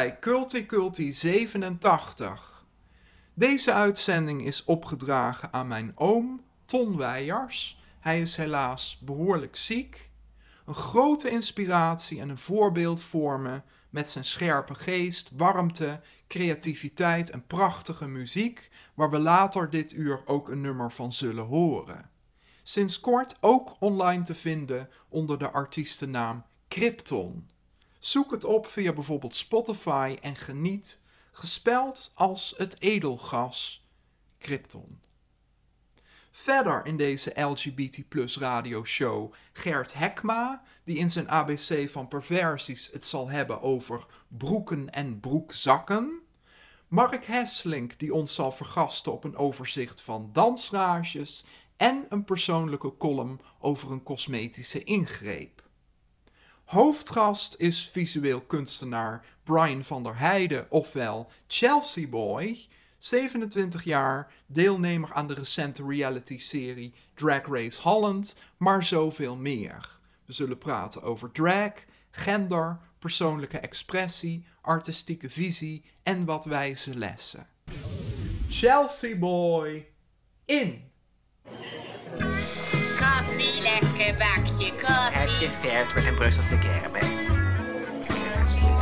bij 0.00 0.18
Culti 0.18 0.66
Culti 0.66 1.12
87. 1.12 2.66
Deze 3.34 3.72
uitzending 3.72 4.46
is 4.46 4.64
opgedragen 4.64 5.52
aan 5.52 5.68
mijn 5.68 5.92
oom 5.94 6.44
Ton 6.64 6.96
Weijers. 6.96 7.82
Hij 7.98 8.20
is 8.20 8.36
helaas 8.36 8.98
behoorlijk 9.02 9.56
ziek. 9.56 10.10
Een 10.66 10.74
grote 10.74 11.30
inspiratie 11.30 12.20
en 12.20 12.28
een 12.28 12.38
voorbeeld 12.38 13.02
voor 13.02 13.40
me 13.40 13.62
met 13.90 14.10
zijn 14.10 14.24
scherpe 14.24 14.74
geest, 14.74 15.30
warmte, 15.36 16.00
creativiteit 16.28 17.30
en 17.30 17.46
prachtige 17.46 18.06
muziek, 18.06 18.70
waar 18.94 19.10
we 19.10 19.18
later 19.18 19.70
dit 19.70 19.92
uur 19.92 20.22
ook 20.24 20.48
een 20.48 20.60
nummer 20.60 20.92
van 20.92 21.12
zullen 21.12 21.46
horen. 21.46 22.10
Sinds 22.62 23.00
kort 23.00 23.36
ook 23.40 23.76
online 23.78 24.22
te 24.22 24.34
vinden 24.34 24.88
onder 25.08 25.38
de 25.38 25.50
artiestennaam 25.50 26.44
Krypton. 26.68 27.49
Zoek 28.00 28.30
het 28.30 28.44
op 28.44 28.66
via 28.66 28.92
bijvoorbeeld 28.92 29.34
Spotify 29.34 30.16
en 30.20 30.36
geniet, 30.36 31.00
gespeld 31.32 32.12
als 32.14 32.54
het 32.56 32.76
edelgas 32.82 33.86
Krypton. 34.38 35.00
Verder 36.30 36.86
in 36.86 36.96
deze 36.96 37.40
LGBT 37.40 38.08
plus 38.08 38.38
radioshow 38.38 39.32
Gert 39.52 39.92
Hekma, 39.92 40.62
die 40.84 40.96
in 40.96 41.10
zijn 41.10 41.30
ABC 41.30 41.88
van 41.88 42.08
perversies 42.08 42.90
het 42.92 43.06
zal 43.06 43.28
hebben 43.28 43.60
over 43.60 44.06
broeken 44.28 44.90
en 44.90 45.20
broekzakken. 45.20 46.20
Mark 46.88 47.24
Hesselink, 47.24 47.98
die 47.98 48.14
ons 48.14 48.34
zal 48.34 48.52
vergasten 48.52 49.12
op 49.12 49.24
een 49.24 49.36
overzicht 49.36 50.00
van 50.00 50.30
dansrages. 50.32 51.44
En 51.76 52.06
een 52.08 52.24
persoonlijke 52.24 52.96
column 52.96 53.40
over 53.58 53.90
een 53.90 54.02
cosmetische 54.02 54.84
ingreep. 54.84 55.68
Hoofdgast 56.70 57.54
is 57.58 57.88
visueel 57.88 58.40
kunstenaar 58.40 59.24
Brian 59.44 59.84
van 59.84 60.02
der 60.02 60.18
Heijden, 60.18 60.66
ofwel 60.68 61.30
Chelsea 61.46 62.08
Boy, 62.08 62.66
27 62.98 63.84
jaar, 63.84 64.32
deelnemer 64.46 65.12
aan 65.12 65.26
de 65.26 65.34
recente 65.34 65.84
reality-serie 65.86 66.94
Drag 67.14 67.46
Race 67.46 67.82
Holland, 67.82 68.36
maar 68.56 68.84
zoveel 68.84 69.36
meer. 69.36 69.98
We 70.24 70.32
zullen 70.32 70.58
praten 70.58 71.02
over 71.02 71.32
drag, 71.32 71.72
gender, 72.10 72.78
persoonlijke 72.98 73.58
expressie, 73.58 74.46
artistieke 74.60 75.30
visie 75.30 75.84
en 76.02 76.24
wat 76.24 76.44
wijze 76.44 76.98
lessen. 76.98 77.46
Chelsea 78.48 79.16
Boy, 79.16 79.86
in! 80.44 80.90
Koffie, 82.98 83.62
lekker 83.62 84.16
bakje 84.70 85.18
Heb 85.18 85.28
je 85.28 85.50
vers 85.50 85.94
met 85.94 86.06
een 86.06 86.14
Brusselse 86.14 86.58
kermis? 86.58 87.24
Zo. 88.60 88.74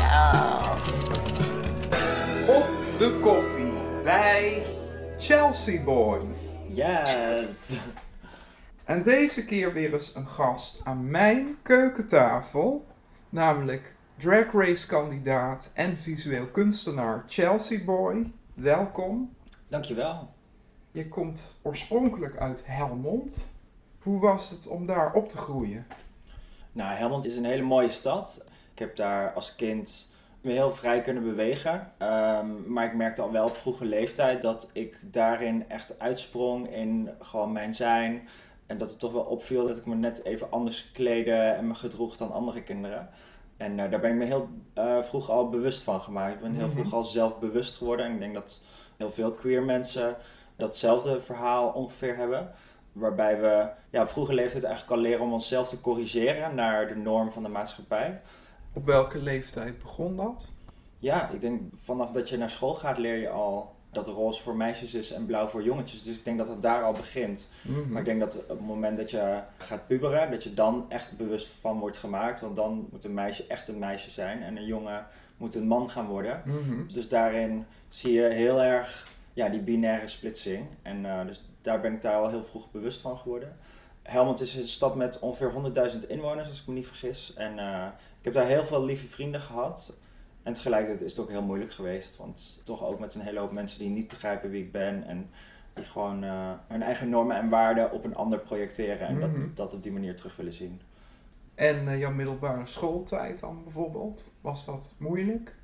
Op 2.53 2.69
de 2.99 3.19
koffie 3.21 3.72
bij 4.03 4.62
Chelsea 5.19 5.82
Boy. 5.82 6.21
Yes! 6.69 7.78
En 8.84 9.03
deze 9.03 9.44
keer 9.44 9.72
weer 9.72 9.93
eens 9.93 10.15
een 10.15 10.26
gast 10.26 10.81
aan 10.84 11.10
mijn 11.10 11.56
keukentafel, 11.62 12.87
namelijk 13.28 13.94
drag 14.16 14.53
race 14.53 14.87
kandidaat 14.87 15.70
en 15.75 15.99
visueel 15.99 16.47
kunstenaar 16.47 17.25
Chelsea 17.26 17.84
Boy. 17.84 18.32
Welkom. 18.55 19.37
Dankjewel. 19.69 20.34
Je 20.91 21.09
komt 21.09 21.60
oorspronkelijk 21.62 22.37
uit 22.37 22.62
Helmond. 22.66 23.50
Hoe 24.08 24.20
was 24.20 24.50
het 24.50 24.69
om 24.69 24.86
daar 24.86 25.12
op 25.12 25.28
te 25.28 25.36
groeien? 25.36 25.86
Nou, 26.72 26.96
Helmond 26.96 27.24
is 27.26 27.36
een 27.36 27.44
hele 27.44 27.62
mooie 27.62 27.88
stad. 27.88 28.46
Ik 28.72 28.78
heb 28.78 28.96
daar 28.96 29.32
als 29.32 29.56
kind 29.56 30.12
me 30.41 30.52
heel 30.52 30.70
vrij 30.70 31.00
kunnen 31.02 31.22
bewegen. 31.22 31.92
Ehm, 31.98 32.72
maar 32.72 32.84
ik 32.84 32.94
merkte 32.94 33.22
al 33.22 33.32
wel 33.32 33.44
op 33.46 33.56
vroege 33.56 33.84
leeftijd 33.84 34.42
dat 34.42 34.70
ik 34.72 34.98
daarin 35.02 35.69
echt 35.69 35.98
uitsprong 35.98 36.69
in 36.74 37.10
gewoon 37.20 37.52
mijn 37.52 37.74
zijn. 37.74 38.28
En 38.66 38.78
dat 38.78 38.91
het 38.91 38.98
toch 38.98 39.12
wel 39.12 39.22
opviel 39.22 39.66
dat 39.66 39.76
ik 39.76 39.86
me 39.86 39.94
net 39.94 40.25
even 40.25 40.50
anders 40.50 40.90
kleedde 40.92 41.32
en 41.32 41.66
me 41.66 41.75
gedroeg 41.75 42.16
dan 42.16 42.32
andere 42.32 42.62
kinderen. 42.62 43.08
En 43.56 43.78
eh, 43.80 43.90
daar 43.90 44.00
ben 44.00 44.10
ik 44.10 44.16
me 44.16 44.25
heel 44.25 44.48
eh, 44.75 45.02
vroeg 45.02 45.30
al 45.30 45.48
bewust 45.48 45.82
van 45.82 46.00
gemaakt. 46.00 46.34
Ik 46.34 46.40
ben 46.40 46.54
heel 46.54 46.66
Mhm. 46.66 46.75
vroeg 46.76 46.92
al 46.92 47.04
zelfbewust 47.04 47.76
geworden. 47.76 48.06
En 48.06 48.12
ik 48.12 48.19
denk 48.19 48.34
dat 48.34 48.62
heel 48.96 49.10
veel 49.10 49.32
queer 49.32 49.62
mensen 49.62 50.16
datzelfde 50.56 51.20
verhaal 51.20 51.69
ongeveer 51.69 52.16
hebben. 52.16 52.50
Waarbij 52.93 53.41
we 53.41 53.69
ja, 53.91 54.03
op 54.03 54.09
vroege 54.09 54.34
leeftijd 54.34 54.65
eigenlijk 54.65 54.97
al 54.97 55.03
leren 55.03 55.25
om 55.25 55.32
onszelf 55.32 55.69
te 55.69 55.81
corrigeren 55.81 56.54
naar 56.54 56.88
de 56.88 56.97
norm 56.97 57.31
van 57.32 57.43
de 57.43 57.49
maatschappij. 57.49 58.21
Op 58.72 58.84
welke 58.84 59.19
leeftijd 59.19 59.78
begon 59.78 60.16
dat? 60.16 60.53
Ja, 60.99 61.31
ik 61.31 61.41
denk 61.41 61.60
vanaf 61.82 62.12
dat 62.12 62.28
je 62.28 62.37
naar 62.37 62.50
school 62.50 62.75
gaat 62.75 62.99
leer 62.99 63.16
je 63.16 63.28
al 63.28 63.76
dat 63.91 64.09
roze 64.09 64.43
voor 64.43 64.56
meisjes 64.56 64.94
is 64.94 65.12
en 65.12 65.26
blauw 65.26 65.47
voor 65.47 65.62
jongetjes. 65.62 66.03
Dus 66.03 66.16
ik 66.16 66.25
denk 66.25 66.38
dat 66.38 66.49
het 66.49 66.62
daar 66.62 66.82
al 66.82 66.93
begint. 66.93 67.53
Mhm. 67.62 67.88
Maar 67.88 68.00
ik 68.00 68.04
denk 68.04 68.21
dat 68.21 68.43
op 68.43 68.49
het 68.49 68.66
moment 68.66 68.97
dat 68.97 69.10
je 69.10 69.41
gaat 69.59 69.87
puberen, 69.87 70.31
dat 70.31 70.43
je 70.43 70.55
dan 70.55 70.84
echt 70.88 71.16
bewust 71.16 71.49
van 71.60 71.78
wordt 71.78 71.97
gemaakt. 71.97 72.41
Want 72.41 72.56
dan 72.56 72.88
moet 72.91 73.05
een 73.05 73.15
meisje 73.15 73.44
echt 73.49 73.69
een 73.69 73.78
meisje 73.78 74.10
zijn 74.10 74.43
en 74.43 74.56
een 74.56 74.66
jongen 74.66 75.06
moet 75.37 75.55
een 75.55 75.66
man 75.66 75.91
gaan 75.91 76.06
worden. 76.06 76.43
Mhm. 76.44 76.93
Dus 76.93 77.09
daarin 77.09 77.66
zie 77.88 78.12
je 78.12 78.28
heel 78.28 78.62
erg 78.62 79.06
ja, 79.32 79.49
die 79.49 79.60
binaire 79.60 80.09
splitsing. 80.09 80.66
En 80.82 81.06
eh, 81.06 81.26
dus 81.26 81.44
daar 81.62 81.80
ben 81.80 81.92
ik 81.92 82.02
daar 82.02 82.16
al 82.16 82.28
heel 82.28 82.44
vroeg 82.44 82.70
bewust 82.70 83.00
van 83.00 83.19
geworden. 83.19 83.56
Helmond 84.02 84.41
is 84.41 84.54
een 84.54 84.69
stad 84.69 84.94
met 84.94 85.19
ongeveer 85.19 85.52
100.000 85.92 86.06
inwoners, 86.08 86.48
als 86.48 86.60
ik 86.60 86.66
me 86.66 86.74
niet 86.74 86.86
vergis. 86.86 87.34
En 87.36 87.58
eh, 87.58 87.86
ik 88.19 88.24
heb 88.24 88.34
daar 88.34 88.46
heel 88.46 88.64
veel 88.64 88.84
lieve 88.84 89.06
vrienden 89.06 89.41
gehad. 89.41 89.96
En 90.42 90.52
tegelijkertijd 90.52 91.04
is 91.04 91.10
het 91.10 91.20
ook 91.20 91.30
heel 91.30 91.42
moeilijk 91.42 91.72
geweest. 91.72 92.16
Want 92.16 92.60
toch 92.64 92.84
ook 92.84 92.98
met 92.98 93.14
een 93.14 93.20
hele 93.20 93.38
hoop 93.38 93.52
mensen 93.52 93.78
die 93.78 93.88
niet 93.88 94.08
begrijpen 94.08 94.50
wie 94.50 94.62
ik 94.64 94.72
ben. 94.72 95.04
En 95.06 95.30
die 95.74 95.84
gewoon 95.84 96.24
eh, 96.24 96.50
hun 96.69 96.82
eigen 96.82 97.08
normen 97.08 97.36
en 97.36 97.48
waarden 97.48 97.92
op 97.92 98.04
een 98.04 98.14
ander 98.16 98.38
projecteren. 98.38 99.06
En 99.06 99.19
Mhm. 99.19 99.32
dat, 99.32 99.50
dat 99.56 99.75
op 99.75 99.82
die 99.82 99.92
manier 99.92 100.16
terug 100.16 100.36
willen 100.36 100.52
zien. 100.52 100.80
En 101.54 101.88
eh, 101.88 101.98
jouw 101.98 102.12
middelbare 102.12 102.66
schooltijd 102.66 103.40
dan 103.40 103.62
bijvoorbeeld? 103.64 104.32
Was 104.40 104.64
dat 104.64 104.94
moeilijk? 104.98 105.54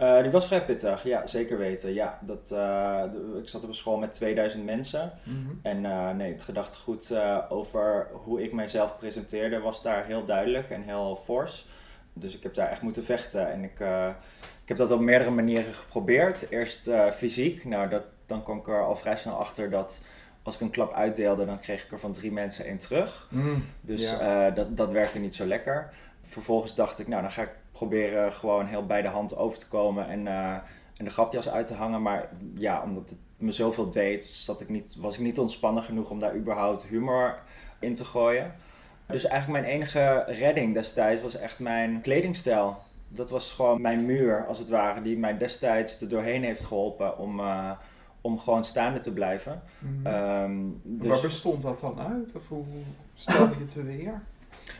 Eh, 0.00 0.22
die 0.22 0.30
was 0.30 0.46
vrij 0.46 0.64
pittig, 0.64 1.04
ja, 1.04 1.26
zeker 1.26 1.58
weten. 1.58 1.92
Ja, 1.94 2.18
dat, 2.20 2.50
eh, 2.50 3.02
ik 3.42 3.48
zat 3.48 3.62
op 3.62 3.68
een 3.68 3.74
school 3.74 3.96
met 3.96 4.12
2000 4.12 4.64
mensen. 4.64 5.12
Mhm. 5.24 5.36
En 5.62 5.84
eh, 5.84 6.10
nee, 6.10 6.32
het 6.32 6.42
gedachtegoed 6.42 7.14
over 7.48 8.08
hoe 8.12 8.42
ik 8.42 8.52
mijzelf 8.52 8.98
presenteerde 8.98 9.58
was 9.58 9.82
daar 9.82 10.04
heel 10.04 10.24
duidelijk 10.24 10.70
en 10.70 10.82
heel 10.82 11.20
fors. 11.24 11.66
Dus 12.12 12.36
ik 12.36 12.42
heb 12.42 12.54
daar 12.54 12.70
echt 12.70 12.82
moeten 12.82 13.04
vechten. 13.04 13.52
En 13.52 13.64
ik, 13.64 13.80
ik 14.62 14.68
heb 14.68 14.76
dat 14.76 14.90
op 14.90 15.00
meerdere 15.00 15.30
manieren 15.30 15.74
geprobeerd. 15.74 16.50
Eerst 16.50 16.90
fysiek. 17.12 17.64
Nou, 17.64 17.88
dat, 17.88 18.02
dan 18.26 18.42
kwam 18.42 18.58
ik 18.58 18.68
er 18.68 18.84
al 18.84 18.96
vrij 18.96 19.16
snel 19.16 19.34
achter 19.36 19.70
dat 19.70 20.02
als 20.42 20.54
ik 20.54 20.60
een 20.60 20.70
klap 20.70 20.92
uitdeelde, 20.92 21.46
dan 21.46 21.60
kreeg 21.60 21.84
ik 21.84 21.92
er 21.92 21.98
van 21.98 22.12
drie 22.12 22.32
mensen 22.32 22.64
één 22.64 22.78
terug. 22.78 23.28
Mhm. 23.30 23.58
Dus 23.80 24.10
Ja. 24.10 24.50
dat, 24.50 24.76
dat 24.76 24.90
werkte 24.90 25.18
niet 25.18 25.34
zo 25.34 25.46
lekker. 25.46 25.90
Vervolgens 26.22 26.74
dacht 26.74 26.98
ik, 26.98 27.08
nou 27.08 27.22
dan 27.22 27.32
ga 27.32 27.42
ik 27.42 27.50
proberen 27.80 28.32
gewoon 28.32 28.66
heel 28.66 28.86
bij 28.86 29.02
de 29.02 29.08
hand 29.08 29.36
over 29.36 29.58
te 29.58 29.68
komen 29.68 30.08
en, 30.08 30.26
eh, 30.26 30.52
en 30.96 31.04
de 31.04 31.10
grapjas 31.10 31.48
uit 31.48 31.66
te 31.66 31.74
hangen. 31.74 32.02
Maar 32.02 32.28
ja, 32.54 32.82
omdat 32.82 33.10
het 33.10 33.18
me 33.36 33.52
zoveel 33.52 33.90
deed, 33.90 34.24
zat 34.24 34.60
ik 34.60 34.68
niet, 34.68 34.96
was 34.98 35.14
ik 35.14 35.20
niet 35.20 35.38
ontspannen 35.38 35.82
genoeg 35.82 36.10
om 36.10 36.18
daar 36.18 36.34
überhaupt 36.34 36.86
humor 36.86 37.38
in 37.78 37.94
te 37.94 38.04
gooien. 38.04 38.54
Dus 39.06 39.24
eigenlijk 39.24 39.62
mijn 39.62 39.74
enige 39.74 40.24
redding 40.26 40.74
destijds 40.74 41.22
was 41.22 41.36
echt 41.36 41.58
mijn 41.58 42.00
kledingstijl. 42.00 42.78
Dat 43.08 43.30
was 43.30 43.52
gewoon 43.52 43.80
mijn 43.80 44.04
muur, 44.04 44.46
als 44.46 44.58
het 44.58 44.68
ware, 44.68 45.02
die 45.02 45.18
mij 45.18 45.38
destijds 45.38 46.00
er 46.00 46.08
doorheen 46.08 46.44
heeft 46.44 46.64
geholpen 46.64 47.18
om, 47.18 47.40
eh, 47.40 47.70
om 48.20 48.38
gewoon 48.38 48.64
staande 48.64 49.00
te 49.00 49.12
blijven. 49.12 49.62
Mhm. 49.78 50.06
Ehm, 50.06 50.58
dus... 50.82 51.08
Waar 51.08 51.20
bestond 51.20 51.62
dat 51.62 51.80
dan 51.80 52.00
uit? 52.00 52.34
Of 52.34 52.48
hoe 52.48 52.64
stelde 53.14 53.54
je 53.58 53.64
het 53.64 53.84
weer? 53.84 54.22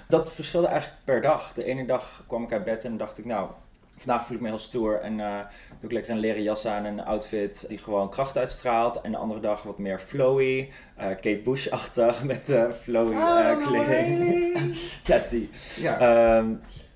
Dat 0.08 0.32
verschilde 0.32 0.66
eigenlijk 0.66 1.04
per 1.04 1.20
dag. 1.20 1.52
De 1.52 1.64
ene 1.64 1.86
dag 1.86 2.24
kwam 2.26 2.42
ik 2.42 2.52
uit 2.52 2.64
bed 2.64 2.84
en 2.84 2.96
dacht 2.96 3.18
ik, 3.18 3.24
nou, 3.24 3.50
vandaag 3.96 4.26
voel 4.26 4.36
ik 4.36 4.42
me 4.42 4.48
heel 4.48 4.58
stoer 4.58 5.00
en 5.00 5.20
eh, 5.20 5.38
doe 5.68 5.90
ik 5.90 5.92
lekker 5.92 6.12
een 6.12 6.18
leren 6.18 6.42
jas 6.42 6.66
aan 6.66 6.84
en 6.84 6.98
een 6.98 7.04
outfit 7.04 7.64
die 7.68 7.78
gewoon 7.78 8.10
kracht 8.10 8.38
uitstraalt. 8.38 9.00
En 9.00 9.10
de 9.10 9.16
andere 9.16 9.40
dag 9.40 9.62
wat 9.62 9.78
meer 9.78 9.98
flowy, 9.98 10.70
eh, 10.96 11.06
Kate 11.06 11.40
Bush-achtig 11.44 12.24
met 12.32 12.48
eh, 12.48 12.70
flowy 12.70 13.14
eh, 13.14 13.66
kleding. 13.66 14.58
ja, 15.04 15.22
die. 15.28 15.50
Ja. 15.76 15.98
Ehm, 15.98 16.54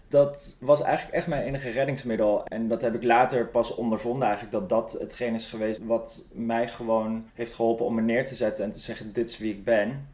dat 0.08 0.56
was 0.60 0.82
eigenlijk 0.82 1.16
echt 1.16 1.26
mijn 1.26 1.42
enige 1.42 1.70
reddingsmiddel. 1.70 2.46
En 2.46 2.68
dat 2.68 2.82
heb 2.82 2.94
ik 2.94 3.04
later 3.04 3.46
pas 3.46 3.74
ondervonden 3.74 4.28
eigenlijk, 4.28 4.52
dat 4.52 4.68
dat 4.68 5.00
hetgeen 5.00 5.34
is 5.34 5.46
geweest 5.46 5.80
wat 5.84 6.28
mij 6.32 6.68
gewoon 6.68 7.26
heeft 7.34 7.54
geholpen 7.54 7.86
om 7.86 7.94
me 7.94 8.00
neer 8.00 8.26
te 8.26 8.34
zetten 8.34 8.64
en 8.64 8.70
te 8.70 8.80
zeggen, 8.80 9.12
dit 9.12 9.30
is 9.30 9.38
wie 9.38 9.52
ik 9.52 9.64
ben. 9.64 10.08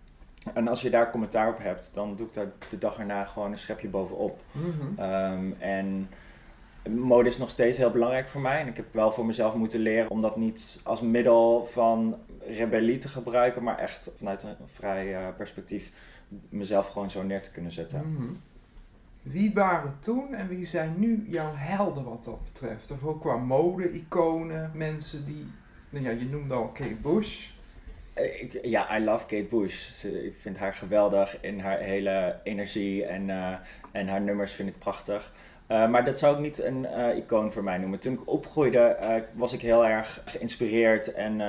En 0.55 0.69
als 0.69 0.83
je 0.83 0.91
daar 0.91 1.11
commentaar 1.11 1.49
op 1.49 1.59
hebt, 1.59 1.91
dan 1.95 2.17
doe 2.17 2.27
ik 2.27 2.35
daar 2.35 2.47
de 2.71 2.79
dag 2.79 2.99
erna 2.99 3.25
gewoon 3.25 3.53
een 3.53 3.59
schepje 3.59 3.89
bovenop. 3.89 4.41
Mhm. 4.53 5.01
Ehm, 5.01 5.53
en 5.59 6.09
mode 6.89 7.29
is 7.29 7.39
nog 7.39 7.51
steeds 7.51 7.79
heel 7.79 7.91
belangrijk 7.91 8.29
voor 8.29 8.41
mij. 8.41 8.61
En 8.61 8.67
ik 8.67 8.77
heb 8.77 8.87
wel 8.91 9.13
voor 9.13 9.27
mezelf 9.27 9.55
moeten 9.55 9.81
leren 9.81 10.11
om 10.11 10.21
dat 10.21 10.37
niet 10.37 10.81
als 10.85 11.01
middel 11.01 11.65
van 11.65 12.17
rebellie 12.47 12.99
te 12.99 13.09
gebruiken, 13.09 13.63
maar 13.63 13.79
echt 13.79 14.11
vanuit 14.17 14.43
een 14.43 14.57
vrij 14.67 15.15
eh, 15.15 15.37
perspectief 15.37 15.93
mezelf 16.49 16.87
gewoon 16.87 17.11
zo 17.11 17.23
neer 17.23 17.43
te 17.43 17.51
kunnen 17.51 17.73
zetten. 17.73 18.13
Mhm. 18.13 18.33
Wie 19.23 19.53
waren 19.55 19.97
toen 19.99 20.35
en 20.35 20.49
wie 20.49 20.65
zijn 20.65 20.95
nu 20.97 21.25
jouw 21.29 21.53
helden 21.55 22.05
wat 22.05 22.25
dat 22.25 22.45
betreft? 22.45 22.91
Of 22.91 23.05
ook 23.05 23.21
qua 23.21 23.37
mode-iconen, 23.37 24.71
mensen 24.75 25.25
die... 25.25 25.47
Nou 25.91 26.05
ja, 26.05 26.11
je 26.11 26.25
noemde 26.25 26.55
al 26.55 26.69
Kate 26.69 26.95
Bush. 26.95 27.49
Eh, 28.21 28.43
Ik, 28.43 28.59
ja, 28.63 28.97
I 28.99 29.05
love 29.05 29.27
Kate 29.27 29.47
Bush. 29.51 29.91
Ze, 29.91 30.25
ik 30.27 30.35
vind 30.41 30.59
haar 30.59 30.75
geweldig 30.75 31.39
in 31.41 31.61
haar 31.61 31.79
hele 31.79 32.37
energie 32.43 33.05
en, 33.05 33.31
eh, 33.31 33.53
en 33.93 34.09
haar 34.09 34.21
nummers 34.21 34.53
vind 34.53 34.69
ik 34.69 34.79
prachtig. 34.79 35.33
Eh, 35.67 35.89
maar 35.89 36.05
dat 36.05 36.19
zou 36.19 36.35
ik 36.35 36.41
niet 36.41 36.63
een 36.63 36.87
icoon 37.17 37.53
voor 37.53 37.65
mij 37.65 37.79
noemen. 37.79 37.99
Toen 37.99 38.13
ik 38.13 38.29
opgroeide 38.29 38.97
was 39.33 39.53
ik 39.53 39.61
heel 39.61 39.87
erg 39.87 40.23
geïnspireerd 40.25 41.13
en 41.13 41.41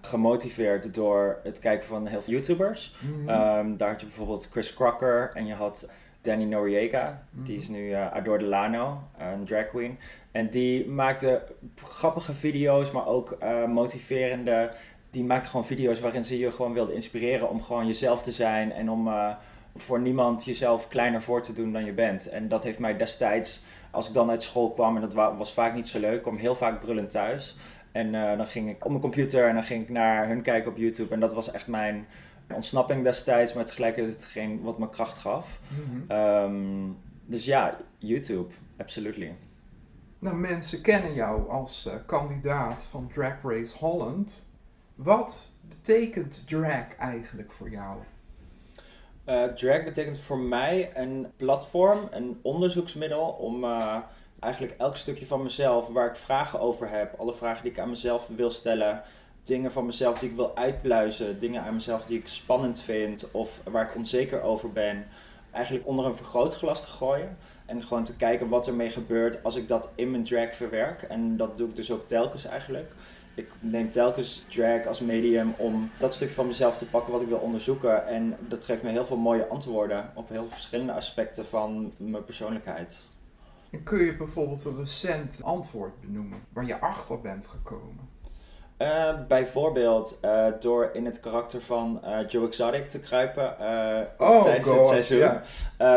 gemotiveerd 0.00 0.94
door 0.94 1.38
het 1.42 1.58
kijken 1.58 1.88
van 1.88 2.06
heel 2.06 2.22
veel 2.22 2.32
YouTubers. 2.32 2.94
Mhm. 3.00 3.28
Ehm, 3.28 3.76
daar 3.76 3.90
had 3.90 4.00
je 4.00 4.06
bijvoorbeeld 4.06 4.48
Chris 4.50 4.74
Crocker 4.74 5.30
en 5.34 5.46
je 5.46 5.54
had 5.54 5.90
Danny 6.20 6.44
Noriega. 6.44 7.22
Die 7.30 7.58
is 7.58 7.68
nu 7.68 7.92
eh 7.92 8.12
Adore 8.12 8.38
Delano, 8.38 9.02
een 9.18 9.44
drag 9.44 9.66
queen. 9.66 9.98
En 10.32 10.50
die 10.50 10.88
maakte 10.88 11.42
grappige 11.74 12.32
video's, 12.32 12.90
maar 12.90 13.06
ook 13.06 13.38
motiverende. 13.68 14.70
Die 15.10 15.24
maakte 15.24 15.48
gewoon 15.48 15.66
video's 15.66 16.00
waarin 16.00 16.24
ze 16.24 16.38
je 16.38 16.50
gewoon 16.50 16.72
wilde 16.72 16.94
inspireren 16.94 17.48
om 17.50 17.62
gewoon 17.62 17.86
jezelf 17.86 18.22
te 18.22 18.32
zijn. 18.32 18.72
En 18.72 18.90
om 18.90 19.08
eh, 19.08 19.34
voor 19.76 20.00
niemand 20.00 20.44
jezelf 20.44 20.88
kleiner 20.88 21.22
voor 21.22 21.42
te 21.42 21.52
doen 21.52 21.72
dan 21.72 21.84
je 21.84 21.92
bent. 21.92 22.28
En 22.28 22.48
dat 22.48 22.64
heeft 22.64 22.78
mij 22.78 22.96
destijds, 22.96 23.62
als 23.90 24.08
ik 24.08 24.14
dan 24.14 24.30
uit 24.30 24.42
school 24.42 24.70
kwam, 24.70 24.94
en 24.94 25.00
dat 25.02 25.14
wa- 25.14 25.36
was 25.36 25.52
vaak 25.52 25.74
niet 25.74 25.88
zo 25.88 25.98
leuk, 26.00 26.14
ik 26.16 26.22
kwam 26.22 26.36
heel 26.36 26.54
vaak 26.54 26.80
brullend 26.80 27.10
thuis. 27.10 27.56
En 27.92 28.14
eh, 28.14 28.36
dan 28.36 28.46
ging 28.46 28.68
ik 28.70 28.84
op 28.84 28.88
mijn 28.90 29.00
computer 29.02 29.48
en 29.48 29.54
dan 29.54 29.64
ging 29.64 29.82
ik 29.82 29.88
naar 29.88 30.28
hun 30.28 30.42
kijken 30.42 30.70
op 30.70 30.76
YouTube. 30.76 31.14
En 31.14 31.20
dat 31.20 31.34
was 31.34 31.50
echt 31.50 31.66
mijn 31.66 32.06
ontsnapping 32.54 33.02
destijds, 33.04 33.52
maar 33.52 33.64
tegelijkertijd 33.64 34.14
hetgeen 34.14 34.60
wat 34.62 34.78
me 34.78 34.88
kracht 34.88 35.18
gaf. 35.18 35.60
Mhm. 35.68 36.10
Ehm, 36.10 36.90
dus 37.24 37.44
ja, 37.44 37.76
YouTube, 37.98 38.48
absolutely. 38.78 39.34
Nou, 40.18 40.36
mensen 40.36 40.80
kennen 40.80 41.14
jou 41.14 41.50
als 41.50 41.86
eh, 41.86 41.94
kandidaat 42.06 42.82
van 42.82 43.10
Drag 43.14 43.34
Race 43.42 43.76
Holland. 43.78 44.48
Wat 44.96 45.52
betekent 45.68 46.42
drag 46.46 46.96
eigenlijk 46.98 47.52
voor 47.52 47.70
jou? 47.70 47.98
Eh, 49.24 49.44
drag 49.44 49.84
betekent 49.84 50.18
voor 50.18 50.38
mij 50.38 50.90
een 50.94 51.26
platform, 51.36 52.08
een 52.10 52.38
onderzoeksmiddel 52.42 53.20
om 53.20 53.64
eh, 53.64 53.96
eigenlijk 54.38 54.74
elk 54.78 54.96
stukje 54.96 55.26
van 55.26 55.42
mezelf 55.42 55.88
waar 55.88 56.08
ik 56.08 56.16
vragen 56.16 56.60
over 56.60 56.88
heb, 56.88 57.14
alle 57.18 57.34
vragen 57.34 57.62
die 57.62 57.72
ik 57.72 57.78
aan 57.78 57.90
mezelf 57.90 58.28
wil 58.36 58.50
stellen, 58.50 59.02
dingen 59.42 59.72
van 59.72 59.86
mezelf 59.86 60.18
die 60.18 60.30
ik 60.30 60.36
wil 60.36 60.56
uitpluizen, 60.56 61.38
dingen 61.38 61.62
aan 61.62 61.74
mezelf 61.74 62.04
die 62.04 62.18
ik 62.18 62.28
spannend 62.28 62.80
vind 62.80 63.30
of 63.32 63.60
waar 63.64 63.88
ik 63.88 63.96
onzeker 63.96 64.42
over 64.42 64.72
ben, 64.72 65.06
eigenlijk 65.50 65.86
onder 65.86 66.04
een 66.04 66.16
vergrootglas 66.16 66.82
te 66.82 66.88
gooien. 66.88 67.36
En 67.66 67.82
gewoon 67.82 68.04
te 68.04 68.16
kijken 68.16 68.48
wat 68.48 68.66
ermee 68.66 68.90
gebeurt 68.90 69.44
als 69.44 69.56
ik 69.56 69.68
dat 69.68 69.92
in 69.94 70.10
mijn 70.10 70.24
drag 70.24 70.54
verwerk. 70.54 71.02
En 71.02 71.36
dat 71.36 71.58
doe 71.58 71.68
ik 71.68 71.76
dus 71.76 71.90
ook 71.90 72.06
telkens 72.06 72.44
eigenlijk. 72.44 72.92
Ik 73.36 73.50
neem 73.60 73.90
telkens 73.90 74.44
drag 74.48 74.86
als 74.86 75.00
medium 75.00 75.54
om 75.56 75.90
dat 75.98 76.14
stuk 76.14 76.30
van 76.30 76.46
mezelf 76.46 76.78
te 76.78 76.86
pakken 76.86 77.12
wat 77.12 77.22
ik 77.22 77.28
wil 77.28 77.38
onderzoeken. 77.38 78.06
En 78.06 78.36
dat 78.48 78.64
geeft 78.64 78.82
me 78.82 78.90
heel 78.90 79.04
veel 79.04 79.16
mooie 79.16 79.46
antwoorden 79.46 80.10
op 80.14 80.28
heel 80.28 80.46
verschillende 80.46 80.92
aspecten 80.92 81.46
van 81.46 81.92
mijn 81.96 82.24
persoonlijkheid. 82.24 83.04
Kun 83.84 84.04
je 84.04 84.16
bijvoorbeeld 84.16 84.64
een 84.64 84.76
recent 84.76 85.42
antwoord 85.42 86.00
benoemen 86.00 86.38
waar 86.52 86.66
je 86.66 86.80
achter 86.80 87.20
bent 87.20 87.46
gekomen? 87.46 88.08
Eh, 88.76 89.14
bijvoorbeeld 89.28 90.18
eh, 90.20 90.46
door 90.60 90.90
in 90.92 91.04
het 91.04 91.20
karakter 91.20 91.62
van 91.62 92.04
eh, 92.04 92.18
Joe 92.28 92.46
Exotic 92.46 92.90
te 92.90 93.00
kruipen 93.00 93.56
Oh, 94.18 94.42
tijdens 94.42 94.66
God, 94.66 94.90
het 94.90 95.04
seizoen. 95.04 95.40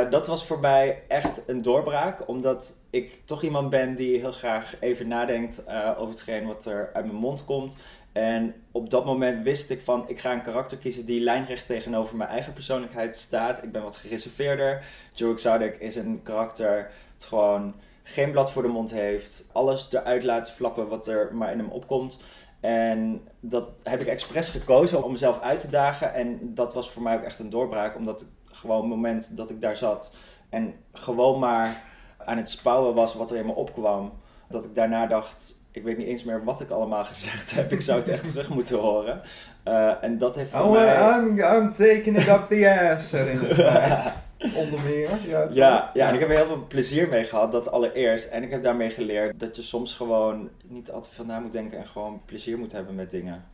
dat 0.10 0.28
was 0.28 0.46
voor 0.46 0.60
mij 0.60 1.04
echt 1.08 1.44
een 1.48 1.62
doorbraak, 1.62 2.28
omdat 2.28 2.76
ik 2.90 3.20
toch 3.26 3.44
iemand 3.44 3.70
ben 3.70 3.96
die 3.96 4.20
heel 4.20 4.32
graag 4.32 4.76
even 4.80 5.08
nadenkt 5.08 5.64
over 5.98 6.14
hetgeen 6.14 6.46
wat 6.46 6.66
er 6.66 6.90
uit 6.94 7.06
mijn 7.06 7.18
mond 7.18 7.46
komt. 7.46 7.76
En 8.12 8.56
op 8.72 8.90
dat 8.90 9.06
moment 9.06 9.38
wist 9.38 9.70
ik 9.70 9.82
van, 9.82 10.04
ik 10.08 10.20
ga 10.20 10.34
een 10.34 10.42
karakter 10.42 10.78
kiezen 10.78 11.06
die 11.06 11.22
lijnrecht 11.22 11.68
tegenover 11.68 12.16
mijn 12.16 12.30
eigen 12.30 12.54
persoonlijkheid 12.54 13.18
staat. 13.18 13.64
Ik 13.64 13.72
ben 13.72 13.84
wat 13.84 13.96
gereserveerder. 13.96 14.86
Joe 15.14 15.34
Exotic 15.34 15.78
is 15.78 15.96
een 15.96 16.22
karakter 16.24 16.92
dat 17.18 17.28
gewoon 17.28 17.76
geen 18.04 18.32
blad 18.32 18.52
voor 18.52 18.62
de 18.62 18.68
mond 18.68 18.92
heeft. 18.92 19.50
Alles 19.54 19.94
eruit 19.94 20.24
laat 20.24 20.52
flappen 20.52 20.88
wat 20.88 21.08
er 21.08 21.36
maar 21.36 21.52
in 21.52 21.58
hem 21.60 21.70
opkomt. 21.70 22.20
En 22.60 23.28
dat 23.40 23.72
heb 23.84 24.02
ik 24.02 24.08
expres 24.08 24.50
gekozen 24.50 25.04
om 25.04 25.12
mezelf 25.12 25.42
uit 25.42 25.60
te 25.60 25.70
dagen. 25.70 26.14
En 26.14 26.40
dat 26.42 26.74
was 26.74 26.92
voor 26.92 27.02
mij 27.02 27.16
ook 27.16 27.24
echt 27.24 27.40
een 27.40 27.50
doorbraak, 27.50 27.96
omdat 27.96 28.22
ik 28.22 28.28
gewoon 28.46 28.80
het 28.80 28.90
moment 28.90 29.38
dat 29.38 29.50
ik 29.50 29.62
daar 29.62 29.76
zat 29.76 30.16
en 30.50 30.74
gewoon 30.92 31.40
maar 31.40 31.82
aan 32.26 32.38
het 32.38 32.50
spouwen 32.50 32.94
was 32.96 33.16
wat 33.16 33.32
er 33.32 33.38
in 33.38 33.46
me 33.46 33.56
opkwam, 33.56 34.12
dat 34.50 34.66
ik 34.66 34.76
daarna 34.76 35.08
dacht, 35.08 35.62
ik 35.72 35.84
weet 35.84 35.98
niet 35.98 36.08
eens 36.08 36.24
meer 36.24 36.44
wat 36.44 36.62
ik 36.62 36.70
allemaal 36.70 37.06
gezegd 37.06 37.52
heb. 37.52 37.72
Ik 37.72 37.82
zou 37.82 38.00
het 38.00 38.08
echt 38.08 38.30
terug 38.30 38.50
moeten 38.50 38.78
horen. 38.78 39.22
Eh, 39.64 40.04
en 40.04 40.18
dat 40.18 40.36
heeft 40.36 40.52
voor 40.52 40.66
Oh, 40.66 40.72
mij... 40.72 41.18
I'm, 41.18 41.40
I'm 41.40 41.72
taking 41.72 42.18
it 42.18 42.28
up 42.28 42.46
the 42.50 42.70
ass. 42.92 43.14
Onder 44.56 44.82
meer. 44.84 45.10
Ja, 45.28 45.46
toch? 45.46 45.56
Ja, 45.56 45.92
ja, 45.94 46.08
en 46.08 46.14
ik 46.14 46.20
heb 46.20 46.30
er 46.30 46.36
heel 46.36 46.48
veel 46.48 46.66
plezier 46.68 47.08
mee 47.08 47.24
gehad, 47.24 47.52
dat 47.52 47.72
allereerst. 47.72 48.30
En 48.30 48.44
ik 48.44 48.52
heb 48.52 48.64
daarmee 48.64 48.90
geleerd 48.90 49.40
dat 49.40 49.56
je 49.56 49.62
soms 49.62 49.96
gewoon 49.96 50.50
niet 50.68 50.92
al 50.92 51.02
te 51.02 51.10
veel 51.10 51.26
na 51.26 51.40
moet 51.40 51.52
denken 51.52 51.78
en 51.78 51.88
gewoon 51.88 52.22
plezier 52.26 52.58
moet 52.58 52.72
hebben 52.72 52.96
met 52.96 53.12
dingen. 53.12 53.46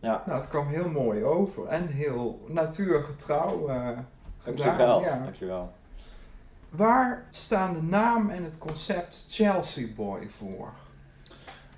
Ja, 0.00 0.22
Nou, 0.26 0.40
het 0.40 0.48
kwam 0.48 0.68
heel 0.68 0.88
mooi 0.88 1.24
over 1.24 1.66
en 1.66 1.86
heel 1.86 2.44
natuurgetrouw 2.48 3.58
gedaan. 3.60 4.08
dankjewel. 4.44 5.00
Ja. 5.02 5.18
dankjewel. 5.18 5.72
Waar 6.70 7.26
staan 7.30 7.72
de 7.72 7.82
naam 7.82 8.30
en 8.30 8.44
het 8.44 8.58
concept 8.58 9.26
Chelsea 9.28 9.86
Boy 9.96 10.28
voor? 10.28 10.72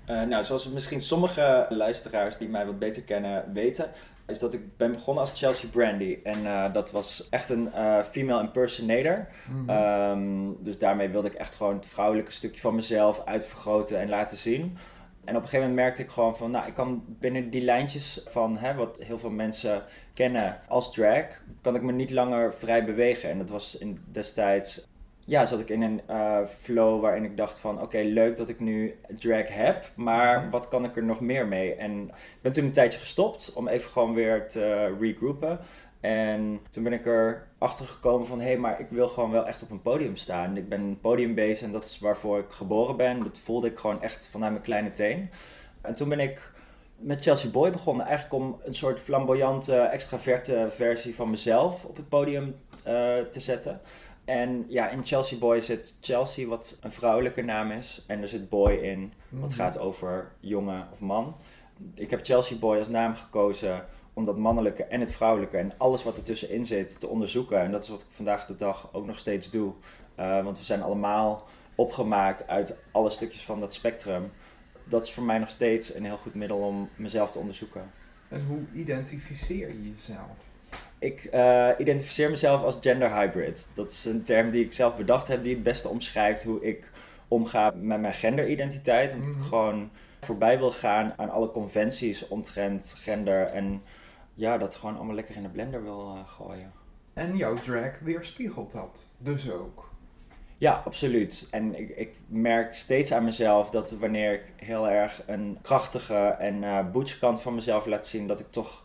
Eh, 0.05 0.21
nou, 0.21 0.43
zoals 0.43 0.69
misschien 0.69 1.01
sommige 1.01 1.65
luisteraars 1.69 2.37
die 2.37 2.49
mij 2.49 2.65
wat 2.65 2.79
beter 2.79 3.01
kennen 3.01 3.53
weten, 3.53 3.89
is 4.27 4.39
dat 4.39 4.53
ik 4.53 4.77
ben 4.77 4.91
begonnen 4.91 5.23
als 5.23 5.39
Chelsea 5.39 5.69
Brandy. 5.69 6.19
En 6.23 6.45
eh, 6.45 6.73
dat 6.73 6.91
was 6.91 7.27
echt 7.29 7.49
een 7.49 7.73
eh, 7.73 8.03
female 8.03 8.41
impersonator. 8.41 9.27
Mhm. 9.49 9.69
Ehm, 9.69 10.51
dus 10.59 10.77
daarmee 10.77 11.09
wilde 11.09 11.27
ik 11.27 11.33
echt 11.33 11.55
gewoon 11.55 11.75
het 11.75 11.85
vrouwelijke 11.85 12.31
stukje 12.31 12.61
van 12.61 12.75
mezelf 12.75 13.21
uitvergroten 13.25 13.99
en 13.99 14.09
laten 14.09 14.37
zien. 14.37 14.77
En 15.23 15.35
op 15.35 15.41
een 15.41 15.47
gegeven 15.47 15.69
moment 15.69 15.75
merkte 15.75 16.01
ik 16.01 16.09
gewoon 16.09 16.35
van, 16.35 16.51
nou, 16.51 16.67
ik 16.67 16.73
kan 16.73 17.03
binnen 17.07 17.49
die 17.49 17.61
lijntjes 17.61 18.21
van 18.25 18.57
hè, 18.57 18.75
wat 18.75 18.97
heel 18.97 19.17
veel 19.17 19.29
mensen 19.29 19.83
kennen 20.13 20.59
als 20.67 20.91
drag, 20.91 21.25
kan 21.61 21.75
ik 21.75 21.81
me 21.81 21.91
niet 21.91 22.11
langer 22.11 22.53
vrij 22.53 22.85
bewegen. 22.85 23.29
En 23.29 23.37
dat 23.37 23.49
was 23.49 23.77
in 23.77 23.97
destijds, 24.11 24.87
ja, 25.25 25.45
zat 25.45 25.59
ik 25.59 25.69
in 25.69 25.81
een 25.81 26.01
eh, 26.07 26.37
flow 26.59 27.01
waarin 27.01 27.23
ik 27.23 27.37
dacht 27.37 27.57
van, 27.57 27.81
oké, 27.81 27.97
leuk 27.99 28.37
dat 28.37 28.49
ik 28.49 28.59
nu 28.59 28.95
drag 29.17 29.47
heb, 29.47 29.91
maar 29.95 30.39
Mhm. 30.41 30.49
wat 30.49 30.67
kan 30.67 30.85
ik 30.85 30.95
er 30.95 31.03
nog 31.03 31.19
meer 31.19 31.47
mee? 31.47 31.73
En 31.75 32.01
ik 32.07 32.41
ben 32.41 32.51
toen 32.51 32.63
een 32.65 32.71
tijdje 32.71 32.99
gestopt 32.99 33.53
om 33.53 33.67
even 33.67 33.89
gewoon 33.89 34.13
weer 34.13 34.47
te 34.47 34.95
regroupen. 34.99 35.59
En 35.99 36.59
toen 36.69 36.83
ben 36.83 36.93
ik 36.93 37.05
er 37.05 37.47
achter 37.57 37.85
gekomen 37.87 38.27
van, 38.27 38.39
hé, 38.39 38.45
hey, 38.45 38.57
maar 38.57 38.79
ik 38.79 38.87
wil 38.89 39.07
gewoon 39.07 39.31
wel 39.31 39.47
echt 39.47 39.63
op 39.63 39.71
een 39.71 39.81
podium 39.81 40.15
staan. 40.15 40.57
Ik 40.57 40.69
ben 40.69 40.81
een 40.81 40.99
podiumbeest 41.01 41.63
en 41.63 41.71
dat 41.71 41.85
is 41.85 41.99
waarvoor 41.99 42.39
ik 42.39 42.49
geboren 42.51 42.95
ben. 42.97 43.23
Dat 43.23 43.39
voelde 43.39 43.67
ik 43.67 43.77
gewoon 43.77 44.01
echt 44.01 44.29
vanuit 44.31 44.51
mijn 44.51 44.63
kleine 44.63 44.91
teen. 44.91 45.29
En 45.81 45.95
toen 45.95 46.09
ben 46.09 46.19
ik 46.19 46.51
met 46.97 47.23
Chelsea 47.23 47.49
Boy 47.49 47.71
begonnen. 47.71 48.05
Eigenlijk 48.05 48.43
om 48.43 48.59
een 48.63 48.75
soort 48.75 48.99
flamboyante, 48.99 49.75
extraverte 49.75 50.67
versie 50.69 51.15
van 51.15 51.29
mezelf 51.29 51.85
op 51.85 51.95
het 51.95 52.09
podium 52.09 52.55
eh, 52.83 52.93
te 53.31 53.39
zetten. 53.39 53.81
En 54.25 54.65
ja, 54.67 54.89
in 54.89 55.05
Chelsea 55.05 55.37
Boy 55.37 55.59
zit 55.61 55.97
Chelsea, 56.01 56.47
wat 56.47 56.77
een 56.81 56.91
vrouwelijke 56.91 57.41
naam 57.41 57.71
is. 57.71 58.03
En 58.07 58.21
er 58.21 58.27
zit 58.27 58.49
Boy 58.49 58.71
in, 58.73 59.13
wat 59.29 59.49
Mhm. 59.49 59.57
gaat 59.57 59.77
over 59.77 60.31
jongen 60.39 60.87
of 60.91 60.99
man. 60.99 61.37
Ik 61.95 62.09
heb 62.09 62.25
Chelsea 62.25 62.57
Boy 62.57 62.77
als 62.77 62.87
naam 62.89 63.15
gekozen 63.15 63.85
om 64.13 64.25
dat 64.25 64.37
mannelijke 64.37 64.83
en 64.83 64.99
het 64.99 65.11
vrouwelijke 65.15 65.57
en 65.57 65.71
alles 65.77 66.03
wat 66.03 66.17
ertussenin 66.17 66.65
zit 66.65 66.99
te 66.99 67.07
onderzoeken. 67.07 67.59
En 67.59 67.71
dat 67.71 67.83
is 67.83 67.89
wat 67.89 68.01
ik 68.01 68.07
vandaag 68.09 68.45
de 68.45 68.55
dag 68.55 68.89
ook 68.93 69.05
nog 69.05 69.19
steeds 69.19 69.49
doe. 69.51 69.73
Uh, 70.19 70.43
want 70.43 70.57
we 70.57 70.63
zijn 70.63 70.81
allemaal 70.81 71.47
opgemaakt 71.75 72.47
uit 72.47 72.79
alle 72.91 73.09
stukjes 73.09 73.43
van 73.45 73.59
dat 73.59 73.73
spectrum. 73.73 74.31
Dat 74.83 75.05
is 75.05 75.13
voor 75.13 75.23
mij 75.23 75.37
nog 75.37 75.49
steeds 75.49 75.93
een 75.93 76.05
heel 76.05 76.17
goed 76.17 76.33
middel 76.33 76.57
om 76.57 76.89
mezelf 76.95 77.31
te 77.31 77.39
onderzoeken. 77.39 77.91
En 78.29 78.45
hoe 78.47 78.59
identificeer 78.73 79.67
je 79.67 79.91
jezelf? 79.91 80.37
Ik 80.99 81.23
eh, 81.23 81.69
identificeer 81.77 82.29
mezelf 82.29 82.61
als 82.63 82.77
gender 82.81 83.15
hybrid. 83.15 83.69
Dat 83.75 83.91
is 83.91 84.05
een 84.05 84.23
term 84.23 84.51
die 84.51 84.65
ik 84.65 84.73
zelf 84.73 84.95
bedacht 84.97 85.27
heb, 85.27 85.43
die 85.43 85.53
het 85.53 85.63
beste 85.63 85.87
omschrijft 85.89 86.43
hoe 86.43 86.63
ik 86.65 86.91
omga 87.27 87.71
met 87.75 87.99
mijn 88.01 88.13
genderidentiteit. 88.13 89.13
Omdat 89.13 89.29
ik 89.33 89.39
Mhm. 89.39 89.47
gewoon 89.47 89.89
voorbij 90.21 90.57
wil 90.57 90.71
gaan 90.71 91.13
aan 91.17 91.29
alle 91.29 91.51
conventies 91.51 92.27
omtrent 92.27 92.95
gender. 92.97 93.45
En 93.45 93.81
ja, 94.33 94.57
dat 94.57 94.75
gewoon 94.75 94.95
allemaal 94.95 95.15
lekker 95.15 95.35
in 95.35 95.43
de 95.43 95.49
blender 95.49 95.83
wil 95.83 96.13
eh, 96.15 96.29
gooien. 96.29 96.71
En 97.13 97.37
jouw 97.37 97.53
drag 97.55 97.99
weerspiegelt 97.99 98.71
dat 98.71 99.05
dus 99.17 99.51
ook. 99.51 99.93
Ja, 100.57 100.81
absoluut. 100.85 101.47
En 101.51 101.79
ik, 101.79 101.89
ik 101.89 102.15
merk 102.27 102.75
steeds 102.75 103.11
aan 103.13 103.23
mezelf 103.23 103.69
dat 103.69 103.91
wanneer 103.91 104.33
ik 104.33 104.43
heel 104.55 104.89
erg 104.89 105.21
een 105.25 105.57
krachtige 105.61 106.15
en 106.39 106.63
eh 106.63 106.79
butch 106.91 107.19
kant 107.19 107.41
van 107.41 107.55
mezelf 107.55 107.85
laat 107.85 108.07
zien, 108.07 108.27
dat 108.27 108.39
ik 108.39 108.51
toch, 108.51 108.84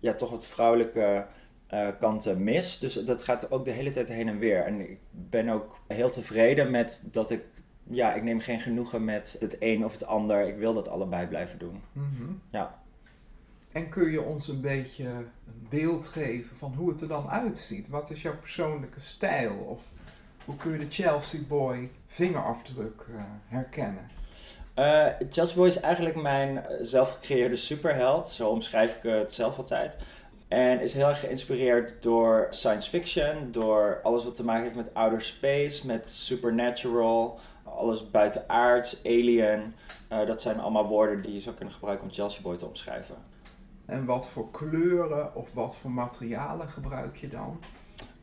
ja, 0.00 0.14
toch 0.14 0.30
wat 0.30 0.46
vrouwelijke 0.46 1.26
eh, 1.66 1.88
kanten 2.00 2.44
mis. 2.44 2.78
Dus 2.78 2.94
dat 2.94 3.22
gaat 3.22 3.50
ook 3.50 3.64
de 3.64 3.70
hele 3.70 3.90
tijd 3.90 4.08
heen 4.08 4.28
en 4.28 4.38
weer. 4.38 4.64
En 4.64 4.90
ik 4.90 4.98
ben 5.10 5.48
ook 5.48 5.80
heel 5.86 6.10
tevreden 6.10 6.70
met 6.70 7.08
dat 7.12 7.30
ik, 7.30 7.44
ja, 7.82 8.14
ik 8.14 8.22
neem 8.22 8.40
geen 8.40 8.60
genoegen 8.60 9.04
met 9.04 9.36
het 9.40 9.56
een 9.60 9.84
of 9.84 9.92
het 9.92 10.04
ander. 10.04 10.46
Ik 10.46 10.56
wil 10.56 10.74
dat 10.74 10.88
allebei 10.88 11.26
blijven 11.26 11.58
doen. 11.58 11.82
Mhm. 11.92 12.32
Ja. 12.50 12.82
En 13.72 13.88
kun 13.88 14.10
je 14.10 14.22
ons 14.22 14.48
een 14.48 14.60
beetje 14.60 15.04
een 15.06 15.66
beeld 15.68 16.06
geven 16.06 16.56
van 16.56 16.74
hoe 16.76 16.90
het 16.90 17.00
er 17.00 17.08
dan 17.08 17.28
uitziet? 17.28 17.88
Wat 17.88 18.10
is 18.10 18.22
jouw 18.22 18.36
persoonlijke 18.36 19.00
stijl? 19.00 19.54
Of 19.54 19.90
hoe 20.44 20.56
kun 20.56 20.72
je 20.72 20.78
de 20.78 20.90
Chelsea 20.90 21.40
Boy 21.48 21.90
vingerafdruk 22.06 23.06
eh, 23.08 23.22
herkennen? 23.46 24.17
Eh 24.78 25.06
Just 25.30 25.54
Boy 25.54 25.66
is 25.66 25.80
eigenlijk 25.80 26.16
mijn 26.16 26.66
eh, 26.66 26.76
zelfgecreëerde 26.80 27.56
superheld. 27.56 28.28
Zo 28.28 28.48
omschrijf 28.48 28.96
ik 28.96 29.10
het 29.10 29.32
zelf 29.32 29.58
altijd. 29.58 29.96
En 30.48 30.80
is 30.80 30.94
heel 30.94 31.08
erg 31.08 31.20
geïnspireerd 31.20 32.02
door 32.02 32.46
science 32.50 32.90
fiction, 32.90 33.52
door 33.52 34.00
alles 34.02 34.24
wat 34.24 34.34
te 34.34 34.44
maken 34.44 34.62
heeft 34.62 34.76
met 34.76 34.94
outer 34.94 35.22
space, 35.22 35.86
met 35.86 36.08
supernatural, 36.08 37.38
alles 37.64 38.10
buitenaards, 38.10 39.04
alien. 39.04 39.74
Eh, 40.08 40.26
dat 40.26 40.40
zijn 40.40 40.60
allemaal 40.60 40.86
woorden 40.86 41.22
die 41.22 41.32
je 41.32 41.40
zou 41.40 41.56
kunnen 41.56 41.74
gebruiken 41.74 42.06
om 42.06 42.12
Chelsea 42.12 42.42
Boy 42.42 42.56
te 42.56 42.66
omschrijven. 42.66 43.16
En 43.86 44.04
wat 44.04 44.26
voor 44.26 44.50
kleuren 44.50 45.34
of 45.34 45.52
wat 45.52 45.76
voor 45.76 45.90
materialen 45.90 46.68
gebruik 46.68 47.16
je 47.16 47.28
dan? 47.28 47.60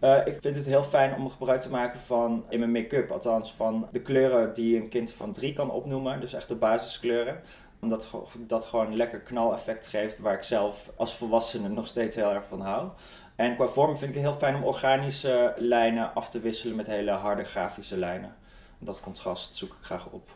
Eh, 0.05 0.27
ik 0.33 0.37
vind 0.41 0.55
het 0.55 0.65
heel 0.65 0.83
fijn 0.83 1.15
om 1.15 1.29
gebruik 1.29 1.61
te 1.61 1.69
maken 1.69 1.99
van 1.99 2.45
in 2.49 2.59
mijn 2.59 2.71
make-up, 2.71 3.11
althans 3.11 3.53
van 3.53 3.87
de 3.91 4.01
kleuren 4.01 4.53
die 4.53 4.81
een 4.81 4.89
kind 4.89 5.11
van 5.11 5.31
drie 5.31 5.53
kan 5.53 5.71
opnoemen, 5.71 6.19
dus 6.19 6.33
echt 6.33 6.47
de 6.47 6.55
basiskleuren. 6.55 7.41
Omdat 7.81 8.09
dat 8.37 8.65
gewoon 8.65 8.95
lekker 8.95 9.19
knaleffect 9.19 9.87
geeft 9.87 10.19
waar 10.19 10.33
ik 10.33 10.43
zelf 10.43 10.91
als 10.95 11.17
volwassene 11.17 11.69
nog 11.69 11.87
steeds 11.87 12.15
heel 12.15 12.31
erg 12.31 12.43
van 12.49 12.61
hou. 12.61 12.89
En 13.35 13.55
qua 13.55 13.67
vorm 13.67 13.97
vind 13.97 14.09
ik 14.09 14.15
het 14.15 14.25
heel 14.25 14.39
fijn 14.39 14.55
om 14.55 14.63
organische 14.63 15.53
lijnen 15.57 16.13
af 16.13 16.29
te 16.29 16.39
wisselen 16.39 16.75
met 16.75 16.87
hele 16.87 17.11
harde 17.11 17.43
grafische 17.43 17.97
lijnen. 17.97 18.35
Dat 18.79 18.99
contrast 18.99 19.55
zoek 19.55 19.71
ik 19.71 19.85
graag 19.85 20.09
op. 20.09 20.29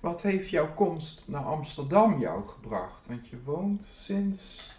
Wat 0.00 0.22
heeft 0.22 0.50
jouw 0.50 0.74
komst 0.74 1.28
naar 1.28 1.44
Amsterdam 1.44 2.20
jou 2.20 2.48
gebracht? 2.48 3.06
Want 3.06 3.28
je 3.28 3.42
woont 3.44 3.84
sinds 3.84 4.70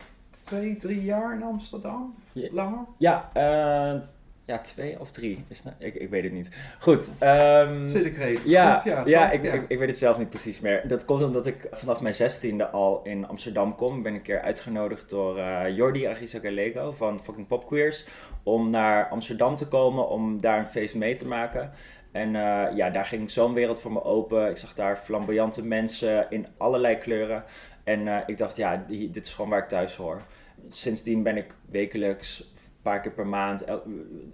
twee, 0.58 0.78
drie 0.78 1.04
jaar 1.04 1.34
in 1.34 1.44
Amsterdam? 1.44 2.16
Ja. 2.34 2.48
Langer? 2.52 2.86
Ja, 2.98 3.30
eh, 3.34 4.00
ja 4.46 4.60
twee 4.60 5.00
of 5.00 5.12
drie. 5.12 5.44
Is 5.48 5.64
nou- 5.64 5.76
ik, 5.80 5.96
ik 5.96 6.10
weet 6.10 6.24
het 6.24 6.32
niet. 6.34 6.50
Goed. 6.80 7.10
ehm, 7.20 7.88
Zit 7.88 8.06
ik 8.06 8.18
redelijk 8.18 8.46
Ja, 8.46 8.74
goed? 8.78 8.92
Ja, 8.92 9.04
ja, 9.06 9.32
ik, 9.32 9.44
Ik, 9.44 9.64
ik 9.68 9.80
weet 9.80 9.88
het 9.88 9.98
zelf 9.98 10.18
niet 10.18 10.30
precies 10.30 10.60
meer. 10.60 10.88
Dat 10.88 11.06
komt 11.06 11.24
omdat 11.24 11.46
ik 11.46 11.68
vanaf 11.72 12.02
mijn 12.02 12.14
zestiende 12.14 12.70
al 12.70 13.02
in 13.04 13.28
Amsterdam 13.28 13.76
kom. 13.76 13.98
Ik 13.98 14.04
ben 14.04 14.14
een 14.14 14.22
keer 14.22 14.42
uitgenodigd 14.42 15.10
door 15.10 15.38
eh 15.38 15.76
Jordi 15.76 16.06
Agisa 16.06 16.40
Galego 16.40 16.92
van 16.92 17.20
Fucking 17.24 17.48
Pop 17.48 17.66
Queers 17.68 18.06
om 18.44 18.70
naar 18.70 19.10
Amsterdam 19.10 19.56
te 19.56 19.68
komen 19.68 20.10
om 20.10 20.40
daar 20.42 20.60
een 20.60 20.68
feest 20.68 20.96
mee 20.96 21.16
te 21.16 21.28
maken. 21.28 21.72
En 22.12 22.36
eh, 22.36 22.76
ja, 22.76 22.90
daar 22.90 23.06
ging 23.06 23.32
zo'n 23.32 23.54
wereld 23.54 23.82
voor 23.82 23.92
me 23.92 24.04
open. 24.04 24.50
Ik 24.50 24.58
zag 24.58 24.74
daar 24.74 24.98
flamboyante 24.98 25.66
mensen 25.66 26.26
in 26.30 26.48
allerlei 26.58 26.98
kleuren. 26.98 27.44
En 27.84 28.08
eh, 28.08 28.18
ik 28.26 28.38
dacht, 28.38 28.56
ja, 28.56 28.84
die- 28.88 29.10
dit 29.10 29.26
is 29.26 29.34
gewoon 29.34 29.50
waar 29.50 29.60
ik 29.64 29.68
thuis 29.70 29.96
hoor. 29.96 30.22
Sindsdien 30.70 31.24
ben 31.24 31.38
ik 31.38 31.56
wekelijks, 31.70 32.40
een 32.40 32.82
paar 32.82 33.02
keer 33.02 33.12
per 33.12 33.28
maand, 33.28 33.66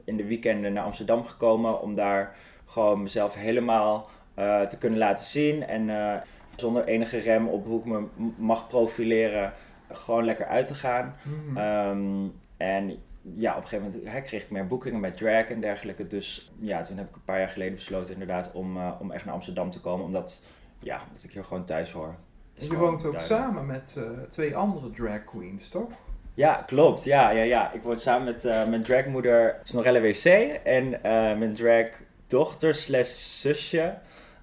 in 0.04 0.18
de 0.18 0.26
weekenden 0.26 0.74
naar 0.74 0.84
Amsterdam 0.84 1.26
gekomen 1.26 1.82
om 1.82 1.94
daar 1.94 2.36
gewoon 2.66 3.04
mezelf 3.04 3.34
helemaal 3.34 4.10
eh, 4.34 4.62
te 4.62 4.78
kunnen 4.78 5.00
laten 5.00 5.26
zien. 5.26 5.64
En 5.64 5.90
eh, 5.90 6.22
zonder 6.56 6.86
enige 6.86 7.18
rem 7.18 7.48
op 7.48 7.66
hoe 7.66 7.80
ik 7.80 7.86
me 7.86 8.06
mag 8.38 8.68
profileren, 8.68 9.54
gewoon 9.92 10.26
lekker 10.26 10.46
uit 10.46 10.68
te 10.68 10.74
gaan. 10.74 11.16
Mhm. 11.24 11.58
Ehm, 11.58 12.28
en 12.58 13.00
ja, 13.22 13.52
op 13.52 13.62
een 13.62 13.68
gegeven 13.68 13.92
moment 13.92 14.12
hè, 14.12 14.22
kreeg 14.22 14.44
ik 14.44 14.52
meer 14.52 14.68
boekingen 14.68 15.00
met 15.00 15.18
drag 15.18 15.46
en 15.46 15.62
dergelijke. 15.62 16.08
Dus 16.08 16.52
ja, 16.60 16.82
toen 16.82 16.98
heb 16.98 17.10
ik 17.10 17.16
een 17.16 17.24
paar 17.26 17.40
jaar 17.40 17.50
geleden 17.50 17.74
besloten 17.74 18.14
inderdaad 18.14 18.52
om, 18.52 18.78
eh, 18.78 18.92
om 19.00 19.12
echt 19.12 19.26
naar 19.26 19.34
Amsterdam 19.34 19.72
te 19.72 19.82
komen. 19.82 20.06
Omdat, 20.06 20.44
ja, 20.80 21.02
omdat 21.08 21.24
ik 21.24 21.32
hier 21.32 21.44
gewoon 21.44 21.66
thuis 21.66 21.92
hoor. 21.92 22.16
Is 22.54 22.64
je 22.64 22.70
gewoon 22.70 22.90
woont 22.90 23.06
ook 23.06 23.12
duidelijk. 23.12 23.44
samen 23.44 23.66
met 23.66 24.00
twee 24.30 24.56
andere 24.56 24.90
drag 24.90 25.24
queens, 25.24 25.70
toch? 25.70 25.90
Ja, 26.38 26.64
klopt. 26.66 27.04
Ja, 27.04 27.30
ja, 27.30 27.44
ja. 27.44 27.72
Ik 27.74 27.82
woon 27.84 27.98
samen 28.00 28.26
met 28.26 28.46
eh, 28.46 28.66
mijn 28.68 28.84
dragmoeder 28.84 29.56
Snorelle 29.64 30.02
WC 30.02 30.26
en 30.64 31.04
eh, 31.04 31.12
mijn 31.12 31.54
dragdochter 31.54 32.76
slash 32.76 33.10
zusje. 33.42 33.94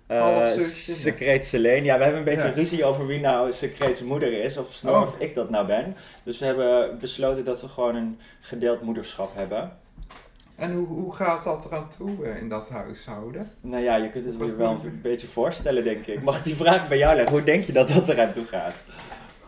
eh 0.07 0.17
ja. 0.17 0.51
Secreet 0.61 1.47
Selene. 1.47 1.85
Ja, 1.85 1.97
we 1.97 2.03
hebben 2.03 2.19
een 2.21 2.27
beetje 2.35 2.49
Ja. 2.49 2.55
ruzie 2.55 2.85
over 2.85 3.07
wie 3.07 3.21
nou 3.21 3.53
Secreets 3.53 4.03
moeder 4.03 4.33
is. 4.43 4.57
Of 4.57 4.73
Snor 4.73 4.95
Oh. 4.97 5.03
of 5.03 5.15
ik 5.19 5.35
dat 5.35 5.51
nou 5.51 5.67
ben. 5.67 5.97
Dus 6.23 6.39
we 6.39 6.47
hebben 6.47 6.99
besloten 6.99 7.45
dat 7.45 7.61
we 7.61 7.69
gewoon 7.69 7.95
een 7.95 8.19
gedeeld 8.41 8.83
moederschap 8.83 9.31
hebben. 9.35 9.73
En 10.57 10.73
hoe, 10.75 10.87
hoe 10.87 11.15
gaat 11.15 11.45
dat 11.45 11.65
eraan 11.67 11.89
toe 11.89 12.37
in 12.41 12.49
dat 12.49 12.69
huishouden? 12.69 13.51
Nou 13.61 13.83
ja, 13.83 13.97
je 13.97 14.11
kunt 14.11 14.25
het 14.25 14.35
je 14.39 14.57
wel 14.57 14.71
een 14.85 15.01
beetje 15.03 15.27
voorstellen, 15.27 15.85
denk 15.85 16.07
ik. 16.07 16.23
Mag 16.23 16.39
ik 16.39 16.45
die 16.45 16.55
vraag 16.57 16.89
bij 16.89 16.99
jou 16.99 17.15
leggen? 17.17 17.33
Hoe 17.35 17.45
denk 17.45 17.65
je 17.65 17.73
dat 17.73 17.89
dat 17.89 18.09
eraan 18.09 18.31
toe 18.33 18.45
gaat? 18.45 18.75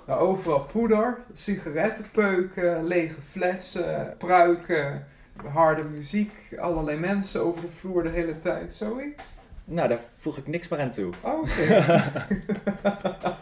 Nou, 0.06 0.20
overal 0.20 0.60
poeder, 0.72 1.18
sigarettenpeuken, 1.32 2.84
lege 2.84 3.20
flessen, 3.30 4.14
pruiken, 4.18 5.06
harde 5.52 5.88
muziek, 5.88 6.32
allerlei 6.58 6.98
mensen 6.98 7.40
over 7.40 7.60
de 7.60 7.68
vloer 7.68 8.02
de 8.02 8.08
hele 8.08 8.38
tijd, 8.38 8.72
zoiets? 8.72 9.34
Nou, 9.64 9.88
daar 9.88 9.98
voeg 10.18 10.36
ik 10.36 10.46
niks 10.46 10.68
meer 10.68 10.80
aan 10.80 10.90
toe. 10.90 11.12
Oh, 11.22 11.38
Oké. 11.40 12.02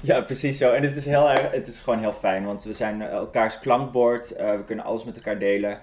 Ja, 0.00 0.20
precies 0.20 0.58
zo. 0.58 0.72
En 0.72 0.82
het 0.82 0.96
is, 0.96 1.04
heel 1.04 1.30
erg, 1.30 1.50
het 1.50 1.66
is 1.66 1.80
gewoon 1.80 1.98
heel 1.98 2.12
fijn, 2.12 2.44
want 2.44 2.64
we 2.64 2.74
zijn 2.74 3.02
eh, 3.02 3.08
elkaars 3.12 3.58
klankbord. 3.58 4.30
eh, 4.30 4.56
we 4.56 4.64
kunnen 4.64 4.84
alles 4.84 5.04
met 5.04 5.16
elkaar 5.16 5.38
delen. 5.38 5.78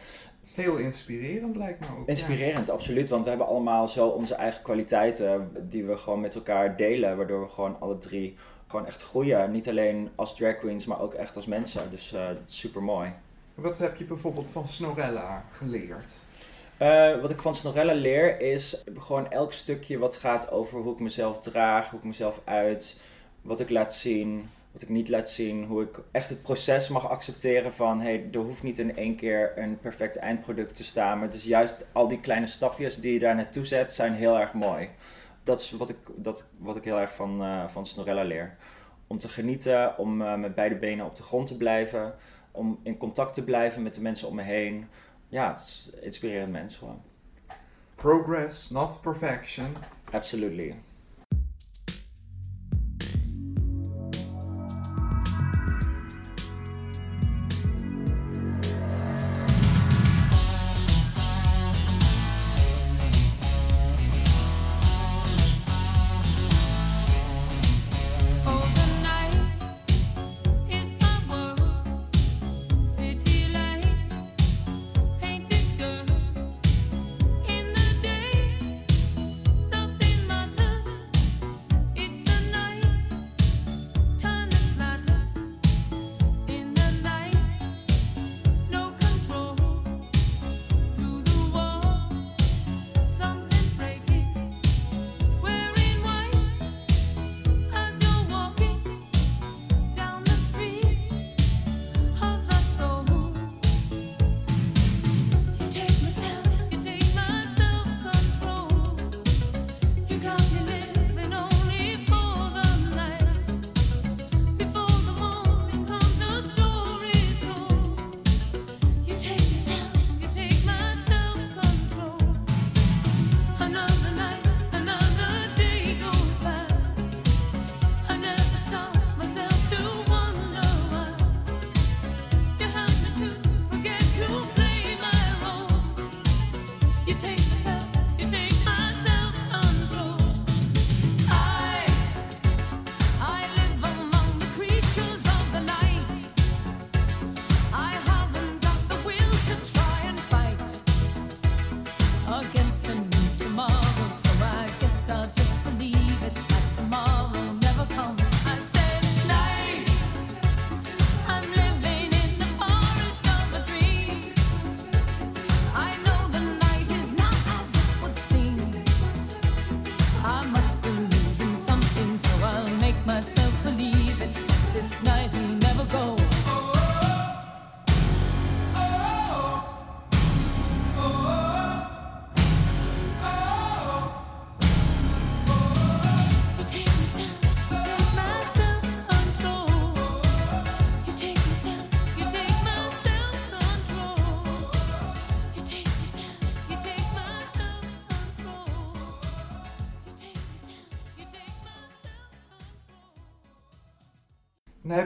Heel 0.54 0.76
inspirerend 0.76 1.56
lijkt 1.56 1.80
me 1.80 1.86
ook. 2.00 2.08
Inspirerend, 2.08 2.70
absoluut. 2.70 3.10
Want 3.10 3.24
we 3.24 3.30
hebben 3.30 3.48
allemaal 3.48 3.88
zo 3.88 4.08
onze 4.08 4.36
eigen 4.36 4.64
kwaliteiten 4.64 5.52
die 5.70 5.84
we 5.86 5.98
gewoon 5.98 6.22
met 6.22 6.36
elkaar 6.36 6.76
delen. 6.76 7.18
Waardoor 7.18 7.42
we 7.42 7.48
gewoon 7.50 7.78
alle 7.80 7.98
drie 7.98 8.38
gewoon 8.72 8.86
echt 8.86 9.04
groeien. 9.04 9.52
Niet 9.52 9.70
alleen 9.70 10.10
als 10.16 10.36
drag 10.36 10.58
queens, 10.58 10.86
maar 10.86 11.02
ook 11.02 11.14
echt 11.14 11.36
als 11.36 11.46
mensen. 11.46 11.90
Dus 11.90 12.14
eh, 12.14 12.28
dat 12.28 12.38
is 12.48 12.60
super 12.60 12.84
mooi. 12.84 13.12
Wat 13.56 13.78
heb 13.78 13.96
je 13.96 14.04
bijvoorbeeld 14.04 14.48
van 14.48 14.68
Snorella 14.68 15.46
geleerd? 15.52 16.14
Eh, 16.78 17.22
wat 17.22 17.30
ik 17.30 17.42
van 17.42 17.56
Snorella 17.56 17.94
leer 17.94 18.40
is 18.40 18.84
gewoon 18.98 19.32
elk 19.32 19.54
stukje 19.54 19.98
wat 19.98 20.16
gaat 20.16 20.52
over 20.52 20.80
hoe 20.80 20.94
ik 20.94 21.00
mezelf 21.00 21.40
draag, 21.40 21.90
hoe 21.90 22.00
ik 22.00 22.06
mezelf 22.06 22.42
uit, 22.44 22.98
wat 23.42 23.60
ik 23.60 23.70
laat 23.70 23.94
zien, 23.94 24.50
wat 24.72 24.82
ik 24.82 24.90
niet 24.90 25.10
laat 25.10 25.30
zien, 25.30 25.66
hoe 25.66 25.84
ik 25.84 26.00
echt 26.12 26.30
het 26.30 26.42
proces 26.42 26.90
mag 26.90 27.10
accepteren 27.10 27.74
van 27.74 28.02
hey, 28.02 28.30
er 28.32 28.40
hoeft 28.40 28.64
niet 28.64 28.80
in 28.80 28.96
één 28.98 29.16
keer 29.16 29.52
een 29.56 29.80
perfect 29.80 30.16
eindproduct 30.16 30.76
te 30.76 30.84
staan, 30.84 31.18
maar 31.18 31.28
het 31.28 31.36
is 31.36 31.44
juist 31.44 31.86
al 31.92 32.08
die 32.08 32.20
kleine 32.20 32.48
stapjes 32.48 33.00
die 33.00 33.14
je 33.14 33.20
daar 33.20 33.36
naartoe 33.36 33.66
zet 33.66 33.94
zijn 33.94 34.14
heel 34.14 34.40
erg 34.40 34.54
mooi. 34.54 34.90
Dat 35.44 35.60
is 35.60 35.72
wat 35.72 35.90
ik, 35.90 35.98
dat, 36.16 36.48
wat 36.58 36.76
ik 36.76 36.84
heel 36.84 37.00
erg 37.00 37.16
van, 37.16 37.44
eh, 37.44 37.68
van 37.68 37.86
Snorella 37.86 38.24
leer. 38.24 38.58
Om 39.08 39.18
te 39.18 39.30
genieten, 39.30 39.98
om 39.98 40.22
eh, 40.22 40.36
met 40.36 40.56
beide 40.56 40.76
benen 40.76 41.06
op 41.06 41.16
de 41.16 41.24
grond 41.24 41.48
te 41.48 41.58
blijven, 41.58 42.16
om 42.52 42.80
in 42.84 42.98
contact 42.98 43.34
te 43.34 43.44
blijven 43.44 43.84
met 43.84 43.96
de 43.96 44.02
mensen 44.02 44.28
om 44.28 44.36
me 44.36 44.44
heen 44.44 44.88
ja, 45.32 45.50
het 45.50 45.60
is 45.60 45.90
inspirerend 46.02 46.52
mens 46.52 46.78
gewoon. 46.78 47.02
Progress, 47.96 48.70
not 48.70 49.02
perfection. 49.02 49.76
Absolutely. 50.12 50.76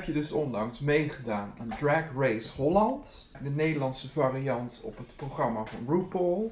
Je 0.05 0.11
dus 0.11 0.31
onlangs 0.31 0.79
meegedaan 0.79 1.53
aan 1.59 1.77
Drag 1.79 2.03
Race 2.17 2.61
Holland, 2.61 3.31
de 3.43 3.49
Nederlandse 3.49 4.09
variant 4.09 4.81
op 4.83 4.97
het 4.97 5.15
programma 5.15 5.65
van 5.65 5.95
RuPaul. 5.95 6.51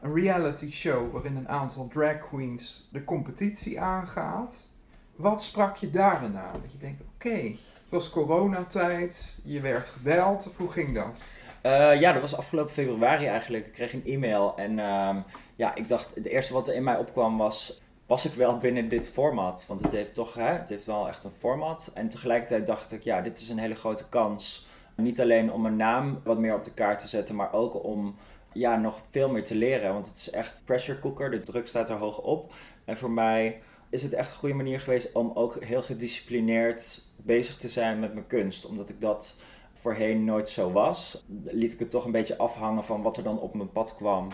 Een 0.00 0.14
reality 0.14 0.70
show 0.70 1.12
waarin 1.12 1.36
een 1.36 1.48
aantal 1.48 1.88
drag 1.88 2.18
queens 2.18 2.88
de 2.92 3.04
competitie 3.04 3.80
aangaat. 3.80 4.68
Wat 5.16 5.42
sprak 5.42 5.76
je 5.76 5.90
daarin 5.90 6.36
aan? 6.36 6.60
Dat 6.62 6.72
je 6.72 6.78
denkt, 6.78 7.02
oké, 7.14 7.40
het 7.40 7.88
was 7.88 8.10
coronatijd, 8.10 9.40
je 9.44 9.60
werd 9.60 9.88
gebeld, 9.88 10.48
of 10.48 10.56
hoe 10.56 10.70
ging 10.70 10.94
dat? 10.94 11.20
Eh, 11.60 12.00
ja, 12.00 12.12
dat 12.12 12.22
was 12.22 12.36
afgelopen 12.36 12.72
februari 12.72 13.26
eigenlijk. 13.26 13.66
Ik 13.66 13.72
kreeg 13.72 13.92
een 13.92 14.04
e-mail 14.04 14.56
en 14.56 14.78
ehm, 14.78 15.20
ja, 15.56 15.74
ik 15.74 15.88
dacht, 15.88 16.14
het 16.14 16.26
eerste 16.26 16.52
wat 16.52 16.68
er 16.68 16.74
in 16.74 16.84
mij 16.84 16.96
opkwam 16.96 17.36
was, 17.36 17.80
was 18.08 18.24
ik 18.24 18.32
wel 18.32 18.58
binnen 18.58 18.88
dit 18.88 19.08
format? 19.08 19.64
Want 19.68 19.82
het 19.82 19.92
heeft 19.92 20.14
toch, 20.14 20.34
hè, 20.34 20.52
het 20.52 20.68
heeft 20.68 20.86
wel 20.86 21.08
echt 21.08 21.24
een 21.24 21.30
format. 21.30 21.90
En 21.94 22.08
tegelijkertijd 22.08 22.66
dacht 22.66 22.92
ik, 22.92 23.02
ja, 23.02 23.20
dit 23.20 23.40
is 23.40 23.48
een 23.48 23.58
hele 23.58 23.74
grote 23.74 24.08
kans. 24.08 24.66
Niet 24.94 25.20
alleen 25.20 25.52
om 25.52 25.62
mijn 25.62 25.76
naam 25.76 26.20
wat 26.24 26.38
meer 26.38 26.54
op 26.54 26.64
de 26.64 26.74
kaart 26.74 27.00
te 27.00 27.08
zetten, 27.08 27.34
maar 27.34 27.52
ook 27.52 27.84
om 27.84 28.16
ja, 28.52 28.76
nog 28.76 29.00
veel 29.10 29.28
meer 29.28 29.44
te 29.44 29.54
leren. 29.54 29.92
Want 29.92 30.06
het 30.06 30.16
is 30.16 30.30
echt 30.30 30.62
pressure 30.64 30.98
cooker, 30.98 31.30
de 31.30 31.40
druk 31.40 31.68
staat 31.68 31.88
er 31.88 31.96
hoog 31.96 32.20
op. 32.20 32.54
En 32.84 32.96
voor 32.96 33.10
mij 33.10 33.60
is 33.90 34.02
het 34.02 34.12
echt 34.12 34.30
een 34.30 34.36
goede 34.36 34.54
manier 34.54 34.80
geweest 34.80 35.12
om 35.12 35.30
ook 35.34 35.64
heel 35.64 35.82
gedisciplineerd 35.82 37.02
bezig 37.16 37.56
te 37.56 37.68
zijn 37.68 37.98
met 37.98 38.14
mijn 38.14 38.26
kunst. 38.26 38.66
Omdat 38.66 38.88
ik 38.88 39.00
dat 39.00 39.36
voorheen 39.72 40.24
nooit 40.24 40.48
zo 40.48 40.72
was, 40.72 41.24
liet 41.44 41.72
ik 41.72 41.78
het 41.78 41.90
toch 41.90 42.04
een 42.04 42.12
beetje 42.12 42.38
afhangen 42.38 42.84
van 42.84 43.02
wat 43.02 43.16
er 43.16 43.22
dan 43.22 43.40
op 43.40 43.54
mijn 43.54 43.72
pad 43.72 43.96
kwam. 43.96 44.28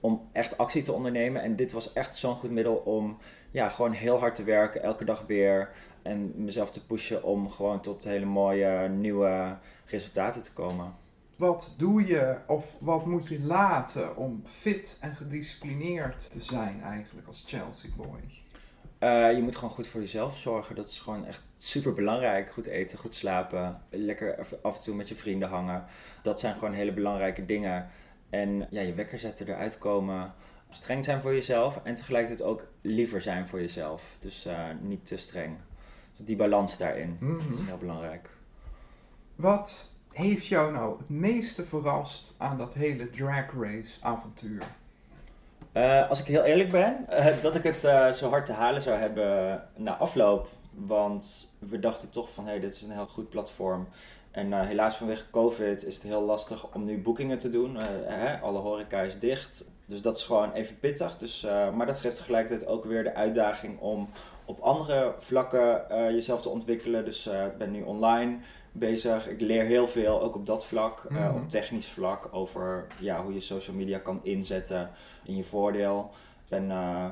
Om 0.00 0.28
echt 0.32 0.58
actie 0.58 0.82
te 0.82 0.92
ondernemen. 0.92 1.42
En 1.42 1.56
dit 1.56 1.72
was 1.72 1.92
echt 1.92 2.16
zo'n 2.16 2.36
goed 2.36 2.50
middel 2.50 2.74
om 2.74 3.18
ja, 3.50 3.68
gewoon 3.68 3.92
heel 3.92 4.18
hard 4.18 4.34
te 4.34 4.44
werken, 4.44 4.82
elke 4.82 5.04
dag 5.04 5.24
weer. 5.26 5.70
En 6.02 6.32
mezelf 6.44 6.70
te 6.70 6.86
pushen 6.86 7.22
om 7.24 7.50
gewoon 7.50 7.80
tot 7.80 8.04
hele 8.04 8.24
mooie 8.26 8.88
nieuwe 8.88 9.56
resultaten 9.86 10.42
te 10.42 10.52
komen. 10.52 10.94
Wat 11.36 11.74
doe 11.78 12.06
je 12.06 12.36
of 12.46 12.76
wat 12.80 13.06
moet 13.06 13.28
je 13.28 13.40
laten 13.40 14.16
om 14.16 14.42
fit 14.46 14.98
en 15.00 15.14
gedisciplineerd 15.16 16.30
te 16.30 16.42
zijn 16.42 16.82
eigenlijk 16.82 17.26
als 17.26 17.44
Chelsea 17.46 17.90
boy? 17.96 18.20
Eh, 18.98 19.32
je 19.32 19.42
moet 19.42 19.56
gewoon 19.56 19.70
goed 19.74 19.86
voor 19.86 20.00
jezelf 20.00 20.36
zorgen. 20.36 20.74
Dat 20.76 20.86
is 20.88 20.98
gewoon 20.98 21.26
echt 21.26 21.44
super 21.56 21.92
belangrijk. 21.92 22.50
Goed 22.50 22.66
eten, 22.66 22.98
goed 22.98 23.14
slapen. 23.14 23.80
Lekker 23.90 24.38
af- 24.38 24.54
af 24.62 24.76
en 24.76 24.82
toe 24.82 24.94
met 24.94 25.08
je 25.08 25.16
vrienden 25.16 25.48
hangen. 25.48 25.84
Dat 26.22 26.40
zijn 26.40 26.54
gewoon 26.54 26.72
hele 26.72 26.92
belangrijke 26.92 27.44
dingen. 27.44 27.88
En 28.30 28.66
ja, 28.70 28.80
je 28.80 28.94
wekker 28.94 29.18
zetten, 29.18 29.48
eruit 29.48 29.78
komen. 29.78 30.32
Streng 30.70 31.04
zijn 31.04 31.20
voor 31.20 31.34
jezelf 31.34 31.80
en 31.84 31.94
tegelijkertijd 31.94 32.48
ook 32.48 32.66
liever 32.80 33.20
zijn 33.20 33.48
voor 33.48 33.60
jezelf. 33.60 34.16
Dus 34.20 34.46
eh, 34.46 34.64
niet 34.80 35.06
te 35.06 35.16
streng. 35.16 35.56
Dus 36.16 36.26
die 36.26 36.36
balans 36.36 36.76
daarin 36.78 37.16
is 37.20 37.26
Mhm. 37.54 37.66
heel 37.66 37.76
belangrijk. 37.78 38.30
Wat 39.36 39.92
heeft 40.12 40.46
jou 40.46 40.72
nou 40.72 40.98
het 40.98 41.08
meeste 41.08 41.64
verrast 41.64 42.34
aan 42.38 42.58
dat 42.58 42.74
hele 42.74 43.10
drag 43.10 43.52
race 43.60 44.04
avontuur? 44.04 44.62
Eh, 45.72 46.08
als 46.08 46.20
ik 46.20 46.26
heel 46.26 46.42
eerlijk 46.44 46.70
ben, 46.70 47.08
eh, 47.08 47.26
dat 47.42 47.54
ik 47.54 47.62
het 47.62 47.80
zo 48.16 48.28
hard 48.28 48.46
te 48.46 48.52
halen 48.52 48.82
zou 48.82 48.96
hebben 48.98 49.62
na 49.76 49.96
afloop. 49.96 50.48
Want 50.70 51.54
we 51.58 51.78
dachten 51.78 52.10
toch 52.10 52.32
van, 52.32 52.44
hé, 52.44 52.50
hey, 52.50 52.60
dit 52.60 52.72
is 52.74 52.82
een 52.82 52.90
heel 52.90 53.06
goed 53.06 53.28
platform. 53.28 53.88
En 54.38 54.52
eh, 54.52 54.66
helaas 54.66 54.96
vanwege 54.96 55.30
COVID 55.30 55.84
is 55.86 55.94
het 55.94 56.02
heel 56.02 56.22
lastig 56.22 56.74
om 56.74 56.84
nu 56.84 57.02
boekingen 57.02 57.38
te 57.38 57.50
doen. 57.50 57.76
Eh, 57.76 57.84
hè, 58.04 58.38
alle 58.40 58.58
horeca 58.58 59.00
is 59.00 59.18
dicht. 59.18 59.70
Dus 59.86 60.02
dat 60.02 60.16
is 60.16 60.22
gewoon 60.22 60.52
even 60.52 60.78
pittig. 60.78 61.16
Dus, 61.16 61.44
eh, 61.44 61.72
maar 61.74 61.86
dat 61.86 61.98
geeft 61.98 62.16
tegelijkertijd 62.16 62.66
ook 62.70 62.84
weer 62.84 63.02
de 63.04 63.14
uitdaging 63.14 63.80
om 63.80 64.08
op 64.44 64.60
andere 64.60 65.14
vlakken 65.18 65.82
jezelf 66.14 66.42
te 66.42 66.48
ontwikkelen. 66.48 67.04
Dus 67.04 67.26
ik 67.26 67.56
ben 67.58 67.70
nu 67.70 67.82
online 67.82 68.36
bezig. 68.72 69.28
Ik 69.28 69.40
leer 69.40 69.64
heel 69.64 69.86
veel, 69.86 70.22
ook 70.22 70.34
op 70.34 70.46
dat 70.46 70.64
vlak, 70.66 71.06
Mhm. 71.10 71.34
op 71.34 71.48
technisch 71.48 71.88
vlak, 71.88 72.28
over 72.32 72.86
ja, 73.00 73.22
hoe 73.22 73.32
je 73.34 73.40
social 73.40 73.76
media 73.76 73.98
kan 73.98 74.20
inzetten 74.22 74.90
in 75.24 75.36
je 75.36 75.44
voordeel. 75.44 76.10
Ik 76.44 76.48
ben 76.48 76.66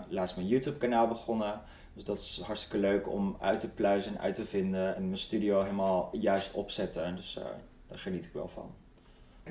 laatst 0.09 0.37
mijn 0.37 0.49
YouTube 0.49 0.77
kanaal 0.77 1.09
begonnen. 1.09 1.61
Dus 1.97 2.05
dat 2.05 2.19
is 2.19 2.41
hartstikke 2.45 2.79
leuk 2.79 3.09
om 3.09 3.37
uit 3.41 3.61
te 3.61 3.73
pluizen 3.75 4.15
en 4.15 4.21
uit 4.21 4.35
te 4.35 4.47
vinden. 4.47 4.97
En 4.97 5.05
mijn 5.05 5.19
studio 5.19 5.63
helemaal 5.63 6.09
juist 6.13 6.53
opzetten. 6.55 7.17
Dus 7.17 7.37
eh, 7.37 7.45
daar 7.89 7.99
geniet 7.99 8.25
ik 8.25 8.33
wel 8.33 8.49
van. 8.49 8.75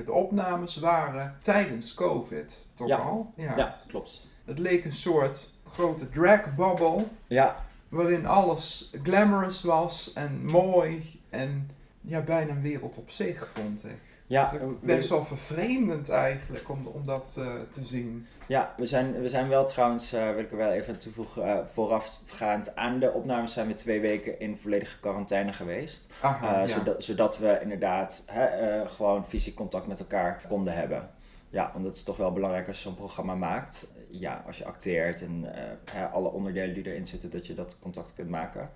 De 0.06 0.12
opnames 0.14 0.76
waren 0.78 1.38
tijdens 1.42 1.94
COVID, 1.94 2.68
toch 2.76 2.88
Ja. 2.88 2.96
al? 2.98 3.34
Ja, 3.36 3.78
klopt. 3.88 4.28
Het 4.46 4.60
leek 4.60 4.86
een 4.86 4.92
soort 4.94 5.52
grote 5.68 6.10
drag 6.10 6.56
bubble, 6.56 7.04
Ja, 7.28 7.66
waarin 7.90 8.26
alles 8.26 8.92
glamorous 9.04 9.62
was 9.64 10.14
en 10.14 10.46
mooi 10.46 11.22
en 11.30 11.70
ja, 12.02 12.22
bijna 12.22 12.52
een 12.52 12.62
wereld 12.62 12.98
op 12.98 13.10
zich, 13.10 13.48
vond 13.54 13.86
ik. 13.86 14.02
Ja, 14.28 14.50
Dus 14.50 14.60
het 14.60 14.70
we- 14.70 14.86
best 14.86 15.10
wel 15.10 15.26
vervreemdend 15.26 16.10
eigenlijk 16.10 16.70
om, 16.70 16.88
om 16.88 17.06
dat 17.06 17.36
eh, 17.40 17.54
te 17.70 17.84
zien. 17.86 18.28
Ja, 18.48 18.74
we 18.78 18.86
zijn, 18.86 19.22
we 19.22 19.30
zijn 19.30 19.48
wel 19.50 19.66
trouwens, 19.66 20.14
eh, 20.14 20.30
wil 20.30 20.40
ik 20.40 20.52
er 20.52 20.58
wel 20.58 20.72
even 20.72 20.94
aan 20.94 21.00
toevoegen, 21.00 21.44
eh, 21.60 21.66
voorafgaand 21.66 22.76
aan 22.76 23.00
de 23.00 23.12
opnames 23.12 23.54
zijn 23.54 23.68
we 23.68 23.74
twee 23.74 24.00
weken 24.00 24.40
in 24.40 24.58
volledige 24.58 25.00
quarantaine 25.00 25.54
geweest. 25.54 26.14
Aha, 26.22 26.60
ja. 26.60 26.66
zodat, 26.68 27.04
zodat 27.04 27.38
we 27.38 27.60
inderdaad 27.62 28.24
hè, 28.26 28.86
gewoon 28.88 29.28
fysiek 29.28 29.56
contact 29.56 29.88
met 29.88 30.00
elkaar 30.00 30.42
konden 30.48 30.74
hebben. 30.74 31.10
Ja, 31.50 31.70
want 31.74 31.86
dat 31.86 31.96
is 31.96 32.04
toch 32.04 32.18
wel 32.18 32.32
belangrijk 32.34 32.68
als 32.68 32.78
je 32.78 32.84
zo'n 32.84 32.96
programma 32.96 33.36
maakt. 33.36 33.88
Ja, 34.10 34.44
als 34.46 34.58
je 34.58 34.66
acteert 34.66 35.22
en 35.22 35.46
hè, 35.92 36.06
alle 36.06 36.32
onderdelen 36.32 36.74
die 36.74 36.86
erin 36.92 37.08
zitten, 37.08 37.32
dat 37.32 37.48
je 37.48 37.54
dat 37.54 37.78
contact 37.80 38.14
kunt 38.14 38.30
maken. 38.30 38.70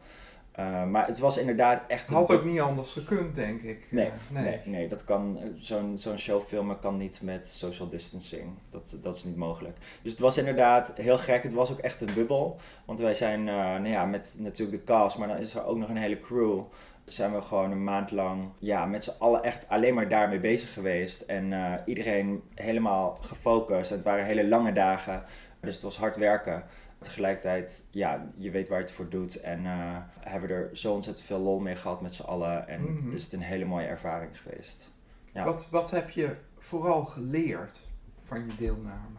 Eh, 0.51 0.83
maar 0.85 1.07
het 1.07 1.19
was 1.19 1.37
inderdaad 1.37 1.81
echt 1.87 2.09
had 2.09 2.31
ook 2.31 2.43
niet 2.43 2.59
anders 2.59 2.91
gekund, 2.91 3.35
denk 3.35 3.61
ik. 3.61 3.87
Nee, 3.91 4.05
Eh, 4.05 4.41
nee. 4.43 4.59
nee, 4.65 4.87
dat 4.87 5.03
kan, 5.03 5.37
eh, 5.41 5.47
zo'n 5.57 5.97
zo'n 5.97 6.17
show 6.17 6.41
filmen 6.41 6.79
kan 6.79 6.97
niet 6.97 7.21
met 7.23 7.47
social 7.47 7.87
distancing. 7.89 8.43
Dat, 8.69 8.97
dat 9.01 9.15
is 9.15 9.23
niet 9.23 9.35
mogelijk. 9.35 9.77
Dus 10.01 10.11
het 10.11 10.21
was 10.21 10.37
inderdaad 10.37 10.93
heel 10.95 11.17
gek. 11.17 11.43
Het 11.43 11.53
was 11.53 11.71
ook 11.71 11.79
echt 11.79 12.01
een 12.01 12.13
bubbel. 12.15 12.59
Want 12.85 12.99
wij 12.99 13.13
zijn, 13.13 13.47
eh, 13.47 13.55
nou 13.55 13.87
ja, 13.87 14.05
met 14.05 14.35
natuurlijk 14.39 14.77
de 14.77 14.93
cast, 14.93 15.17
maar 15.17 15.27
dan 15.27 15.37
is 15.37 15.55
er 15.55 15.65
ook 15.65 15.77
nog 15.77 15.89
een 15.89 15.97
hele 15.97 16.19
crew. 16.19 16.63
Zijn 17.05 17.33
we 17.33 17.41
gewoon 17.41 17.71
een 17.71 17.83
maand 17.83 18.11
lang, 18.11 18.49
ja, 18.57 18.85
met 18.85 19.03
z'n 19.03 19.13
allen 19.19 19.43
echt 19.43 19.69
alleen 19.69 19.93
maar 19.93 20.09
daarmee 20.09 20.39
bezig 20.39 20.73
geweest. 20.73 21.21
En 21.21 21.53
iedereen 21.85 22.43
helemaal 22.55 23.17
gefocust. 23.21 23.89
En 23.91 23.95
het 23.95 24.05
waren 24.05 24.25
hele 24.25 24.47
lange 24.47 24.73
dagen. 24.73 25.23
Dus 25.61 25.73
het 25.73 25.83
was 25.83 25.97
hard 25.97 26.17
werken. 26.17 26.63
Tegelijkertijd, 26.99 27.85
ja, 27.91 28.27
je 28.37 28.51
weet 28.51 28.67
waar 28.67 28.77
je 28.77 28.83
het 28.83 28.93
voor 28.93 29.09
doet. 29.09 29.35
En 29.41 29.65
eh, 29.65 29.97
hebben 30.19 30.49
we 30.49 30.55
er 30.55 30.69
zo 30.77 30.93
ontzettend 30.93 31.25
veel 31.27 31.39
lol 31.39 31.59
mee 31.59 31.75
gehad 31.75 32.01
met 32.01 32.13
z'n 32.13 32.21
allen. 32.23 32.67
En 32.67 32.81
Mhm. 32.81 33.11
is 33.11 33.23
het 33.23 33.33
een 33.33 33.41
hele 33.41 33.65
mooie 33.65 33.85
ervaring 33.87 34.41
geweest. 34.41 34.91
Ja. 35.33 35.43
Wat, 35.43 35.69
wat 35.69 35.91
heb 35.91 36.09
je 36.09 36.35
vooral 36.57 37.05
geleerd 37.05 37.87
van 38.23 38.39
je 38.39 38.55
deelname? 38.57 39.17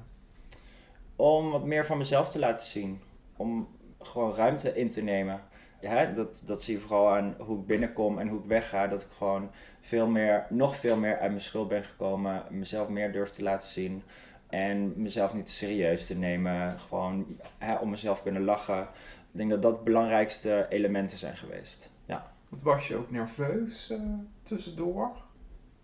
Om 1.17 1.51
wat 1.51 1.65
meer 1.65 1.87
van 1.87 1.99
mezelf 1.99 2.31
te 2.31 2.39
laten 2.39 2.67
zien. 2.67 3.01
Om 3.37 3.69
gewoon 4.01 4.35
ruimte 4.35 4.75
in 4.77 4.91
te 4.91 5.03
nemen. 5.03 5.41
Ja, 5.81 6.05
dat, 6.05 6.43
dat 6.47 6.63
zie 6.63 6.75
je 6.75 6.81
vooral 6.81 7.11
aan 7.17 7.35
hoe 7.39 7.59
ik 7.61 7.67
binnenkom 7.67 8.19
en 8.19 8.29
hoe 8.29 8.39
ik 8.39 8.45
wegga. 8.47 8.87
Dat 8.87 9.01
ik 9.03 9.09
gewoon 9.17 9.51
veel 9.81 10.07
meer, 10.07 10.47
nog 10.49 10.77
veel 10.77 10.97
meer 10.97 11.19
uit 11.19 11.31
mijn 11.31 11.41
schuld 11.43 11.69
ben 11.69 11.83
gekomen. 11.83 12.43
Mezelf 12.51 12.89
meer 12.89 13.13
durf 13.13 13.31
te 13.31 13.43
laten 13.43 13.69
zien. 13.69 14.03
En 14.51 14.93
mezelf 14.97 15.35
niet 15.35 15.49
serieus 15.49 16.07
te 16.07 16.19
nemen. 16.19 16.79
Gewoon 16.79 17.27
hè, 17.59 17.75
om 17.75 17.91
mezelf 17.91 18.23
kunnen 18.23 18.45
lachen. 18.45 18.83
Ik 19.33 19.39
denk 19.39 19.51
dat 19.51 19.63
dat 19.63 19.85
belangrijkste 19.85 20.67
elementen 20.69 21.19
zijn 21.19 21.37
geweest. 21.37 21.93
Ja. 22.05 22.33
Was 22.49 22.89
je 22.89 22.97
ook 22.97 23.11
nerveus 23.11 23.91
eh, 23.91 24.01
tussendoor? 24.43 25.13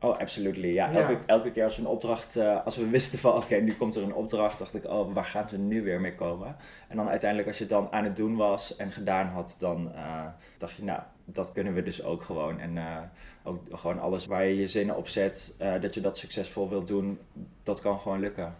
Oh, 0.07 0.19
absolutely. 0.19 0.73
Ja, 0.73 0.90
Ja. 0.90 1.09
Elke, 1.09 1.19
elke 1.27 1.51
keer 1.51 1.64
als 1.64 1.77
we 1.77 1.83
een 1.83 1.88
opdracht, 1.88 2.37
eh, 2.37 2.64
als 2.64 2.77
we 2.77 2.88
wisten 2.88 3.19
van 3.19 3.33
oké, 3.33 3.57
nu 3.57 3.73
komt 3.73 3.95
er 3.95 4.03
een 4.03 4.14
opdracht, 4.14 4.59
dacht 4.59 4.75
ik, 4.75 4.85
oh, 4.85 5.14
waar 5.14 5.25
gaan 5.25 5.49
ze 5.49 5.59
nu 5.59 5.83
weer 5.83 6.01
mee 6.01 6.14
komen? 6.14 6.57
En 6.88 6.97
dan 6.97 7.09
uiteindelijk, 7.09 7.49
als 7.49 7.59
je 7.59 7.64
het 7.64 7.73
dan 7.73 7.92
aan 7.92 8.05
het 8.05 8.16
doen 8.16 8.37
was 8.37 8.77
en 8.77 8.92
gedaan 8.92 9.27
had, 9.27 9.55
dan 9.59 9.95
eh, 9.95 10.27
dacht 10.59 10.77
je, 10.77 10.85
nou, 10.85 11.01
dat 11.25 11.53
kunnen 11.53 11.75
we 11.75 11.83
dus 11.83 12.05
ook 12.05 12.23
gewoon. 12.23 12.61
En 12.61 12.79
eh, 12.79 12.99
ook 13.42 13.61
gewoon 13.71 14.01
alles 14.01 14.27
waar 14.27 14.45
je 14.45 14.57
je 14.57 14.66
zinnen 14.66 14.97
op 14.97 15.09
zet, 15.09 15.57
dat 15.81 15.95
je 15.95 16.01
dat 16.01 16.19
succesvol 16.19 16.69
wilt 16.69 16.87
doen, 16.87 17.19
dat 17.62 17.81
kan 17.81 17.99
gewoon 17.99 18.21
lukken. 18.21 18.55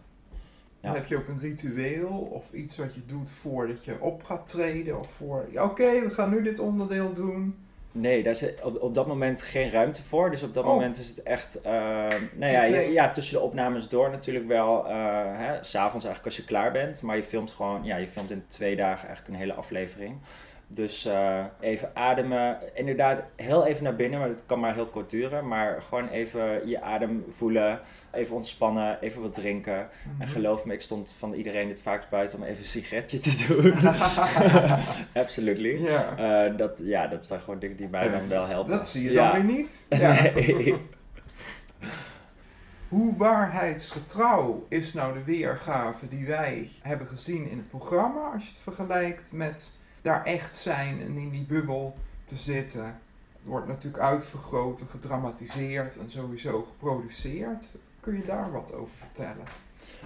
Ja. 0.81 0.95
heb 0.95 1.07
je 1.07 1.17
ook 1.17 1.29
een 1.29 1.39
ritueel 1.39 2.09
of 2.09 2.53
iets 2.53 2.77
wat 2.77 2.95
je 2.95 3.01
doet 3.07 3.31
voordat 3.31 3.85
je 3.85 4.01
op 4.01 4.25
gaat 4.25 4.47
treden. 4.47 4.99
Of 4.99 5.13
voor, 5.13 5.47
ja, 5.51 5.65
oké, 5.65 6.01
we 6.01 6.11
gaan 6.11 6.31
nu 6.31 6.43
dit 6.43 6.59
onderdeel 6.59 7.13
doen. 7.13 7.66
Nee, 8.01 8.23
daar 8.23 8.33
is 8.33 8.45
op, 8.63 8.83
op 8.83 8.95
dat 8.95 9.07
moment 9.07 9.43
geen 9.43 9.71
ruimte 9.71 10.03
voor. 10.03 10.31
Dus 10.31 10.43
op 10.43 10.55
dat 10.55 10.65
Oh. 10.65 10.71
moment 10.71 10.99
is 10.99 11.09
het 11.09 11.23
echt. 11.23 11.61
eh, 11.61 11.73
nou 12.35 12.53
ja, 12.53 12.65
ja, 12.65 13.11
tussen 13.11 13.35
de 13.35 13.41
opnames 13.41 13.89
door 13.89 14.11
natuurlijk 14.11 14.47
wel. 14.47 14.87
eh 14.89 14.95
hè, 15.33 15.63
S'avonds 15.63 16.05
eigenlijk 16.05 16.25
als 16.25 16.37
je 16.37 16.45
klaar 16.45 16.73
bent. 16.73 17.03
Maar 17.03 17.17
je 17.17 17.23
filmt 17.23 17.51
gewoon. 17.51 17.85
Ja, 17.85 17.97
je 17.97 18.07
filmt 18.09 18.31
in 18.31 18.45
twee 18.49 18.77
dagen 18.77 19.07
eigenlijk 19.07 19.29
een 19.37 19.41
hele 19.41 19.55
aflevering. 19.55 20.17
Dus 20.69 21.05
eh, 21.05 21.45
even 21.61 21.91
ademen. 21.95 22.59
Inderdaad, 22.75 23.23
heel 23.37 23.67
even 23.67 23.85
naar 23.85 23.97
binnen, 23.97 24.19
maar 24.19 24.29
dat 24.29 24.43
kan 24.47 24.61
maar 24.61 24.75
heel 24.75 24.87
kort 24.87 25.11
duren. 25.11 25.49
Maar 25.49 25.83
gewoon 25.83 26.09
even 26.09 26.69
je 26.69 26.81
adem 26.81 27.25
voelen. 27.31 27.81
Even 28.13 28.37
ontspannen, 28.37 29.01
even 29.01 29.23
wat 29.23 29.35
drinken. 29.35 29.89
Mhm. 30.13 30.23
En 30.23 30.29
geloof 30.29 30.65
me, 30.65 30.73
ik 30.73 30.81
stond 30.81 31.15
van 31.19 31.33
iedereen 31.33 31.69
het 31.69 31.83
vaakst 31.83 32.09
buiten 32.09 32.39
om 32.39 32.45
even 32.45 32.59
een 32.59 32.65
sigaretje 32.65 33.19
te 33.19 33.45
doen. 33.49 33.75
Absolutely. 35.23 35.87
Eh, 35.87 36.57
dat, 36.57 36.81
ja, 36.83 37.07
dat 37.07 37.27
zijn 37.27 37.41
gewoon 37.41 37.59
dingen 37.59 37.77
die 37.77 37.89
mij 37.89 38.11
dan 38.11 38.29
wel 38.29 38.47
helpen. 38.47 38.73
Dat 38.73 38.89
zie 38.89 39.05
je 39.05 39.13
ja. 39.13 39.33
dan 39.33 39.47
weer 39.47 39.57
niet. 39.57 39.87
Ja. 39.99 40.23
Nee. 40.23 40.75
Hoe 42.89 43.17
waarheidsgetrouw 43.17 44.67
is 44.69 44.93
nou 44.93 45.15
de 45.15 45.25
weergave 45.25 46.09
die 46.09 46.27
wij 46.27 46.71
hebben 46.83 47.07
gezien 47.07 47.51
in 47.51 47.59
het 47.59 47.69
programma, 47.69 48.31
als 48.33 48.43
je 48.43 48.49
het 48.49 48.59
vergelijkt 48.59 49.33
met 49.33 49.79
daar 50.07 50.25
echt 50.25 50.57
zijn 50.57 51.01
en 51.01 51.17
in 51.17 51.31
die 51.31 51.45
bubbel 51.45 51.97
te 52.25 52.37
zitten? 52.37 52.85
Het 52.85 53.43
wordt 53.43 53.67
natuurlijk 53.67 54.03
uitvergroot, 54.03 54.81
en 54.81 54.87
gedramatiseerd 54.87 55.99
en 55.99 56.11
sowieso 56.11 56.63
geproduceerd. 56.63 57.67
Kun 58.01 58.17
je 58.17 58.25
daar 58.25 58.53
wat 58.53 58.75
over 58.75 58.97
vertellen? 58.97 59.45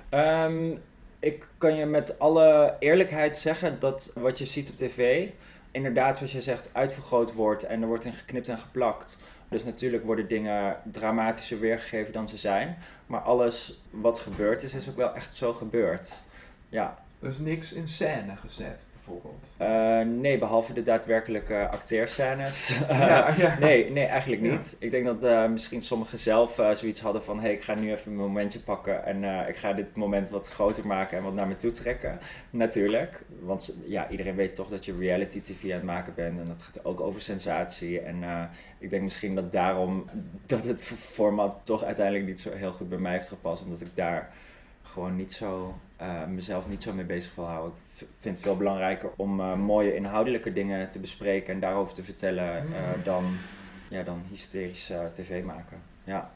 Ehm, 0.09 0.77
ik 1.19 1.49
kan 1.59 1.75
je 1.77 1.87
met 1.87 2.19
alle 2.19 2.77
eerlijkheid 2.79 3.37
zeggen 3.37 3.81
dat 3.81 4.13
wat 4.15 4.39
je 4.39 4.45
ziet 4.45 4.71
op 4.71 4.75
tv, 4.75 5.29
inderdaad, 5.71 6.17
zoals 6.17 6.33
je 6.33 6.43
zegt, 6.43 6.75
uitvergroot 6.75 7.33
wordt 7.33 7.63
en 7.63 7.83
er 7.83 7.89
wordt 7.89 8.05
in 8.05 8.13
geknipt 8.13 8.49
en 8.49 8.59
geplakt. 8.59 9.19
Dus 9.49 9.65
natuurlijk 9.65 10.05
worden 10.05 10.29
dingen 10.29 10.77
dramatischer 10.93 11.61
weergegeven 11.61 12.13
dan 12.13 12.29
ze 12.29 12.37
zijn. 12.37 12.77
Maar 13.07 13.21
alles 13.21 13.83
wat 13.91 14.19
gebeurd 14.19 14.63
is, 14.63 14.75
is 14.75 14.89
ook 14.89 14.97
wel 14.97 15.15
echt 15.15 15.35
zo 15.35 15.53
gebeurd. 15.53 16.23
Ja, 16.69 16.99
Dus 17.19 17.39
niks 17.39 17.73
in 17.73 17.89
scène 17.89 18.37
gezet, 18.37 18.85
Eh, 19.57 20.01
nee, 20.01 20.39
behalve 20.39 20.73
de 20.73 20.83
daadwerkelijke 20.83 21.69
acteerscènes. 21.69 22.79
Ja, 22.89 23.35
ja. 23.39 23.57
Nee, 23.59 23.91
nee, 23.91 24.05
eigenlijk 24.05 24.43
Ja. 24.43 24.51
niet. 24.53 24.77
Ik 24.79 24.91
denk 24.91 25.05
dat 25.05 25.25
eh, 25.25 25.49
misschien 25.49 25.83
sommigen 25.83 26.19
zelf 26.19 26.59
eh, 26.59 26.71
zoiets 26.75 27.01
hadden 27.01 27.23
van... 27.23 27.41
hey, 27.41 27.53
ik 27.53 27.63
ga 27.63 27.75
nu 27.75 27.91
even 27.93 28.13
een 28.13 28.19
momentje 28.19 28.61
pakken 28.61 29.05
en 29.05 29.25
eh, 29.25 29.49
ik 29.49 29.57
ga 29.57 29.73
dit 29.73 29.97
moment 29.97 30.29
wat 30.29 30.49
groter 30.49 30.87
maken 30.87 31.19
en 31.19 31.25
wat 31.25 31.35
naar 31.35 31.47
me 31.49 31.57
toe 31.57 31.71
trekken. 31.71 32.19
Natuurlijk, 32.51 33.25
want 33.41 33.77
ja, 33.87 34.09
iedereen 34.11 34.35
weet 34.35 34.55
toch 34.55 34.69
dat 34.69 34.85
je 34.85 34.97
reality 34.99 35.41
tv 35.41 35.65
aan 35.65 35.71
het 35.71 35.83
maken 35.83 36.13
bent 36.15 36.39
en 36.41 36.47
dat 36.47 36.63
gaat 36.63 36.85
ook 36.85 37.01
over 37.01 37.21
sensatie. 37.21 38.01
En 38.01 38.23
eh, 38.23 38.43
ik 38.79 38.91
denk 38.91 39.03
misschien 39.03 39.35
dat 39.35 39.53
daarom 39.53 40.11
dat 40.47 40.65
het 40.65 40.85
format 40.85 41.61
toch 41.63 41.85
uiteindelijk 41.85 42.27
niet 42.27 42.41
zo 42.41 42.51
heel 42.53 42.73
goed 42.73 42.89
bij 42.89 42.99
mij 42.99 43.13
heeft 43.13 43.29
gepast, 43.29 43.63
omdat 43.63 43.81
ik 43.81 43.91
daar 43.95 44.31
gewoon 44.83 45.17
niet 45.17 45.33
zo, 45.33 45.75
eh, 46.01 46.27
mezelf 46.27 46.69
niet 46.69 46.83
zo 46.83 46.93
mee 46.93 47.05
bezig 47.05 47.35
wil 47.35 47.47
houden. 47.47 47.73
Ik 47.99 48.07
vind 48.21 48.37
het 48.37 48.47
veel 48.47 48.57
belangrijker 48.57 49.11
om 49.17 49.41
eh, 49.41 49.55
mooie 49.55 49.95
inhoudelijke 49.95 50.53
dingen 50.53 50.91
te 50.91 50.99
bespreken 50.99 51.55
en 51.55 51.61
daarover 51.61 51.95
te 51.95 52.05
vertellen 52.05 52.57
eh, 52.57 52.63
Mm. 52.63 53.03
dan, 53.05 53.25
ja, 53.89 54.03
dan 54.03 54.23
hysterisch 54.29 54.93
tv 55.13 55.45
maken. 55.45 55.79
Ja. 56.05 56.31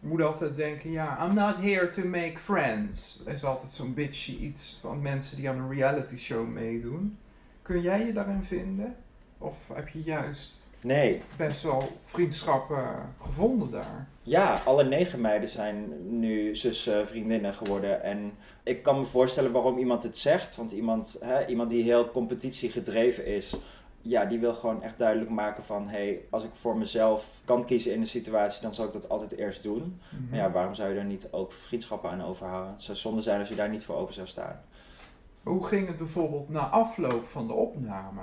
Je 0.00 0.06
moet 0.08 0.22
altijd 0.22 0.56
denken, 0.56 0.90
ja, 0.90 1.26
I'm 1.26 1.34
not 1.34 1.56
here 1.56 1.88
to 1.88 2.04
make 2.06 2.38
friends. 2.38 3.22
Er 3.26 3.32
is 3.32 3.44
altijd 3.44 3.72
zo'n 3.72 3.94
bitchy 3.94 4.36
iets 4.36 4.78
van 4.80 5.02
mensen 5.02 5.36
die 5.36 5.48
aan 5.48 5.58
een 5.58 5.72
reality 5.72 6.16
show 6.16 6.48
meedoen. 6.48 7.18
Kun 7.62 7.80
jij 7.80 8.06
je 8.06 8.12
daarin 8.12 8.44
vinden? 8.44 8.96
Of 9.38 9.68
heb 9.74 9.88
je 9.88 10.02
juist 10.02 10.69
Nee, 10.82 11.22
best 11.36 11.62
wel 11.62 11.82
vriendschappen 12.04 13.14
gevonden 13.20 13.70
daar? 13.70 14.08
Ja, 14.22 14.60
alle 14.64 14.84
negen 14.84 15.20
meiden 15.20 15.48
zijn 15.48 15.92
nu 16.20 16.56
zussen, 16.56 17.06
vriendinnen 17.06 17.54
geworden. 17.54 18.02
En 18.02 18.32
ik 18.62 18.82
kan 18.82 18.98
me 18.98 19.04
voorstellen 19.04 19.52
waarom 19.52 19.78
iemand 19.78 20.02
het 20.02 20.16
zegt. 20.16 20.56
Want 20.56 20.72
iemand, 20.72 21.16
hè, 21.20 21.46
iemand 21.46 21.70
die 21.70 21.82
heel 21.82 22.10
competitiegedreven 22.10 23.26
is, 23.26 23.56
ja, 24.02 24.24
die 24.24 24.38
wil 24.38 24.54
gewoon 24.54 24.82
echt 24.82 24.98
duidelijk 24.98 25.30
maken 25.30 25.64
van... 25.64 25.88
hé, 25.88 25.96
hey, 25.96 26.20
als 26.30 26.44
ik 26.44 26.50
voor 26.52 26.76
mezelf 26.76 27.40
kan 27.44 27.64
kiezen 27.64 27.92
in 27.92 28.00
een 28.00 28.06
situatie, 28.06 28.62
dan 28.62 28.74
zal 28.74 28.86
ik 28.86 28.92
dat 28.92 29.08
altijd 29.08 29.36
eerst 29.36 29.62
doen. 29.62 30.00
Maar 30.30 30.38
ja, 30.38 30.50
waarom 30.50 30.74
zou 30.74 30.92
je 30.92 30.98
er 30.98 31.04
niet 31.04 31.28
ook 31.30 31.52
vriendschappen 31.52 32.10
aan 32.10 32.24
overhouden? 32.24 32.72
Het 32.72 32.82
zou 32.82 32.98
zonde 32.98 33.22
zijn 33.22 33.40
als 33.40 33.48
je 33.48 33.54
daar 33.54 33.68
niet 33.68 33.84
voor 33.84 33.96
open 33.96 34.14
zou 34.14 34.26
staan. 34.26 34.60
Hoe 35.42 35.66
ging 35.66 35.86
het 35.86 35.98
bijvoorbeeld 35.98 36.48
na 36.48 36.68
afloop 36.68 37.28
van 37.28 37.46
de 37.46 37.52
opname? 37.52 38.22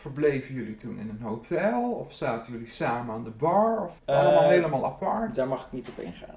Verbleven 0.00 0.54
jullie 0.54 0.74
toen 0.74 0.98
in 0.98 1.08
een 1.08 1.22
hotel? 1.22 1.92
Of 1.92 2.12
zaten 2.12 2.52
jullie 2.52 2.68
samen 2.68 3.14
aan 3.14 3.24
de 3.24 3.30
bar? 3.30 3.84
Of 3.84 4.00
Eh, 4.04 4.18
allemaal 4.18 4.48
helemaal 4.48 4.84
apart? 4.86 5.34
Daar 5.34 5.48
mag 5.48 5.64
ik 5.66 5.72
niet 5.72 5.88
op 5.88 5.98
ingaan. 5.98 6.34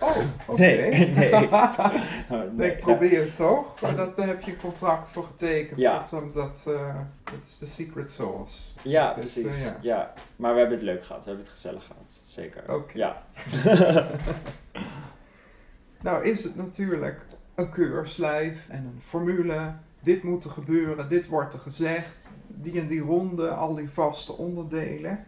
Oh, 0.00 0.16
oké. 0.46 0.60
Nee, 0.60 0.90
nee. 0.90 1.30
nee, 2.30 2.50
nee, 2.52 2.70
ik 2.70 2.78
probeer 2.78 3.20
het 3.24 3.36
toch? 3.36 3.80
Maar 3.80 3.96
dat, 3.96 4.16
daar 4.16 4.26
heb 4.26 4.42
je 4.42 4.50
een 4.52 4.58
contract 4.58 5.08
voor 5.08 5.24
getekend. 5.24 5.80
Ja. 5.80 6.00
Of 6.02 6.08
dan, 6.10 6.30
dat, 6.34 6.64
eh, 6.68 6.94
dat 7.24 7.42
is 7.42 7.58
de 7.58 7.66
secret 7.66 8.12
sauce. 8.12 8.72
Ja, 8.82 9.14
Dat 9.14 9.24
is, 9.24 9.32
precies. 9.32 9.54
eh, 9.54 9.64
ja. 9.64 9.76
ja. 9.80 10.12
maar 10.36 10.52
we 10.52 10.58
hebben 10.58 10.76
het 10.76 10.86
leuk 10.86 11.04
gehad. 11.04 11.24
We 11.24 11.28
hebben 11.30 11.44
het 11.46 11.54
gezellig 11.54 11.84
gehad. 11.84 12.20
Zeker. 12.26 12.74
Oké. 12.74 12.96
Ja. 12.98 13.22
Nou 16.00 16.24
is 16.24 16.44
het 16.44 16.56
natuurlijk 16.56 17.26
een 17.54 17.70
keurslijf 17.70 18.68
en 18.68 18.84
een 18.84 19.00
formule. 19.02 19.72
Dit 20.00 20.22
moet 20.22 20.44
er 20.44 20.50
gebeuren, 20.50 21.08
dit 21.08 21.26
wordt 21.28 21.52
er 21.54 21.58
gezegd. 21.60 22.30
Die 22.62 22.80
en 22.80 22.86
die 22.86 23.00
ronde, 23.00 23.50
al 23.50 23.74
die 23.74 23.90
vaste 23.90 24.32
onderdelen. 24.32 25.26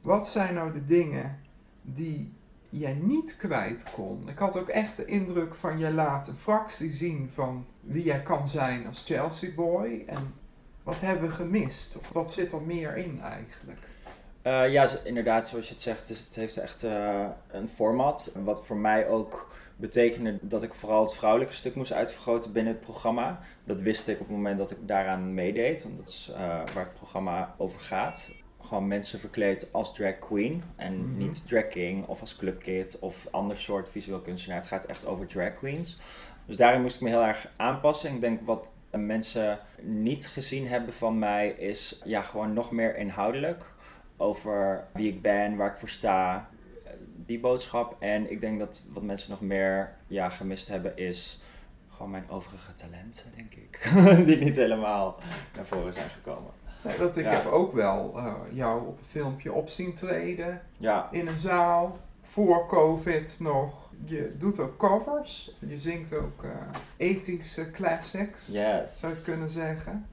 Wat 0.00 0.28
zijn 0.28 0.54
nou 0.54 0.72
de 0.72 0.84
dingen 0.84 1.38
die 1.82 2.32
jij 2.68 2.92
niet 2.92 3.36
kwijt 3.36 3.86
kon? 3.92 4.28
Ik 4.28 4.38
had 4.38 4.58
ook 4.58 4.68
echt 4.68 4.96
de 4.96 5.04
indruk 5.04 5.54
van 5.54 5.78
jij 5.78 5.92
laat 5.92 6.28
een 6.28 6.36
fractie 6.36 6.92
zien 6.92 7.30
van 7.32 7.66
wie 7.80 8.04
jij 8.04 8.22
kan 8.22 8.48
zijn 8.48 8.86
als 8.86 9.04
Chelsea 9.04 9.54
boy. 9.54 10.04
En 10.06 10.34
wat 10.82 11.00
hebben 11.00 11.28
we 11.28 11.34
gemist? 11.34 11.98
Of 11.98 12.08
wat 12.12 12.32
zit 12.32 12.52
er 12.52 12.62
meer 12.62 12.96
in 12.96 13.20
eigenlijk? 13.22 13.78
Eh, 14.42 14.72
ja, 14.72 14.88
inderdaad, 15.04 15.46
zoals 15.46 15.66
je 15.66 15.72
het 15.72 15.82
zegt, 15.82 16.08
dus 16.08 16.24
het 16.24 16.34
heeft 16.34 16.56
echt 16.56 16.82
eh, 16.82 17.26
een 17.50 17.68
format. 17.68 18.32
Wat 18.44 18.66
voor 18.66 18.76
mij 18.76 19.08
ook 19.08 19.50
betekende 19.78 20.38
dat 20.42 20.62
ik 20.62 20.74
vooral 20.74 21.02
het 21.02 21.14
vrouwelijke 21.14 21.54
stuk 21.54 21.74
moest 21.74 21.92
uitvergroten 21.92 22.52
binnen 22.52 22.72
het 22.72 22.82
programma. 22.82 23.40
Dat 23.64 23.80
wist 23.80 24.08
ik 24.08 24.20
op 24.20 24.26
het 24.26 24.36
moment 24.36 24.58
dat 24.58 24.70
ik 24.70 24.78
daaraan 24.88 25.34
meedeed, 25.34 25.82
want 25.82 25.96
dat 25.98 26.08
is 26.08 26.30
eh, 26.34 26.38
waar 26.74 26.84
het 26.84 26.94
programma 26.94 27.54
over 27.58 27.80
gaat. 27.80 28.30
Gewoon 28.60 28.86
mensen 28.88 29.20
verkleed 29.20 29.68
als 29.72 29.94
drag 29.94 30.18
queen 30.18 30.62
en 30.76 30.96
Mhm. 31.10 31.16
niet 31.16 31.48
drag 31.48 31.68
king 31.68 32.06
of 32.06 32.20
als 32.20 32.36
clubkid 32.36 32.98
of 32.98 33.26
ander 33.30 33.56
soort 33.56 33.88
visueel 33.88 34.20
kunstenaar. 34.20 34.58
Het 34.58 34.66
gaat 34.66 34.84
echt 34.84 35.06
over 35.06 35.26
drag 35.26 35.54
queens. 35.54 35.98
Dus 36.46 36.56
daarin 36.56 36.82
moest 36.82 36.94
ik 36.94 37.00
me 37.02 37.08
heel 37.08 37.24
erg 37.24 37.50
aanpassen. 37.56 38.14
Ik 38.14 38.20
denk 38.20 38.40
wat 38.44 38.72
mensen 38.90 39.58
niet 39.82 40.26
gezien 40.26 40.68
hebben 40.68 40.92
van 40.94 41.18
mij 41.18 41.48
is 41.48 42.00
ja, 42.04 42.22
gewoon 42.22 42.52
nog 42.52 42.70
meer 42.70 42.96
inhoudelijk 42.96 43.64
over 44.16 44.84
wie 44.92 45.08
ik 45.12 45.22
ben, 45.22 45.56
waar 45.56 45.70
ik 45.70 45.76
voor 45.76 45.88
sta, 45.88 46.48
die 47.28 47.40
boodschap. 47.40 47.96
En 47.98 48.30
ik 48.30 48.40
denk 48.40 48.58
dat 48.58 48.82
wat 48.92 49.02
mensen 49.02 49.30
nog 49.30 49.40
meer 49.40 49.92
ja, 50.06 50.28
gemist 50.28 50.68
hebben 50.68 50.96
is 50.96 51.40
gewoon 51.88 52.10
mijn 52.10 52.30
overige 52.30 52.74
talenten, 52.74 53.24
denk 53.36 53.54
ik. 53.54 53.90
die 54.26 54.36
niet 54.36 54.56
helemaal 54.56 55.18
naar 55.56 55.66
voren 55.66 55.92
zijn 55.92 56.10
gekomen. 56.10 56.50
Nee, 56.82 56.98
dat 56.98 57.16
ik 57.16 57.24
Ja. 57.24 57.30
heb 57.30 57.46
ook 57.46 57.72
wel 57.72 58.12
eh, 58.16 58.34
jou 58.52 58.86
op 58.86 58.98
een 58.98 59.04
filmpje 59.08 59.52
op 59.52 59.68
zien 59.68 59.94
treden. 59.94 60.62
Ja, 60.76 61.08
in 61.10 61.26
een 61.26 61.38
zaal, 61.38 61.98
voor 62.22 62.66
COVID 62.66 63.36
nog. 63.40 63.86
Je 64.04 64.34
doet 64.38 64.58
ook 64.60 64.76
covers, 64.76 65.54
je 65.58 65.76
zingt 65.76 66.14
ook 66.14 66.44
ethische 66.96 67.70
classics, 67.70 68.46
yes. 68.46 69.00
zou 69.00 69.12
je 69.14 69.22
kunnen 69.24 69.48
zeggen. 69.50 70.06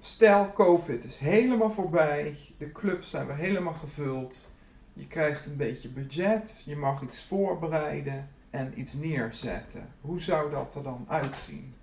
Stel, 0.00 0.52
COVID 0.52 1.04
is 1.04 1.16
helemaal 1.16 1.70
voorbij, 1.70 2.38
de 2.58 2.72
clubs 2.72 3.10
zijn 3.10 3.26
weer 3.26 3.36
helemaal 3.36 3.72
gevuld. 3.72 4.51
Je 4.92 5.06
krijgt 5.06 5.46
een 5.46 5.56
beetje 5.56 5.88
budget, 5.88 6.62
je 6.66 6.76
mag 6.76 7.02
iets 7.02 7.22
voorbereiden 7.24 8.28
en 8.50 8.72
iets 8.76 8.92
neerzetten. 8.92 9.88
Hoe 10.00 10.20
zou 10.20 10.50
dat 10.50 10.74
er 10.74 10.82
dan 10.82 11.04
uitzien? 11.08 11.74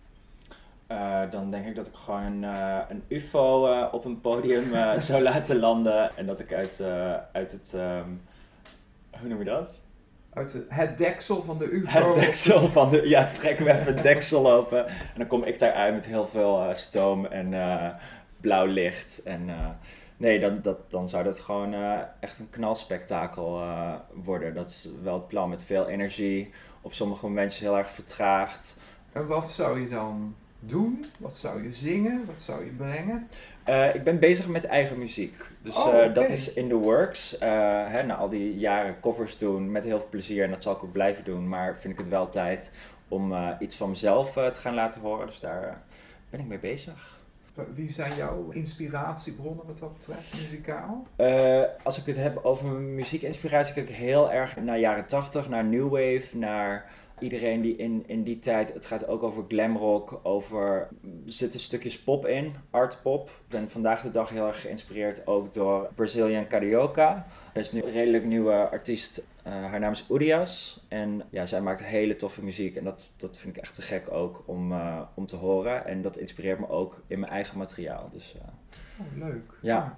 Eh, 0.88 1.22
dan 1.32 1.52
denk 1.52 1.66
ik 1.66 1.76
dat 1.76 1.88
ik 1.88 1.94
gewoon 1.94 2.22
een, 2.24 2.44
eh, 2.44 2.78
een 2.90 3.04
UFO 3.08 3.72
eh, 3.72 3.94
op 3.94 4.06
een 4.06 4.22
podium 4.22 4.72
zou 5.00 5.22
laten 5.22 5.60
landen. 5.60 6.18
En 6.18 6.26
dat 6.26 6.40
ik 6.40 6.54
uit, 6.54 6.82
uit 7.34 7.52
het. 7.52 7.74
ehm, 7.76 8.10
hoe 9.20 9.30
noem 9.30 9.40
je 9.40 9.46
dat? 9.46 9.84
Uit 10.34 10.52
de- 10.52 10.66
het 10.70 10.98
deksel 10.98 11.44
van 11.44 11.58
de 11.58 11.66
UFO. 11.72 12.06
Het 12.06 12.14
deksel 12.14 12.68
van 12.68 12.90
de. 12.90 13.08
Ja, 13.10 13.26
trekken 13.26 13.66
we 13.66 13.72
even 13.74 13.94
het 13.94 14.04
deksel 14.04 14.52
open. 14.52 14.88
En 14.88 14.94
dan 15.18 15.28
kom 15.28 15.44
ik 15.44 15.60
daaruit 15.60 15.94
met 15.94 16.06
heel 16.06 16.28
veel 16.28 16.70
stoom 16.74 17.26
en 17.26 17.54
blauw 18.42 18.66
licht. 18.66 19.24
En 19.24 19.50
nee, 20.20 20.40
dan, 20.40 20.60
dat, 20.62 20.92
dan 20.92 21.10
zou 21.10 21.24
dat 21.24 21.40
gewoon 21.40 21.74
eh, 21.74 22.00
echt 22.20 22.40
een 22.40 22.50
knalspektakel 22.50 23.62
eh, 23.62 23.94
worden. 24.14 24.54
Dat 24.54 24.70
is 24.70 24.90
wel 25.04 25.14
het 25.14 25.28
plan 25.28 25.50
met 25.50 25.64
veel 25.64 25.88
energie. 25.88 26.52
Op 26.82 26.94
sommige 26.94 27.26
momentjes 27.26 27.62
heel 27.62 27.78
erg 27.78 27.92
vertraagd. 27.92 28.78
En 29.12 29.28
wat 29.28 29.50
zou 29.50 29.80
je 29.80 29.90
dan 29.90 30.36
doen? 30.60 31.06
Wat 31.20 31.38
zou 31.38 31.64
je 31.64 31.72
zingen? 31.72 32.26
Wat 32.26 32.42
zou 32.42 32.66
je 32.66 32.72
brengen? 32.72 33.28
Eh, 33.64 33.96
ik 33.96 34.04
ben 34.04 34.20
bezig 34.20 34.48
met 34.48 34.66
eigen 34.66 34.98
muziek. 34.98 35.36
Dus 35.62 35.76
Oh, 35.76 36.14
dat 36.14 36.30
is 36.30 36.54
in 36.54 36.68
the 36.68 36.76
works. 36.76 37.36
Hè, 37.40 38.04
na 38.04 38.16
al 38.16 38.30
die 38.30 38.58
jaren 38.58 39.00
covers 39.00 39.38
doen 39.38 39.72
met 39.72 39.84
heel 39.84 40.00
veel 40.00 40.10
plezier. 40.10 40.44
En 40.44 40.50
dat 40.50 40.62
zal 40.62 40.76
ik 40.76 40.84
ook 40.84 40.92
blijven 40.92 41.24
doen. 41.24 41.48
Maar 41.48 41.78
vind 41.78 41.94
ik 41.94 42.00
het 42.00 42.10
wel 42.10 42.30
tijd 42.30 42.72
om 43.08 43.34
iets 43.60 43.76
van 43.76 43.90
mezelf 43.90 44.34
te 44.34 44.60
gaan 44.60 44.74
laten 44.74 45.02
horen. 45.02 45.28
Dus 45.28 45.40
daar 45.40 45.82
ben 46.30 46.40
ik 46.40 46.46
mee 46.46 46.60
bezig. 46.60 47.19
Wie 47.76 47.92
zijn 47.92 48.16
jouw 48.16 48.50
inspiratiebronnen 48.50 49.66
wat 49.66 49.80
dat 49.80 49.98
betreft, 49.98 50.42
muzikaal? 50.42 51.08
Eh, 51.16 51.64
als 51.84 52.00
ik 52.00 52.06
het 52.06 52.16
heb 52.16 52.40
over 52.44 52.68
muziekinspiratie, 52.70 53.74
kijk 53.74 53.90
ik 53.90 53.96
heel 53.96 54.32
erg 54.32 54.56
naar 54.56 54.80
jaren 54.80 55.06
80, 55.06 55.50
naar 55.50 55.66
New 55.66 55.90
Wave, 55.90 56.38
naar 56.38 56.86
iedereen 57.20 57.62
die 57.62 57.76
in, 57.76 58.04
in 58.08 58.24
die 58.24 58.40
tijd, 58.40 58.74
het 58.74 58.86
gaat 58.86 59.08
ook 59.08 59.24
over 59.24 59.44
glamrock, 59.48 60.20
over, 60.24 60.62
er 60.66 60.90
zitten 61.26 61.60
stukjes 61.60 62.00
pop 62.00 62.26
in, 62.26 62.56
art 62.70 63.00
pop. 63.04 63.30
Ik 63.30 63.50
ben 63.50 63.70
vandaag 63.70 64.02
de 64.02 64.10
dag 64.10 64.30
heel 64.30 64.48
erg 64.48 64.62
geïnspireerd 64.62 65.28
ook 65.28 65.54
door 65.54 65.90
Brazilian 65.96 66.48
Carioca. 66.48 67.26
Er 67.54 67.62
is 67.62 67.72
nu 67.72 67.84
een 67.84 67.92
redelijk 67.92 68.26
nieuwe 68.26 68.70
artiest, 68.70 69.28
eh, 69.44 69.54
haar 69.54 69.80
naam 69.80 69.92
is 69.92 70.06
Urias. 70.10 70.86
En 70.88 71.22
ja, 71.30 71.46
zij 71.46 71.62
maakt 71.62 71.84
hele 71.84 72.16
toffe 72.16 72.44
muziek 72.44 72.76
en 72.76 72.84
dat, 72.84 73.14
dat 73.18 73.38
vind 73.38 73.56
ik 73.56 73.62
echt 73.62 73.76
te 73.76 73.82
gek 73.82 74.12
ook 74.12 74.44
om, 74.46 74.72
eh, 74.72 75.02
om 75.14 75.26
te 75.26 75.36
horen. 75.36 75.86
En 75.86 76.02
dat 76.02 76.18
inspireert 76.18 76.60
me 76.60 76.70
ook 76.70 77.02
in 77.08 77.20
mijn 77.20 77.32
eigen 77.32 77.58
materiaal. 77.58 78.10
Dus 78.12 78.36
eh, 78.42 78.48
Oh, 79.00 79.18
leuk. 79.18 79.54
Ja. 79.62 79.98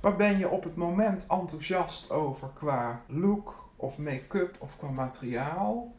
Waar 0.00 0.16
ben 0.16 0.38
je 0.38 0.48
op 0.48 0.64
het 0.64 0.76
moment 0.76 1.26
enthousiast 1.28 2.10
over 2.10 2.48
qua 2.54 3.02
look 3.06 3.68
of 3.76 3.98
make-up 3.98 4.56
of 4.58 4.76
qua 4.78 4.90
materiaal? 4.90 5.92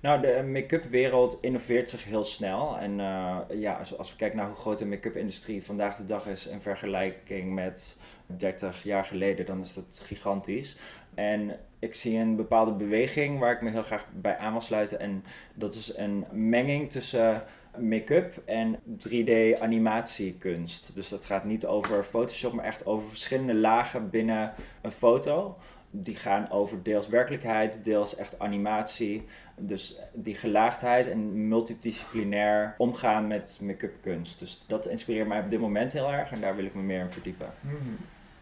Nou, 0.00 0.20
de 0.20 0.48
make-up 0.52 0.84
wereld 0.84 1.38
innoveert 1.40 1.90
zich 1.90 2.04
heel 2.04 2.24
snel. 2.24 2.78
En 2.78 3.00
eh, 3.00 3.38
ja, 3.54 3.72
als, 3.72 3.98
als 3.98 4.10
we 4.10 4.16
kijken 4.16 4.38
naar 4.38 4.46
hoe 4.46 4.56
groot 4.56 4.78
de 4.78 4.86
make-up 4.86 5.16
industrie 5.16 5.64
vandaag 5.64 5.96
de 5.96 6.04
dag 6.04 6.26
is 6.26 6.46
in 6.46 6.60
vergelijking 6.60 7.54
met 7.54 7.98
30 8.26 8.82
jaar 8.82 9.04
geleden, 9.04 9.46
dan 9.46 9.60
is 9.60 9.74
dat 9.74 10.00
gigantisch. 10.02 10.76
En 11.14 11.58
ik 11.78 11.94
zie 11.94 12.18
een 12.18 12.36
bepaalde 12.36 12.72
beweging 12.72 13.38
waar 13.38 13.52
ik 13.52 13.62
me 13.62 13.70
heel 13.70 13.82
graag 13.82 14.06
bij 14.14 14.36
aan 14.36 14.52
wil 14.52 14.60
sluiten. 14.60 15.00
En 15.00 15.24
dat 15.54 15.74
is 15.74 15.96
een 15.96 16.24
menging 16.32 16.90
tussen 16.90 17.42
make-up 17.78 18.42
en 18.44 18.80
3D 19.08 19.60
animatiekunst. 19.60 20.94
Dus 20.94 21.08
dat 21.08 21.24
gaat 21.24 21.44
niet 21.44 21.66
over 21.66 22.04
Photoshop, 22.04 22.52
maar 22.52 22.64
echt 22.64 22.86
over 22.86 23.08
verschillende 23.08 23.54
lagen 23.54 24.10
binnen 24.10 24.52
een 24.82 24.92
foto. 24.92 25.56
Die 25.90 26.16
gaan 26.16 26.50
over 26.50 26.82
deels 26.82 27.08
werkelijkheid, 27.08 27.84
deels 27.84 28.16
echt 28.16 28.38
animatie. 28.38 29.24
Dus 29.58 29.98
die 30.12 30.34
gelaagdheid 30.34 31.08
en 31.08 31.48
multidisciplinair 31.48 32.74
omgaan 32.78 33.26
met 33.26 33.58
make-up 33.62 33.94
kunst. 34.00 34.38
Dus 34.38 34.64
dat 34.66 34.86
inspireert 34.86 35.28
mij 35.28 35.40
op 35.40 35.50
dit 35.50 35.60
moment 35.60 35.92
heel 35.92 36.12
erg 36.12 36.32
en 36.32 36.40
daar 36.40 36.56
wil 36.56 36.64
ik 36.64 36.74
me 36.74 36.82
meer 36.82 37.00
in 37.00 37.10
verdiepen. 37.10 37.50
Hmm. 37.60 37.96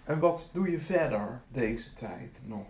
En 0.05 0.18
wat 0.18 0.50
doe 0.55 0.70
je 0.70 0.81
verder 0.81 1.40
deze 1.48 1.94
tijd 1.94 2.40
nog? 2.44 2.66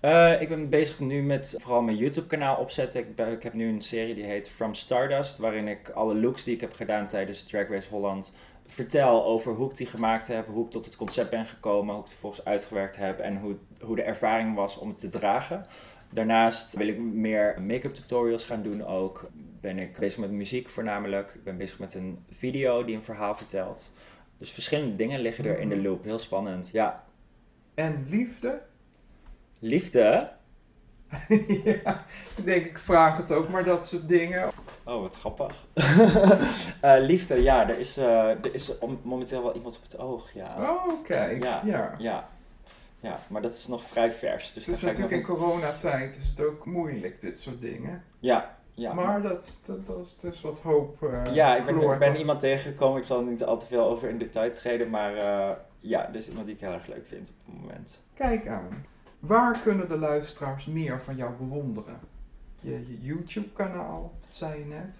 Eh, 0.00 0.40
ik 0.40 0.48
ben 0.48 0.68
bezig 0.68 1.00
nu 1.00 1.22
met 1.22 1.54
vooral 1.58 1.82
mijn 1.82 1.96
YouTube 1.96 2.26
kanaal 2.26 2.56
opzetten. 2.56 3.00
Ik, 3.00 3.14
ben- 3.16 3.32
ik 3.32 3.42
heb 3.42 3.52
nu 3.52 3.68
een 3.68 3.82
serie 3.82 4.14
die 4.14 4.24
heet 4.24 4.48
From 4.48 4.74
Stardust, 4.74 5.38
waarin 5.38 5.68
ik 5.68 5.88
alle 5.88 6.14
looks 6.14 6.44
die 6.44 6.54
ik 6.54 6.60
heb 6.60 6.72
gedaan 6.72 7.06
tijdens 7.06 7.42
Drag 7.44 7.68
Race 7.68 7.90
Holland 7.90 8.32
vertel 8.66 9.24
over 9.24 9.52
hoe 9.52 9.70
ik 9.70 9.76
die 9.76 9.86
gemaakt 9.86 10.26
heb, 10.26 10.46
hoe 10.46 10.64
ik 10.64 10.70
tot 10.70 10.84
het 10.84 10.96
concept 10.96 11.30
ben 11.30 11.46
gekomen, 11.46 11.86
hoe 11.94 11.98
ik 11.98 12.02
het 12.02 12.12
vervolgens 12.12 12.44
uitgewerkt 12.44 12.96
heb 12.96 13.18
en 13.20 13.36
hoe, 13.36 13.56
hoe 13.80 13.96
de 13.96 14.02
ervaring 14.02 14.54
was 14.54 14.78
om 14.78 14.88
het 14.88 14.98
te 14.98 15.08
dragen. 15.08 15.66
Daarnaast 16.12 16.74
wil 16.76 16.88
ik 16.88 16.98
meer 16.98 17.62
make-up 17.66 17.94
tutorials 17.94 18.44
gaan 18.44 18.62
doen 18.62 18.84
ook. 18.86 19.28
Ben 19.60 19.78
ik 19.78 19.98
bezig 19.98 20.18
met 20.18 20.30
muziek 20.30 20.68
voornamelijk. 20.68 21.34
Ik 21.34 21.44
ben 21.44 21.56
bezig 21.56 21.78
met 21.78 21.94
een 21.94 22.24
video 22.30 22.84
die 22.84 22.94
een 22.96 23.02
verhaal 23.02 23.34
vertelt. 23.34 23.92
Dus 24.38 24.50
verschillende 24.52 24.96
dingen 24.96 25.20
liggen 25.20 25.44
er 25.44 25.58
in 25.58 25.68
de 25.68 25.82
loop. 25.82 26.04
Heel 26.04 26.18
spannend. 26.18 26.70
Ja. 26.70 27.04
En 27.74 28.06
liefde? 28.08 28.60
Liefde. 29.58 30.30
ja, 31.64 32.04
ik 32.36 32.44
denk 32.44 32.64
ik 32.64 32.78
vraag 32.78 33.16
het 33.16 33.32
ook, 33.32 33.48
maar 33.48 33.64
dat 33.64 33.86
soort 33.86 34.08
dingen. 34.08 34.48
Oh, 34.84 35.00
wat 35.00 35.16
grappig. 35.16 35.64
Eh, 36.80 36.94
liefde, 36.98 37.42
ja, 37.42 37.68
er 37.68 37.78
is, 37.78 37.96
eh, 37.96 38.28
er 38.28 38.54
is 38.54 38.78
om- 38.78 39.00
momenteel 39.02 39.42
wel 39.42 39.54
iemand 39.54 39.76
op 39.76 39.82
het 39.82 39.98
oog, 39.98 40.32
ja. 40.32 40.56
Oh, 40.58 41.02
kijk. 41.04 41.42
Ja, 41.42 41.62
ja. 41.64 41.94
ja. 41.98 42.28
Ja, 43.02 43.18
maar 43.28 43.42
dat 43.42 43.54
is 43.54 43.66
nog 43.66 43.84
vrij 43.84 44.12
vers. 44.12 44.52
Dus 44.52 44.66
Het 44.66 44.76
is 44.76 44.82
natuurlijk 44.82 45.12
in 45.12 45.22
coronatijd 45.22 46.16
is 46.16 46.28
het 46.28 46.46
ook 46.46 46.66
moeilijk, 46.66 47.20
dit 47.20 47.38
soort 47.38 47.60
dingen. 47.60 48.04
Ja, 48.18 48.56
ja. 48.74 48.92
Maar 48.92 49.22
dat, 49.22 49.62
dat, 49.66 49.86
dat 49.86 50.06
is 50.06 50.16
dus 50.16 50.40
wat 50.40 50.60
hoop. 50.60 51.02
eh, 51.02 51.34
ja, 51.34 51.56
ik 51.56 51.64
ben, 51.64 51.80
ik 51.92 51.98
ben 51.98 52.16
iemand 52.16 52.40
tegengekomen. 52.40 53.00
Ik 53.00 53.06
zal 53.06 53.18
er 53.18 53.26
niet 53.26 53.44
al 53.44 53.58
te 53.58 53.66
veel 53.66 53.84
over 53.84 54.08
in 54.08 54.18
detail 54.18 54.52
treden. 54.52 54.90
Maar 54.90 55.16
eh, 55.16 55.56
ja, 55.80 56.08
is 56.08 56.28
iemand 56.28 56.46
die 56.46 56.54
ik 56.54 56.60
heel 56.60 56.72
erg 56.72 56.86
leuk 56.86 57.06
vind 57.06 57.28
op 57.30 57.52
het 57.52 57.60
moment. 57.60 58.00
Kijk 58.14 58.46
aan. 58.48 58.86
Waar 59.18 59.58
kunnen 59.58 59.88
de 59.88 59.98
luisteraars 59.98 60.66
meer 60.66 61.00
van 61.00 61.16
jou 61.16 61.32
bewonderen? 61.38 62.00
Je, 62.60 62.70
je 62.70 63.00
YouTube-kanaal, 63.00 64.12
zei 64.28 64.58
je 64.58 64.64
net. 64.64 64.98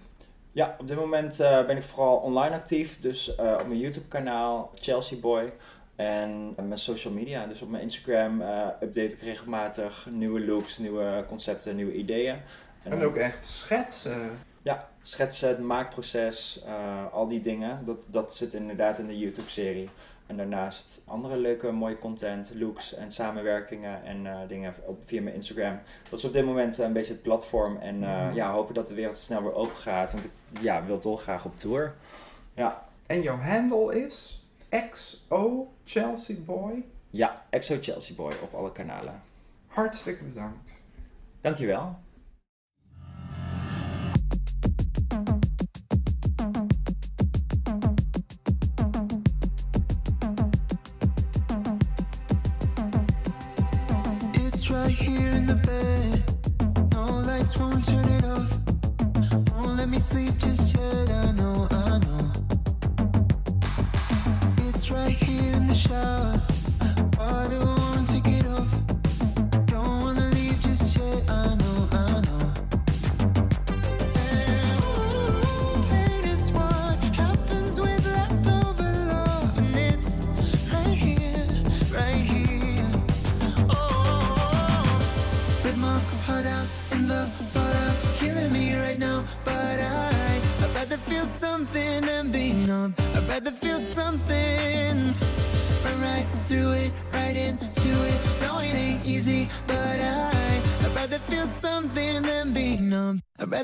Ja, 0.51 0.75
op 0.79 0.87
dit 0.87 0.97
moment 0.97 1.39
eh, 1.39 1.65
ben 1.65 1.77
ik 1.77 1.83
vooral 1.83 2.15
online 2.17 2.55
actief. 2.55 2.99
Dus 3.01 3.35
op 3.35 3.67
mijn 3.67 3.79
YouTube 3.79 4.07
kanaal, 4.07 4.71
Chelsea 4.75 5.19
Boy. 5.19 5.53
En 5.95 6.53
mijn 6.55 6.77
social 6.77 7.13
media. 7.13 7.45
Dus 7.45 7.61
op 7.61 7.69
mijn 7.69 7.83
Instagram 7.83 8.41
eh, 8.41 8.67
update 8.81 9.13
ik 9.13 9.21
regelmatig 9.21 10.07
nieuwe 10.11 10.45
looks, 10.45 10.77
nieuwe 10.77 11.25
concepten, 11.27 11.75
nieuwe 11.75 11.93
ideeën. 11.93 12.37
En 12.83 13.03
ook 13.03 13.15
echt 13.15 13.43
schetsen. 13.43 14.31
Ja, 14.61 14.89
schetsen, 15.01 15.49
het 15.49 15.59
maakproces, 15.59 16.63
eh, 16.65 17.13
al 17.13 17.27
die 17.27 17.39
dingen. 17.39 17.85
Dat, 17.85 17.99
dat 18.05 18.35
zit 18.35 18.53
inderdaad 18.53 18.99
in 18.99 19.07
de 19.07 19.17
YouTube-serie. 19.19 19.89
En 20.27 20.37
daarnaast 20.37 21.03
andere 21.07 21.37
leuke, 21.37 21.71
mooie 21.71 21.99
content, 21.99 22.51
looks 22.55 22.93
en 22.95 23.11
samenwerkingen 23.11 24.03
en 24.03 24.25
eh, 24.27 24.37
dingen 24.47 24.73
op, 24.85 25.03
via 25.05 25.21
mijn 25.21 25.35
Instagram. 25.35 25.79
Dat 26.09 26.19
is 26.19 26.25
op 26.25 26.33
dit 26.33 26.45
moment 26.45 26.77
een 26.77 26.93
beetje 26.93 27.13
het 27.13 27.21
platform. 27.21 27.77
En 27.77 27.99
Mhm. 27.99 28.33
ja, 28.33 28.51
hopen 28.51 28.73
dat 28.73 28.87
de 28.87 28.93
wereld 28.93 29.17
snel 29.17 29.43
weer 29.43 29.53
open 29.55 29.77
gaat. 29.77 30.11
Want 30.11 30.25
ik 30.25 30.31
ja, 30.61 30.85
wil 30.85 30.99
dolgraag 30.99 31.45
op 31.45 31.57
tour. 31.57 31.93
Ja, 32.53 32.85
En 33.07 33.21
jouw 33.21 33.37
handle 33.37 34.03
is 34.05 34.45
XO 34.91 35.72
Chelsea 35.85 36.35
Boy. 36.45 36.83
ja 37.11 37.41
Exo 37.49 37.77
Chelsea 37.81 38.15
Boy 38.15 38.33
op 38.41 38.53
alle 38.53 38.71
kanalen. 38.71 39.21
Hartstikke 39.67 40.23
bedankt. 40.23 40.81
Dankjewel. 41.41 41.95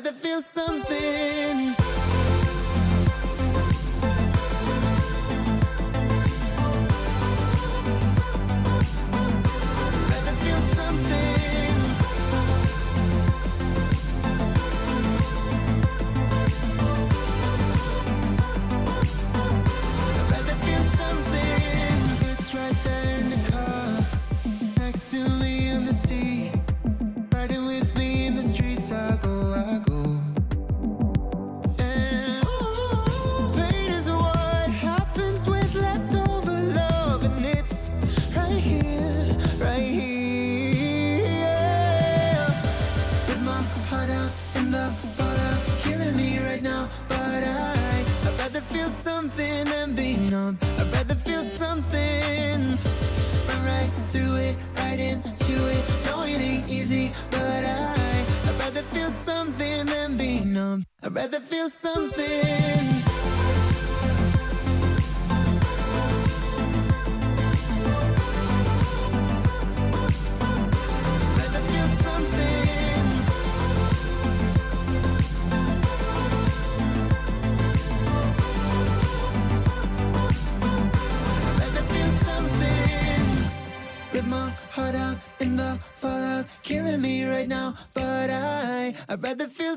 Numb. 0.04 0.16
I'd 0.16 0.24
rather 0.24 0.59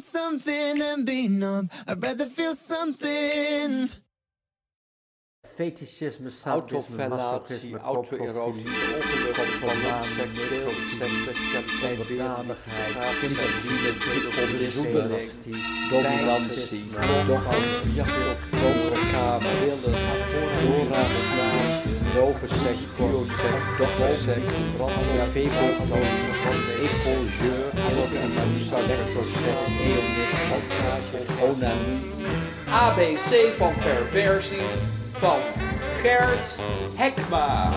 something 0.02 0.78
than 0.78 1.04
be 1.04 1.28
numb. 1.28 1.68
I'd 1.86 2.02
rather 2.02 2.26
feel 2.26 2.54
something. 2.54 3.88
Fetischisme, 5.44 6.30
sadisme, 6.30 7.08
masochisme, 7.08 7.78
autoerosie, 7.82 8.64
onderdanigheid, 11.72 12.96
kinderliefde, 13.20 13.92
diplomatie, 14.58 15.56
dominantie, 15.90 16.84
nog 17.26 17.44
een 17.54 17.92
jacht 17.94 18.16
of 18.16 18.50
donkere 18.50 19.10
kamer, 19.12 19.58
wilde, 19.60 19.90
voorraad, 20.60 21.71
Novosec, 22.14 22.79
Biosec, 22.96 23.62
Doppelsec, 23.79 24.44
Vepofon, 25.33 26.03
Ecogeur, 26.85 27.64
Elopinamie, 27.90 28.70
Lectoset, 28.87 29.59
Eonis, 29.81 30.33
Onamie. 31.42 32.01
ABC 32.68 33.53
van 33.57 33.75
perversies 33.75 34.83
van 35.11 35.38
Gert 36.01 36.61
Hekma. 36.94 37.72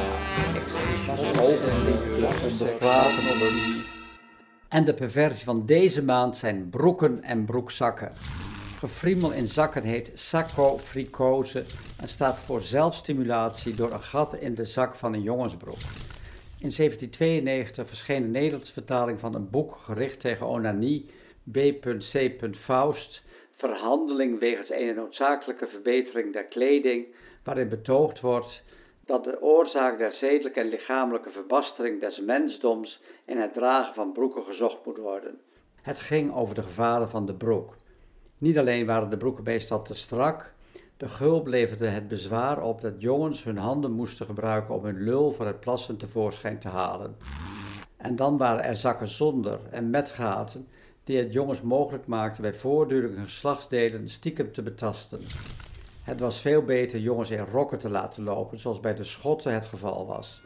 En 4.68 4.86
de 4.86 4.94
perversie 4.94 5.46
van 5.46 5.66
deze 5.66 6.04
maand 6.04 6.36
zijn 6.36 6.70
broeken 6.70 7.24
en 7.24 7.46
broekzakken. 7.46 8.12
Gefriemel 8.80 9.34
in 9.34 9.48
zakken 9.48 9.84
heet 9.84 10.12
sacofricose 10.14 11.60
en 12.02 12.08
staat 12.08 12.40
voor 12.40 12.62
zelfstimulatie 12.62 13.76
door 13.76 13.92
een 13.92 14.02
gat 14.02 14.36
in 14.36 14.56
de 14.56 14.66
zak 14.66 14.96
van 14.96 15.14
een 15.14 15.22
jongensbroek. 15.22 15.82
In 16.60 16.72
1792 16.78 17.88
verscheen 17.88 18.24
een 18.24 18.32
Nederlandse 18.32 18.74
vertaling 18.74 19.20
van 19.20 19.36
een 19.36 19.50
boek 19.50 19.72
gericht 19.72 20.20
tegen 20.20 20.48
onanie, 20.48 21.10
B.C. 21.52 22.32
Faust, 22.56 23.24
Verhandeling 23.58 24.40
wegens 24.40 24.70
een 24.70 24.96
noodzakelijke 24.96 25.68
verbetering 25.68 26.34
der 26.34 26.46
kleding, 26.46 27.06
waarin 27.44 27.70
betoogd 27.70 28.22
wordt 28.22 28.64
dat 29.06 29.24
de 29.24 29.42
oorzaak 29.42 29.98
der 29.98 30.14
zedelijke 30.14 30.60
en 30.60 30.70
lichamelijke 30.70 31.32
verbastering 31.32 32.00
des 32.00 32.20
mensdoms 32.20 33.02
in 33.26 33.38
het 33.38 33.54
dragen 33.54 33.94
van 33.94 34.12
broeken 34.12 34.44
gezocht 34.44 34.86
moet 34.86 34.98
worden. 34.98 35.40
Het 35.82 36.00
ging 36.00 36.34
over 36.34 36.56
de 36.56 36.64
gevaren 36.64 37.10
van 37.10 37.26
de 37.26 37.34
broek. 37.34 37.76
Niet 38.38 38.58
alleen 38.58 38.86
waren 38.86 39.10
de 39.10 39.18
broeken 39.18 39.44
meestal 39.44 39.82
te 39.82 39.94
strak, 39.94 40.52
de 40.98 41.10
gulp 41.10 41.48
leverde 41.48 41.88
het 41.88 42.08
bezwaar 42.08 42.62
op 42.62 42.82
dat 42.82 42.94
jongens 42.98 43.44
hun 43.44 43.58
handen 43.58 43.92
moesten 43.92 44.26
gebruiken 44.26 44.76
om 44.76 44.86
hun 44.86 45.04
lul 45.04 45.32
voor 45.32 45.46
het 45.46 45.60
plassen 45.60 45.98
tevoorschijn 45.98 46.60
te 46.60 46.68
halen. 46.68 47.16
En 47.98 48.16
dan 48.16 48.38
waren 48.38 48.64
er 48.64 48.76
zakken 48.76 49.08
zonder 49.08 49.60
en 49.70 49.90
met 49.90 50.10
gaten 50.10 50.68
die 51.04 51.18
het 51.18 51.34
jongens 51.34 51.62
mogelijk 51.62 52.08
maakten 52.08 52.42
bij 52.42 52.54
voortdurende 52.54 53.22
geslachtsdelen 53.22 54.10
stiekem 54.10 54.52
te 54.52 54.62
betasten. 54.62 55.20
Het 56.04 56.20
was 56.20 56.42
veel 56.42 56.64
beter 56.64 57.00
jongens 57.00 57.30
in 57.30 57.46
rokken 57.52 57.80
te 57.80 57.90
laten 57.90 58.24
lopen, 58.24 58.60
zoals 58.60 58.80
bij 58.80 58.96
de 58.96 59.04
Schotten 59.04 59.54
het 59.54 59.66
geval 59.66 60.06
was. 60.06 60.42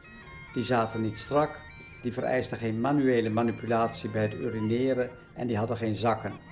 Die 0.53 0.63
zaten 0.63 1.01
niet 1.01 1.19
strak, 1.19 1.59
die 2.01 2.13
vereisten 2.13 2.57
geen 2.57 2.81
manuele 2.81 3.29
manipulatie 3.29 4.09
bij 4.11 4.21
het 4.21 4.33
urineren 4.33 5.09
en 5.33 5.47
die 5.47 5.57
hadden 5.57 5.77
geen 5.77 5.95
zakken. 5.95 6.48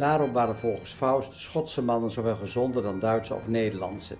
Daarom 0.00 0.32
waren 0.32 0.56
volgens 0.56 0.92
Faust 0.92 1.32
Schotse 1.32 1.82
mannen 1.82 2.10
zowel 2.10 2.36
gezonder 2.36 2.82
dan 2.82 2.98
Duitse 2.98 3.34
of 3.34 3.48
Nederlandse. 3.48 4.16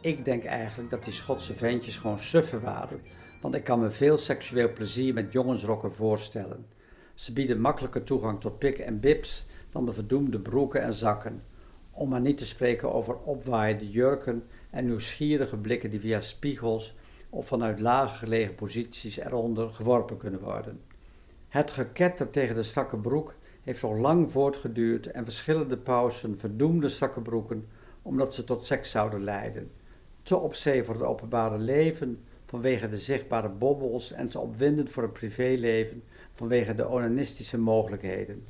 Ik 0.00 0.24
denk 0.24 0.44
eigenlijk 0.44 0.90
dat 0.90 1.04
die 1.04 1.12
Schotse 1.12 1.54
ventjes 1.54 1.96
gewoon 1.96 2.18
suffen 2.18 2.60
waren, 2.60 3.00
want 3.40 3.54
ik 3.54 3.64
kan 3.64 3.80
me 3.80 3.90
veel 3.90 4.16
seksueel 4.16 4.72
plezier 4.72 5.14
met 5.14 5.32
jongensrokken 5.32 5.92
voorstellen. 5.92 6.66
Ze 7.14 7.32
bieden 7.32 7.60
makkelijker 7.60 8.02
toegang 8.02 8.40
tot 8.40 8.58
pik 8.58 8.78
en 8.78 9.00
bips 9.00 9.46
dan 9.70 9.86
de 9.86 9.92
verdoemde 9.92 10.40
broeken 10.40 10.82
en 10.82 10.94
zakken. 10.94 11.42
Om 11.90 12.08
maar 12.08 12.20
niet 12.20 12.38
te 12.38 12.46
spreken 12.46 12.92
over 12.92 13.16
opwaaiende 13.16 13.90
jurken 13.90 14.44
en 14.70 14.86
nieuwsgierige 14.86 15.56
blikken 15.56 15.90
die 15.90 16.00
via 16.00 16.20
spiegels 16.20 16.94
of 17.30 17.46
vanuit 17.46 17.80
lager 17.80 18.18
gelegen 18.18 18.54
posities 18.54 19.16
eronder 19.16 19.68
geworpen 19.68 20.16
kunnen 20.16 20.40
worden. 20.40 20.80
Het 21.48 21.70
geketter 21.70 22.30
tegen 22.30 22.54
de 22.54 22.62
strakke 22.62 22.96
broek 22.96 23.34
heeft 23.68 23.80
zo 23.80 23.96
lang 23.96 24.30
voortgeduurd 24.30 25.06
en 25.06 25.24
verschillende 25.24 25.76
pausen 25.76 26.38
verdoemde 26.38 26.88
strakke 26.88 27.20
broeken 27.20 27.66
omdat 28.02 28.34
ze 28.34 28.44
tot 28.44 28.64
seks 28.64 28.90
zouden 28.90 29.24
leiden. 29.24 29.70
Te 30.22 30.36
op 30.36 30.54
zee 30.54 30.84
voor 30.84 30.94
het 30.94 31.02
openbare 31.02 31.58
leven 31.58 32.24
vanwege 32.44 32.88
de 32.88 32.98
zichtbare 32.98 33.48
bobbels 33.48 34.12
en 34.12 34.28
te 34.28 34.38
opwindend 34.38 34.90
voor 34.90 35.02
het 35.02 35.12
privéleven 35.12 36.02
vanwege 36.34 36.74
de 36.74 36.88
onanistische 36.88 37.58
mogelijkheden. 37.58 38.44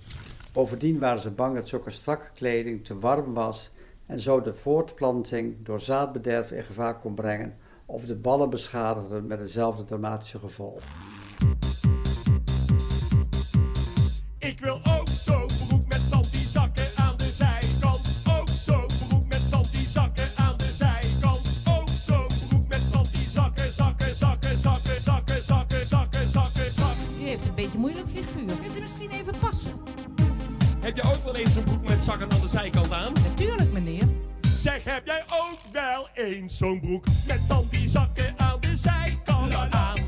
Bovendien 0.53 0.99
waren 0.99 1.21
ze 1.21 1.31
bang 1.31 1.55
dat 1.55 1.69
zulke 1.69 1.91
strakke 1.91 2.31
kleding 2.35 2.85
te 2.85 2.99
warm 2.99 3.35
was 3.35 3.71
en 4.07 4.21
zo 4.21 4.41
de 4.41 4.55
voortplanting 4.55 5.57
door 5.63 5.81
zaadbederf 5.81 6.53
in 6.53 6.65
gevaar 6.65 6.99
kon 6.99 7.15
brengen 7.15 7.57
of 7.87 8.05
de 8.05 8.17
ballen 8.17 8.51
beschadigden 8.51 9.27
met 9.27 9.39
hetzelfde 9.39 9.83
dramatische 9.83 10.39
gevolg. 10.39 10.83
Ik 14.39 14.61
wil 14.61 14.81
ook 14.85 14.98
moeilijk 27.89 28.09
figuur. 28.09 28.57
Kunt 28.63 28.79
u 28.79 28.81
misschien 28.81 29.11
even 29.11 29.35
passen? 29.41 29.73
Heb 30.81 30.97
jij 30.97 31.05
ook 31.05 31.25
wel 31.25 31.37
eens 31.37 31.57
een 31.57 31.65
broek 31.65 31.89
met 31.89 32.03
zakken 32.03 32.31
aan 32.31 32.41
de 32.41 32.49
zijkant 32.49 32.93
aan? 32.93 33.13
Natuurlijk, 33.13 33.73
meneer. 33.73 34.09
Zeg, 34.41 34.85
heb 34.85 35.07
jij 35.07 35.25
ook 35.29 35.59
wel 35.73 36.09
eens 36.15 36.57
zo'n 36.57 36.81
broek 36.81 37.05
met 37.27 37.45
al 37.49 37.67
die 37.71 37.89
zakken 37.89 38.35
aan 38.37 38.61
de 38.61 38.77
zijkant 38.77 39.55
aan? 39.55 40.08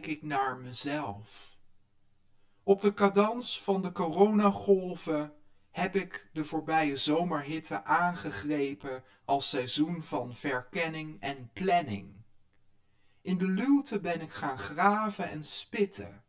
Kijk 0.00 0.12
ik 0.12 0.22
naar 0.22 0.58
mezelf. 0.58 1.56
Op 2.62 2.80
de 2.80 2.94
cadans 2.94 3.62
van 3.62 3.82
de 3.82 3.92
coronagolven 3.92 5.32
heb 5.70 5.96
ik 5.96 6.28
de 6.32 6.44
voorbije 6.44 6.96
zomerhitte 6.96 7.84
aangegrepen 7.84 9.04
als 9.24 9.50
seizoen 9.50 10.02
van 10.02 10.34
verkenning 10.34 11.20
en 11.20 11.50
planning. 11.52 12.12
In 13.22 13.38
de 13.38 13.46
luwte 13.46 14.00
ben 14.00 14.20
ik 14.20 14.32
gaan 14.32 14.58
graven 14.58 15.30
en 15.30 15.44
spitten. 15.44 16.24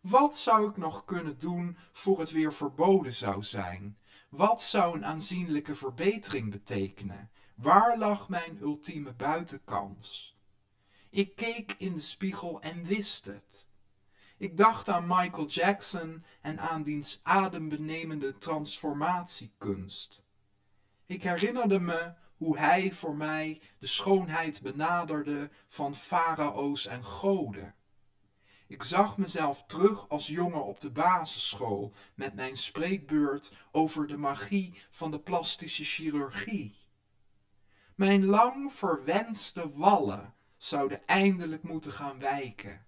Wat 0.00 0.36
zou 0.36 0.70
ik 0.70 0.76
nog 0.76 1.04
kunnen 1.04 1.38
doen 1.38 1.76
voor 1.92 2.18
het 2.18 2.30
weer 2.30 2.52
verboden 2.52 3.14
zou 3.14 3.42
zijn? 3.42 3.98
Wat 4.28 4.62
zou 4.62 4.96
een 4.96 5.04
aanzienlijke 5.04 5.74
verbetering 5.74 6.50
betekenen? 6.50 7.30
Waar 7.54 7.98
lag 7.98 8.28
mijn 8.28 8.58
ultieme 8.60 9.12
buitenkans? 9.12 10.37
Ik 11.18 11.36
keek 11.36 11.74
in 11.78 11.94
de 11.94 12.00
spiegel 12.00 12.60
en 12.60 12.84
wist 12.84 13.24
het. 13.24 13.66
Ik 14.36 14.56
dacht 14.56 14.88
aan 14.88 15.06
Michael 15.06 15.46
Jackson 15.46 16.24
en 16.40 16.60
aan 16.60 16.82
diens 16.82 17.20
adembenemende 17.22 18.38
transformatiekunst. 18.38 20.24
Ik 21.06 21.22
herinnerde 21.22 21.80
me 21.80 22.12
hoe 22.36 22.58
hij 22.58 22.92
voor 22.92 23.16
mij 23.16 23.60
de 23.78 23.86
schoonheid 23.86 24.62
benaderde 24.62 25.50
van 25.68 25.94
farao's 25.94 26.86
en 26.86 27.04
goden. 27.04 27.74
Ik 28.66 28.82
zag 28.82 29.16
mezelf 29.16 29.64
terug 29.66 30.08
als 30.08 30.26
jongen 30.26 30.64
op 30.64 30.80
de 30.80 30.90
basisschool 30.90 31.92
met 32.14 32.34
mijn 32.34 32.56
spreekbeurt 32.56 33.52
over 33.72 34.06
de 34.06 34.16
magie 34.16 34.82
van 34.90 35.10
de 35.10 35.20
plastische 35.20 35.84
chirurgie. 35.84 36.76
Mijn 37.94 38.24
lang 38.24 38.72
verwenste 38.72 39.72
wallen 39.74 40.36
zouden 40.58 41.06
eindelijk 41.06 41.62
moeten 41.62 41.92
gaan 41.92 42.18
wijken. 42.18 42.86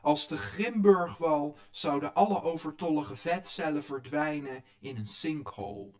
Als 0.00 0.28
de 0.28 0.36
Grimburgwal 0.36 1.58
zouden 1.70 2.14
alle 2.14 2.42
overtollige 2.42 3.16
vetcellen 3.16 3.84
verdwijnen 3.84 4.64
in 4.78 4.96
een 4.96 5.06
sinkhole. 5.06 5.92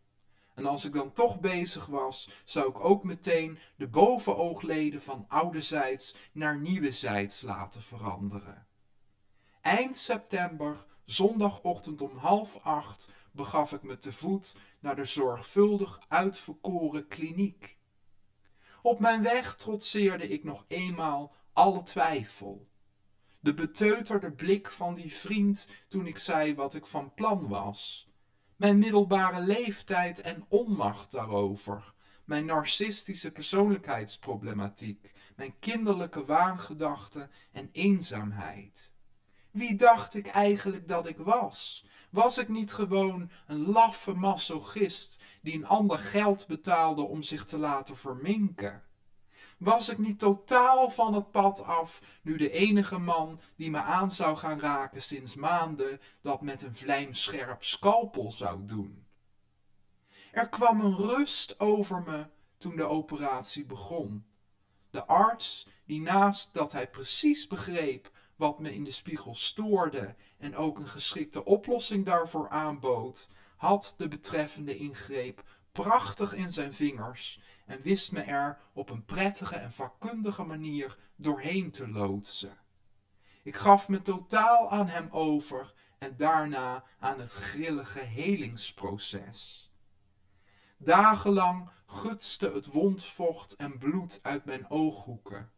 En 0.54 0.66
als 0.66 0.84
ik 0.84 0.92
dan 0.92 1.12
toch 1.12 1.40
bezig 1.40 1.86
was, 1.86 2.30
zou 2.44 2.68
ik 2.68 2.80
ook 2.80 3.04
meteen 3.04 3.58
de 3.76 3.88
bovenoogleden 3.88 5.02
van 5.02 5.24
ouderzijds 5.28 6.14
naar 6.32 6.58
nieuwezijds 6.58 7.42
laten 7.42 7.82
veranderen. 7.82 8.66
Eind 9.60 9.96
september, 9.96 10.86
zondagochtend 11.04 12.02
om 12.02 12.16
half 12.16 12.58
acht, 12.62 13.08
begaf 13.30 13.72
ik 13.72 13.82
me 13.82 13.98
te 13.98 14.12
voet 14.12 14.56
naar 14.80 14.96
de 14.96 15.04
zorgvuldig 15.04 16.00
uitverkoren 16.08 17.08
kliniek. 17.08 17.75
Op 18.86 19.00
mijn 19.00 19.22
weg 19.22 19.56
trotseerde 19.56 20.28
ik 20.28 20.44
nog 20.44 20.64
eenmaal 20.68 21.34
alle 21.52 21.82
twijfel. 21.82 22.68
De 23.40 23.54
beteuterde 23.54 24.32
blik 24.32 24.70
van 24.70 24.94
die 24.94 25.14
vriend 25.14 25.68
toen 25.88 26.06
ik 26.06 26.18
zei 26.18 26.54
wat 26.54 26.74
ik 26.74 26.86
van 26.86 27.14
plan 27.14 27.48
was. 27.48 28.08
Mijn 28.56 28.78
middelbare 28.78 29.40
leeftijd 29.40 30.20
en 30.20 30.44
onmacht 30.48 31.12
daarover. 31.12 31.94
Mijn 32.24 32.44
narcistische 32.44 33.30
persoonlijkheidsproblematiek. 33.32 35.12
Mijn 35.36 35.54
kinderlijke 35.58 36.24
waangedachten 36.24 37.30
en 37.52 37.68
eenzaamheid. 37.72 38.92
Wie 39.50 39.74
dacht 39.74 40.14
ik 40.14 40.26
eigenlijk 40.26 40.88
dat 40.88 41.06
ik 41.06 41.18
was? 41.18 41.86
Was 42.16 42.38
ik 42.38 42.48
niet 42.48 42.72
gewoon 42.72 43.30
een 43.46 43.66
laffe 43.66 44.12
masochist 44.12 45.22
die 45.40 45.54
een 45.54 45.66
ander 45.66 45.98
geld 45.98 46.46
betaalde 46.46 47.02
om 47.02 47.22
zich 47.22 47.44
te 47.44 47.58
laten 47.58 47.96
verminken? 47.96 48.82
Was 49.58 49.88
ik 49.88 49.98
niet 49.98 50.18
totaal 50.18 50.90
van 50.90 51.14
het 51.14 51.30
pad 51.30 51.62
af, 51.64 52.02
nu 52.22 52.36
de 52.36 52.50
enige 52.50 52.98
man 52.98 53.40
die 53.56 53.70
me 53.70 53.80
aan 53.80 54.10
zou 54.10 54.36
gaan 54.36 54.60
raken 54.60 55.02
sinds 55.02 55.34
maanden 55.34 56.00
dat 56.20 56.40
met 56.40 56.62
een 56.62 56.76
vlijmscherp 56.76 57.64
scalpel 57.64 58.30
zou 58.30 58.64
doen? 58.64 59.06
Er 60.32 60.48
kwam 60.48 60.80
een 60.80 60.96
rust 60.96 61.60
over 61.60 62.02
me 62.02 62.26
toen 62.56 62.76
de 62.76 62.84
operatie 62.84 63.64
begon. 63.64 64.26
De 64.90 65.04
arts, 65.06 65.68
die 65.84 66.00
naast 66.00 66.54
dat 66.54 66.72
hij 66.72 66.90
precies 66.90 67.46
begreep 67.46 68.10
wat 68.36 68.58
me 68.58 68.74
in 68.74 68.84
de 68.84 68.90
spiegel 68.90 69.34
stoorde 69.34 70.14
en 70.38 70.56
ook 70.56 70.78
een 70.78 70.88
geschikte 70.88 71.44
oplossing 71.44 72.04
daarvoor 72.04 72.48
aanbood, 72.48 73.30
had 73.56 73.94
de 73.96 74.08
betreffende 74.08 74.76
ingreep 74.76 75.42
prachtig 75.72 76.34
in 76.34 76.52
zijn 76.52 76.74
vingers 76.74 77.40
en 77.66 77.82
wist 77.82 78.12
me 78.12 78.20
er 78.20 78.58
op 78.72 78.90
een 78.90 79.04
prettige 79.04 79.56
en 79.56 79.72
vakkundige 79.72 80.42
manier 80.42 80.98
doorheen 81.16 81.70
te 81.70 81.88
loodsen. 81.88 82.58
Ik 83.42 83.56
gaf 83.56 83.88
me 83.88 84.02
totaal 84.02 84.70
aan 84.70 84.88
hem 84.88 85.08
over 85.10 85.74
en 85.98 86.16
daarna 86.16 86.84
aan 86.98 87.20
het 87.20 87.30
grillige 87.30 87.98
helingsproces. 87.98 89.70
Dagenlang 90.78 91.70
gutste 91.86 92.50
het 92.52 92.66
wondvocht 92.66 93.56
en 93.56 93.78
bloed 93.78 94.18
uit 94.22 94.44
mijn 94.44 94.70
ooghoeken. 94.70 95.50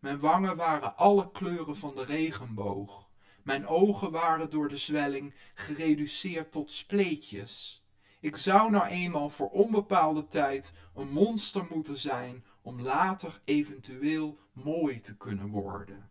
Mijn 0.00 0.18
wangen 0.18 0.56
waren 0.56 0.96
alle 0.96 1.30
kleuren 1.30 1.76
van 1.76 1.94
de 1.94 2.04
regenboog. 2.04 3.08
Mijn 3.42 3.66
ogen 3.66 4.10
waren 4.10 4.50
door 4.50 4.68
de 4.68 4.76
zwelling 4.76 5.34
gereduceerd 5.54 6.52
tot 6.52 6.70
spleetjes. 6.70 7.84
Ik 8.20 8.36
zou 8.36 8.70
nou 8.70 8.86
eenmaal 8.86 9.30
voor 9.30 9.50
onbepaalde 9.50 10.26
tijd 10.26 10.72
een 10.94 11.10
monster 11.10 11.66
moeten 11.70 11.98
zijn 11.98 12.44
om 12.62 12.80
later 12.80 13.40
eventueel 13.44 14.38
mooi 14.52 15.00
te 15.00 15.16
kunnen 15.16 15.48
worden. 15.48 16.10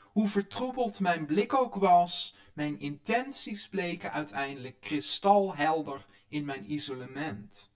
Hoe 0.00 0.28
vertroebeld 0.28 1.00
mijn 1.00 1.26
blik 1.26 1.54
ook 1.54 1.74
was, 1.74 2.36
mijn 2.54 2.80
intenties 2.80 3.68
bleken 3.68 4.12
uiteindelijk 4.12 4.80
kristalhelder 4.80 6.06
in 6.28 6.44
mijn 6.44 6.72
isolement. 6.72 7.72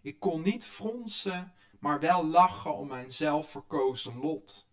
Ik 0.00 0.20
kon 0.20 0.42
niet 0.42 0.64
fronsen, 0.64 1.52
maar 1.86 2.00
wel 2.00 2.26
lachen 2.26 2.76
om 2.76 2.88
mijn 2.88 3.12
zelfverkozen 3.12 4.18
lot. 4.18 4.68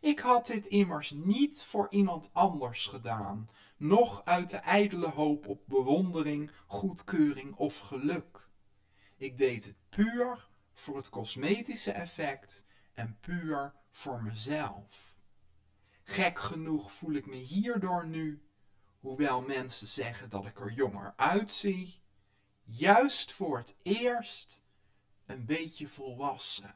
Ik 0.00 0.18
had 0.18 0.46
dit 0.46 0.66
immers 0.66 1.10
niet 1.10 1.62
voor 1.62 1.86
iemand 1.90 2.30
anders 2.32 2.86
gedaan, 2.86 3.50
noch 3.76 4.24
uit 4.24 4.50
de 4.50 4.56
ijdele 4.56 5.08
hoop 5.08 5.46
op 5.46 5.62
bewondering, 5.66 6.50
goedkeuring 6.66 7.54
of 7.54 7.78
geluk. 7.78 8.48
Ik 9.16 9.36
deed 9.36 9.64
het 9.64 9.76
puur 9.88 10.48
voor 10.74 10.96
het 10.96 11.08
cosmetische 11.08 11.92
effect 11.92 12.64
en 12.94 13.18
puur 13.20 13.74
voor 13.90 14.22
mezelf. 14.22 15.16
Gek 16.04 16.38
genoeg 16.38 16.92
voel 16.92 17.12
ik 17.12 17.26
me 17.26 17.36
hierdoor 17.36 18.06
nu, 18.06 18.42
hoewel 19.00 19.42
mensen 19.42 19.88
zeggen 19.88 20.28
dat 20.28 20.46
ik 20.46 20.60
er 20.60 20.72
jonger 20.72 21.12
uitzie, 21.16 22.00
juist 22.64 23.32
voor 23.32 23.56
het 23.56 23.76
eerst 23.82 24.66
een 25.28 25.44
beetje 25.44 25.88
volwassen. 25.88 26.74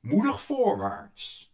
Moedig 0.00 0.42
voorwaarts. 0.42 1.52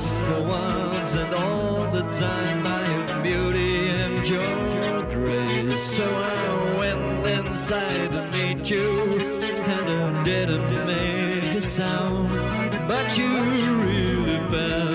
Lost 0.00 0.18
for 0.20 0.42
once 0.42 1.14
and 1.14 1.34
all 1.34 1.90
the 1.90 2.02
time 2.10 2.62
by 2.64 2.82
your 2.88 3.22
beauty 3.22 3.88
and 3.88 4.26
your 4.26 5.02
grace. 5.10 5.82
So 5.82 6.06
I 6.08 6.78
went 6.78 7.26
inside 7.26 8.10
to 8.12 8.22
meet 8.32 8.70
you 8.70 8.88
and 9.20 9.90
I 9.90 10.24
didn't 10.24 10.86
make 10.86 11.54
a 11.54 11.60
sound, 11.60 12.30
but 12.88 13.18
you 13.18 13.28
really 13.28 14.38
felt 14.48 14.89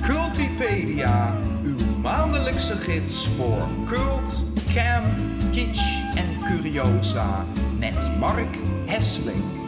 Cultipedia, 0.00 1.36
uw 1.62 1.76
maandelijkse 2.02 2.76
gids 2.76 3.28
voor 3.36 3.68
cult, 3.86 4.42
cam, 4.74 5.04
kitsch 5.52 6.00
en 6.14 6.26
curiosa. 6.44 7.44
Met 7.78 8.18
Mark 8.18 8.56
Hesseling. 8.86 9.63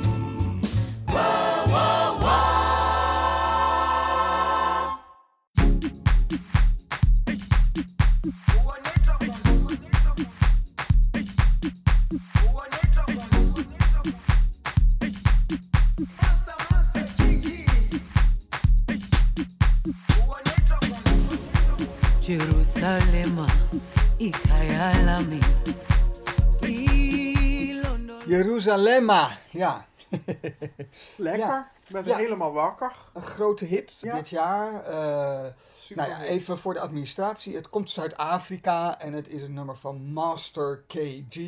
Jerusalema, 29.01 29.36
ja. 29.51 29.86
Lekker. 31.16 31.47
Ja. 31.47 31.70
Ik 31.86 31.92
ben 31.92 32.05
Ja. 32.05 32.16
helemaal 32.16 32.53
wakker. 32.53 32.92
Een 33.14 33.22
grote 33.22 33.64
hit 33.64 33.99
Ja. 34.01 34.14
dit 34.14 34.28
jaar. 34.28 34.84
Eh, 34.84 35.53
Super 35.76 36.09
nou 36.09 36.22
ja, 36.22 36.26
even 36.28 36.59
voor 36.59 36.74
de 36.74 36.80
administratie. 36.80 37.55
Het 37.57 37.68
komt 37.70 37.86
dus 37.86 38.01
uit 38.01 38.16
Afrika 38.16 38.99
en 39.01 39.12
het 39.12 39.28
is 39.28 39.42
een 39.42 39.55
nummer 39.55 39.76
van 39.76 40.12
Master 40.12 40.82
KG. 40.86 41.38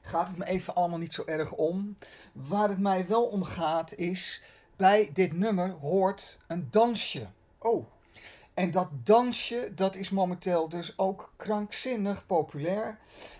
Gaat 0.00 0.28
het 0.28 0.36
me 0.36 0.44
even 0.46 0.74
allemaal 0.74 0.98
niet 0.98 1.14
zo 1.14 1.22
erg 1.26 1.52
om. 1.52 1.96
Waar 2.32 2.68
het 2.68 2.78
mij 2.78 3.06
wel 3.06 3.24
om 3.24 3.44
gaat 3.44 3.94
is, 3.94 4.42
bij 4.76 5.10
dit 5.12 5.32
nummer 5.32 5.70
hoort 5.80 6.38
een 6.46 6.68
dansje. 6.70 7.26
Oh. 7.58 7.86
En 8.56 8.70
dat 8.70 8.88
dansje, 9.02 9.72
dat 9.74 9.96
is 9.96 10.10
momenteel 10.10 10.68
dus 10.68 10.92
ook 10.98 11.32
krankzinnig 11.36 12.26
populair. 12.26 12.98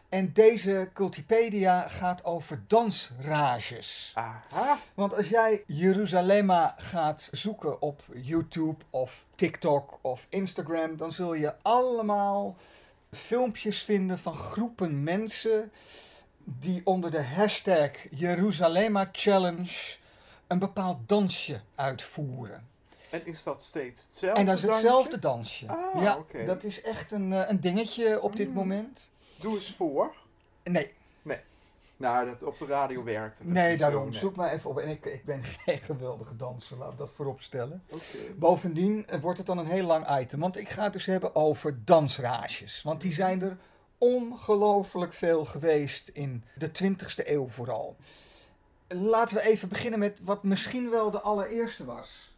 En 0.09 0.33
deze 0.33 0.91
Cultipedia 0.93 1.89
gaat 1.89 2.25
over 2.25 2.65
dansrages. 2.67 4.13
Aha. 4.15 4.79
Want 4.95 5.17
als 5.17 5.29
jij 5.29 5.63
Jerusalema 5.67 6.75
gaat 6.79 7.29
zoeken 7.33 7.83
op 7.83 8.03
YouTube 8.15 8.85
of 8.91 9.25
TikTok 9.35 9.99
of 10.01 10.27
Instagram, 10.29 10.97
dan 10.97 11.13
zul 11.13 11.35
je 11.35 11.55
allemaal 11.63 12.57
filmpjes 13.13 13.83
vinden 13.83 14.19
van 14.19 14.35
groepen 14.35 15.03
mensen 15.03 15.73
die 16.45 16.81
onder 16.85 17.11
de 17.11 17.23
hashtag 17.23 17.91
Jerusalema 18.11 19.09
Challenge 19.13 19.97
een 20.47 20.59
bepaald 20.59 20.99
dansje 21.09 21.61
uitvoeren. 21.75 22.75
En 23.21 23.27
is 23.27 23.43
dat 23.43 23.63
steeds 23.63 24.03
hetzelfde 24.07 24.41
En 24.41 24.47
dat 24.47 24.57
is 24.57 24.63
hetzelfde 24.63 25.19
dansje. 25.19 25.67
Ah, 25.69 26.03
ja, 26.03 26.19
dat 26.47 26.65
is 26.65 26.83
echt 26.83 27.11
een, 27.13 27.33
eh, 27.33 27.49
een 27.49 27.61
dingetje 27.61 28.21
op 28.23 28.37
dit 28.37 28.49
Mm. 28.49 28.55
moment. 28.55 29.11
Doe 29.41 29.55
eens 29.55 29.75
voor. 29.75 30.15
Nee, 30.65 30.95
Nee. 31.23 31.39
Nou, 31.97 32.27
dat 32.27 32.43
op 32.43 32.59
de 32.59 32.67
radio 32.67 33.05
werkt 33.05 33.39
het. 33.39 33.47
nee 33.47 33.77
daarom. 33.77 34.13
Zoek 34.13 34.37
maar 34.37 34.53
even 34.53 34.71
op. 34.71 34.79
En 34.79 34.89
ik, 34.89 35.05
ik 35.05 35.25
ben 35.25 35.45
geen 35.65 35.79
geweldige 35.79 36.37
danser, 36.37 36.77
laat 36.77 36.93
ik 36.93 36.99
dat 36.99 37.11
voorop 37.17 37.41
stellen. 37.41 37.83
Oké. 37.91 38.03
Bovendien 38.37 39.07
eh, 39.07 39.21
wordt 39.21 39.39
het 39.39 39.47
dan 39.47 39.59
een 39.59 39.67
heel 39.67 39.87
lang 39.87 40.19
item. 40.21 40.41
Want 40.41 40.57
ik 40.57 40.69
ga 40.69 40.83
het 40.83 40.93
dus 40.93 41.07
hebben 41.07 41.35
over 41.35 41.85
dansrages. 41.85 42.83
Want 42.83 43.01
die 43.01 43.13
zijn 43.13 43.43
er 43.43 43.57
ongelooflijk 43.99 45.13
veel 45.13 45.45
geweest 45.45 46.09
in 46.09 46.45
de 46.55 46.71
20ste 46.71 47.31
eeuw 47.31 47.49
vooral. 47.49 47.97
Laten 48.89 49.37
we 49.37 49.43
even 49.43 49.69
beginnen 49.69 49.99
met 49.99 50.21
wat 50.25 50.43
misschien 50.43 50.91
wel 50.91 51.11
de 51.11 51.21
allereerste 51.21 51.85
was. 51.85 52.36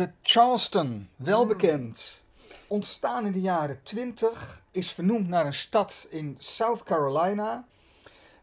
De 0.00 0.10
Charleston, 0.22 1.08
wel 1.16 1.46
bekend. 1.46 2.24
Ontstaan 2.66 3.26
in 3.26 3.32
de 3.32 3.40
jaren 3.40 3.80
20, 3.82 4.62
is 4.70 4.92
vernoemd 4.92 5.28
naar 5.28 5.46
een 5.46 5.54
stad 5.54 6.06
in 6.10 6.36
South 6.38 6.82
Carolina. 6.82 7.64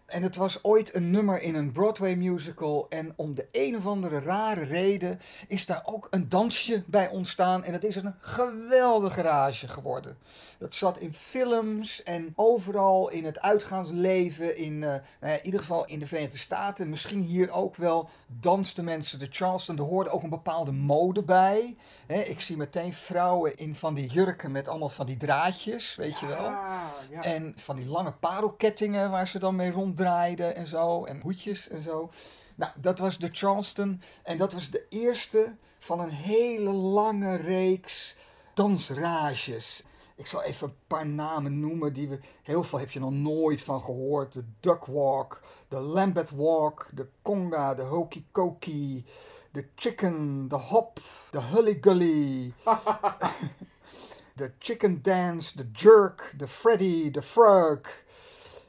En 0.06 0.24
het 0.24 0.36
was 0.36 0.64
ooit 0.64 0.96
een 0.96 1.12
nummer 1.12 1.42
in 1.42 1.56
een 1.56 1.72
Broadway 1.72 2.16
musical. 2.16 2.86
En 2.90 3.14
om 3.16 3.36
de 3.36 3.48
een 3.52 3.76
of 3.76 3.88
andere 3.88 4.20
rare 4.20 4.64
reden 4.64 5.22
is 5.48 5.66
daar 5.66 5.82
ook 5.86 6.08
een 6.10 6.30
dansje 6.30 6.84
bij 6.86 7.10
ontstaan. 7.10 7.64
En 7.64 7.74
het 7.74 7.84
is 7.84 7.96
een 7.96 8.16
geweldige 8.20 9.22
rage 9.22 9.68
geworden. 9.68 10.18
Dat 10.58 10.74
zat 10.74 10.98
in 10.98 11.14
films 11.14 12.04
en 12.04 12.34
overal 12.36 13.10
in 13.10 13.26
het 13.26 13.40
uitgaansleven. 13.40 14.58
In, 14.58 14.84
eh, 14.84 14.90
nou 14.90 15.02
ja, 15.20 15.38
in 15.38 15.46
ieder 15.46 15.60
geval 15.60 15.86
in 15.86 16.00
de 16.00 16.08
Verenigde 16.08 16.38
Staten. 16.38 16.90
Misschien 16.90 17.22
hier 17.22 17.52
ook 17.52 17.76
wel 17.76 18.10
dansten 18.28 18.84
mensen 18.84 19.20
de 19.20 19.28
Charleston. 19.30 19.78
Er 19.78 19.84
hoorde 19.84 20.10
ook 20.10 20.24
een 20.24 20.30
bepaalde 20.30 20.72
mode 20.72 21.24
bij. 21.24 21.76
Ik 22.08 22.42
zie 22.42 22.58
meteen 22.58 22.94
vrouwen 22.94 23.56
in 23.56 23.76
van 23.76 23.94
die 23.94 24.08
jurken 24.08 24.52
met 24.52 24.68
allemaal 24.68 24.90
van 24.90 25.06
die 25.06 25.18
draadjes, 25.18 25.96
weet 25.96 26.20
je 26.20 26.26
wel. 26.26 26.50
Ja. 26.50 27.22
En 27.22 27.54
van 27.56 27.76
die 27.76 27.88
lange 27.88 28.14
parelkettingen 28.14 29.12
waar 29.12 29.28
ze 29.28 29.40
dan 29.40 29.56
mee 29.56 29.72
ronddraaiden 29.72 30.56
en 30.56 30.68
zo. 30.68 31.06
En 31.06 31.22
hoedjes 31.22 31.70
en 31.70 31.84
zo. 31.84 32.10
Nou, 32.56 32.72
dat 32.76 33.00
was 33.00 33.18
de 33.18 33.30
Charleston. 33.32 34.02
En 34.24 34.38
dat 34.38 34.54
was 34.54 34.70
de 34.70 34.86
eerste 34.90 35.56
van 35.80 36.00
een 36.00 36.10
hele 36.10 36.72
lange 36.72 37.36
reeks 37.36 38.16
dansrages. 38.54 39.84
Ik 40.18 40.26
zal 40.26 40.44
even 40.44 40.68
een 40.68 40.76
paar 40.88 41.08
namen 41.08 41.60
noemen 41.60 41.94
die 41.94 42.08
we... 42.08 42.20
Heel 42.44 42.64
veel 42.64 42.80
heb 42.80 42.92
je 42.92 43.00
nog 43.00 43.12
nooit 43.12 43.62
van 43.62 43.82
gehoord. 43.82 44.34
De 44.34 44.44
Duck 44.60 44.86
Walk, 44.86 45.42
de 45.68 45.80
Lambeth 45.80 46.30
Walk, 46.30 46.90
de 46.94 47.08
Conga, 47.22 47.74
de 47.74 47.82
Hokey 47.82 48.26
Cokey, 48.32 49.06
de 49.52 49.66
Chicken, 49.76 50.48
de 50.48 50.56
Hop, 50.56 51.00
de 51.32 51.42
Hully 51.42 51.78
Gully. 51.82 52.54
de 54.34 54.52
Chicken 54.60 55.02
Dance, 55.02 55.58
de 55.58 55.70
Jerk, 55.72 56.34
de 56.38 56.48
Freddy, 56.48 57.12
de 57.12 57.22
Frog. 57.22 57.80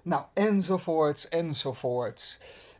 Nou, 0.02 0.24
enzovoorts, 0.32 1.28
enzovoorts. 1.28 2.38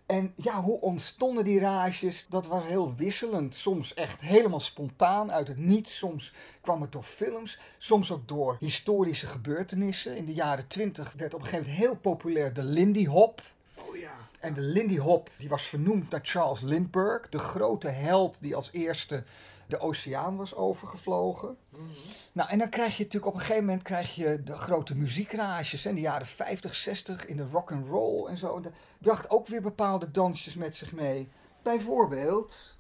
En 0.09 0.32
ja, 0.36 0.62
hoe 0.62 0.80
ontstonden 0.80 1.44
die 1.44 1.61
rages? 1.61 2.26
Dat 2.28 2.46
was 2.46 2.64
heel 2.64 2.94
wisselend. 2.94 3.54
Soms 3.54 3.94
echt 3.94 4.20
helemaal 4.20 4.61
spontaan 4.61 5.32
uit 5.32 5.48
het 5.48 5.59
niets. 5.59 5.96
Soms 5.96 6.32
kwam 6.61 6.82
het 6.82 6.92
door 6.92 7.02
films. 7.02 7.59
Soms 7.78 8.11
ook 8.11 8.28
door 8.28 8.56
historische 8.61 9.26
gebeurtenissen. 9.26 10.16
In 10.16 10.24
de 10.24 10.34
jaren 10.34 10.66
twintig 10.66 11.14
werd 11.16 11.34
op 11.34 11.40
een 11.40 11.46
gegeven 11.46 11.66
moment 11.70 11.86
heel 11.86 11.96
populair 11.96 12.52
de 12.52 12.62
Lindy 12.62 13.06
Hop. 13.06 13.42
Oh 13.74 13.96
ja. 13.96 14.12
En 14.40 14.54
de 14.54 14.61
Lindy 14.61 14.98
Hop 14.98 15.30
die 15.38 15.48
was 15.48 15.62
vernoemd 15.62 16.11
naar 16.11 16.20
Charles 16.22 16.61
Lindbergh, 16.61 17.30
de 17.30 17.38
grote 17.38 17.88
held 17.88 18.40
die 18.40 18.56
als 18.56 18.72
eerste 18.72 19.24
de 19.68 19.80
oceaan 19.80 20.36
was 20.36 20.54
overgevlogen. 20.54 21.56
Nou, 22.32 22.50
en 22.50 22.58
dan 22.58 22.68
krijg 22.68 22.96
je 22.96 23.02
natuurlijk 23.02 23.32
op 23.32 23.34
een 23.34 23.46
gegeven 23.46 23.64
moment 23.64 23.82
krijg 23.82 24.14
je 24.14 24.42
de 24.42 24.56
grote 24.56 24.96
muziekrages. 24.96 25.86
In 25.86 25.94
de 25.94 26.00
jaren 26.00 26.26
50, 26.26 26.74
60 26.74 27.26
in 27.26 27.36
de 27.36 27.46
rock 27.52 27.72
and 27.72 27.86
roll 27.86 28.26
en 28.26 28.36
zo. 28.36 28.56
En 28.56 28.62
dat 28.62 28.72
bracht 28.98 29.30
ook 29.30 29.46
weer 29.46 29.62
bepaalde 29.62 30.10
dansjes 30.10 30.54
met 30.54 30.74
zich 30.74 30.92
mee. 30.92 31.28
Bijvoorbeeld. 31.62 32.78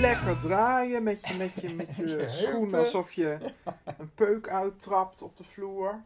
Lekker 0.00 0.40
draaien 0.40 1.02
met 1.02 1.28
je, 1.28 1.34
met 1.34 1.52
je, 1.60 1.74
met 1.74 1.96
je, 1.96 2.06
Je 2.08 2.28
schoen 2.28 2.60
heupen. 2.60 2.78
alsof 2.78 3.12
je 3.12 3.38
een 3.98 4.14
peuk 4.14 4.48
uittrapt 4.48 5.22
op 5.22 5.36
de 5.36 5.44
vloer. 5.44 6.02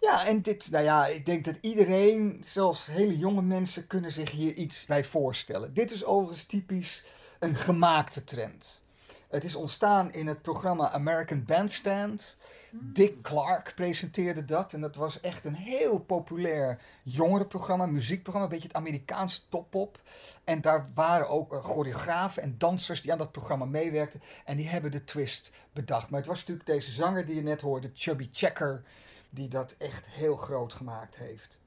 Ja, 0.00 0.26
en 0.26 0.42
dit, 0.42 0.70
nou 0.70 0.84
ja, 0.84 1.06
ik 1.06 1.26
denk 1.26 1.44
dat 1.44 1.56
iedereen, 1.60 2.38
zelfs 2.40 2.86
hele 2.86 3.18
jonge 3.18 3.42
mensen, 3.42 3.86
kunnen 3.86 4.12
zich 4.12 4.30
hier 4.30 4.54
iets 4.54 4.86
bij 4.86 5.04
voorstellen. 5.04 5.74
Dit 5.74 5.90
is 5.90 6.04
overigens 6.04 6.46
typisch 6.46 7.04
een 7.38 7.54
gemaakte 7.54 8.24
trend. 8.24 8.84
Het 9.28 9.44
is 9.44 9.54
ontstaan 9.54 10.12
in 10.12 10.26
het 10.26 10.42
programma 10.42 10.90
American 10.90 11.44
Bandstand. 11.44 12.36
Dick 12.72 13.22
Clark 13.22 13.72
presenteerde 13.74 14.44
dat 14.44 14.72
en 14.72 14.80
dat 14.80 14.96
was 14.96 15.20
echt 15.20 15.44
een 15.44 15.54
heel 15.54 15.98
populair 15.98 16.80
jongerenprogramma, 17.02 17.86
muziekprogramma, 17.86 18.48
een 18.48 18.52
beetje 18.52 18.68
het 18.68 18.76
Amerikaanse 18.76 19.48
toppop. 19.48 20.00
En 20.44 20.60
daar 20.60 20.90
waren 20.94 21.28
ook 21.28 21.52
eh, 21.52 21.62
choreografen 21.62 22.42
en 22.42 22.54
dansers 22.58 23.02
die 23.02 23.12
aan 23.12 23.18
dat 23.18 23.32
programma 23.32 23.64
meewerkten 23.64 24.22
en 24.44 24.56
die 24.56 24.68
hebben 24.68 24.90
de 24.90 25.04
twist 25.04 25.50
bedacht. 25.72 26.10
Maar 26.10 26.20
het 26.20 26.28
was 26.28 26.38
natuurlijk 26.38 26.66
deze 26.66 26.90
zanger 26.90 27.26
die 27.26 27.34
je 27.34 27.42
net 27.42 27.60
hoorde, 27.60 27.90
Chubby 27.94 28.28
Checker, 28.32 28.82
die 29.30 29.48
dat 29.48 29.74
echt 29.78 30.06
heel 30.06 30.36
groot 30.36 30.72
gemaakt 30.72 31.16
heeft. 31.16 31.60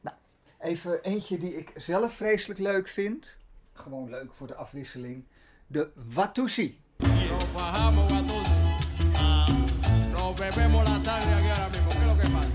Nou, 0.00 0.16
even 0.58 1.02
eentje 1.02 1.38
die 1.38 1.56
ik 1.56 1.72
zelf 1.74 2.14
vreselijk 2.14 2.60
leuk 2.60 2.88
vind. 2.88 3.38
Gewoon 3.72 4.10
leuk 4.10 4.34
voor 4.34 4.46
de 4.46 4.54
afwisseling. 4.54 5.24
De 5.66 5.90
Watusi. 5.94 6.80
Nos 6.96 8.15
nos 10.36 10.56
bebemos 10.56 10.84
la 10.84 11.02
sangre 11.02 11.34
aquí 11.34 11.48
ahora 11.48 11.68
mismo. 11.68 11.88
¿Qué 11.88 11.98
es 11.98 12.06
lo 12.06 12.16
que 12.16 12.28
pasa? 12.28 12.48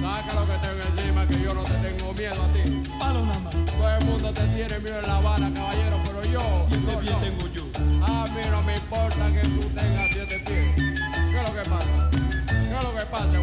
Saca 0.00 0.34
lo 0.34 0.46
que 0.46 0.58
tengo 0.66 0.82
encima, 0.96 1.26
que 1.26 1.40
yo 1.40 1.54
no 1.54 1.62
te 1.62 1.74
tengo 1.74 2.12
miedo 2.12 2.42
a 2.42 2.48
ti. 2.48 2.88
Palo 2.98 3.24
nada 3.24 3.38
más. 3.40 3.54
Todo 3.64 3.88
el 3.96 4.04
mundo 4.04 4.32
te 4.32 4.42
tiene 4.48 4.78
miedo 4.78 5.00
en 5.00 5.06
La 5.06 5.16
Habana, 5.16 5.52
caballero, 5.54 5.96
pero 6.04 6.22
yo. 6.24 6.66
¿Siete 6.70 6.96
pies 6.96 7.20
tengo 7.20 7.46
yo? 7.54 7.62
A 8.06 8.24
mí 8.26 8.40
no 8.50 8.62
me 8.62 8.74
importa 8.74 9.32
que 9.32 9.40
tú 9.48 9.68
tengas 9.68 10.12
siete 10.12 10.42
pies. 10.46 10.74
¿Qué 10.76 11.40
es 11.40 11.48
lo 11.48 11.54
que 11.62 11.70
pasa? 11.70 12.10
¿Qué 12.10 12.76
es 12.76 12.84
lo 12.84 12.94
que 12.96 13.06
pasa? 13.06 13.38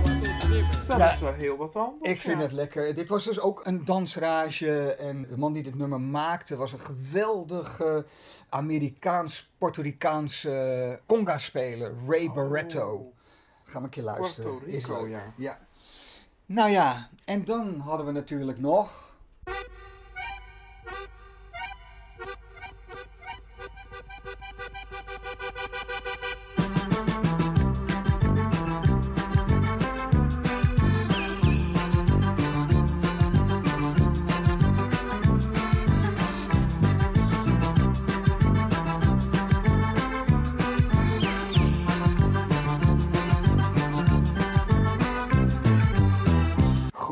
Dime. 0.47 0.69
Dat 0.87 0.97
Ja. 0.97 1.13
is 1.13 1.19
wel 1.19 1.33
heel 1.33 1.57
wat 1.57 1.75
anders. 1.75 2.11
Ik 2.11 2.21
vind 2.21 2.37
ja. 2.37 2.43
het 2.43 2.51
lekker. 2.51 2.93
Dit 2.93 3.09
was 3.09 3.23
dus 3.23 3.39
ook 3.39 3.65
een 3.65 3.85
dansrage. 3.85 4.93
En 4.95 5.25
de 5.29 5.37
man 5.37 5.53
die 5.53 5.63
dit 5.63 5.75
nummer 5.75 6.01
maakte 6.01 6.55
was 6.55 6.71
een 6.73 6.79
geweldige 6.79 8.05
Amerikaans-Puerto 8.49 9.81
Ricaanse 9.81 10.99
conga-speler. 11.05 11.93
Ray 12.07 12.31
Barretto. 12.31 13.13
Ga 13.75 13.81
maar 13.81 13.89
een 13.89 13.95
keer 13.95 14.03
luisteren. 14.03 14.57
Puerto 14.59 14.77
Is 14.77 14.87
leuk. 14.87 15.09
ja. 15.09 15.33
ja. 15.37 15.59
Nou 16.45 16.69
ja, 16.69 17.09
en 17.25 17.45
dan 17.45 17.79
hadden 17.79 18.05
we 18.05 18.11
natuurlijk 18.11 18.59
nog... 18.59 19.13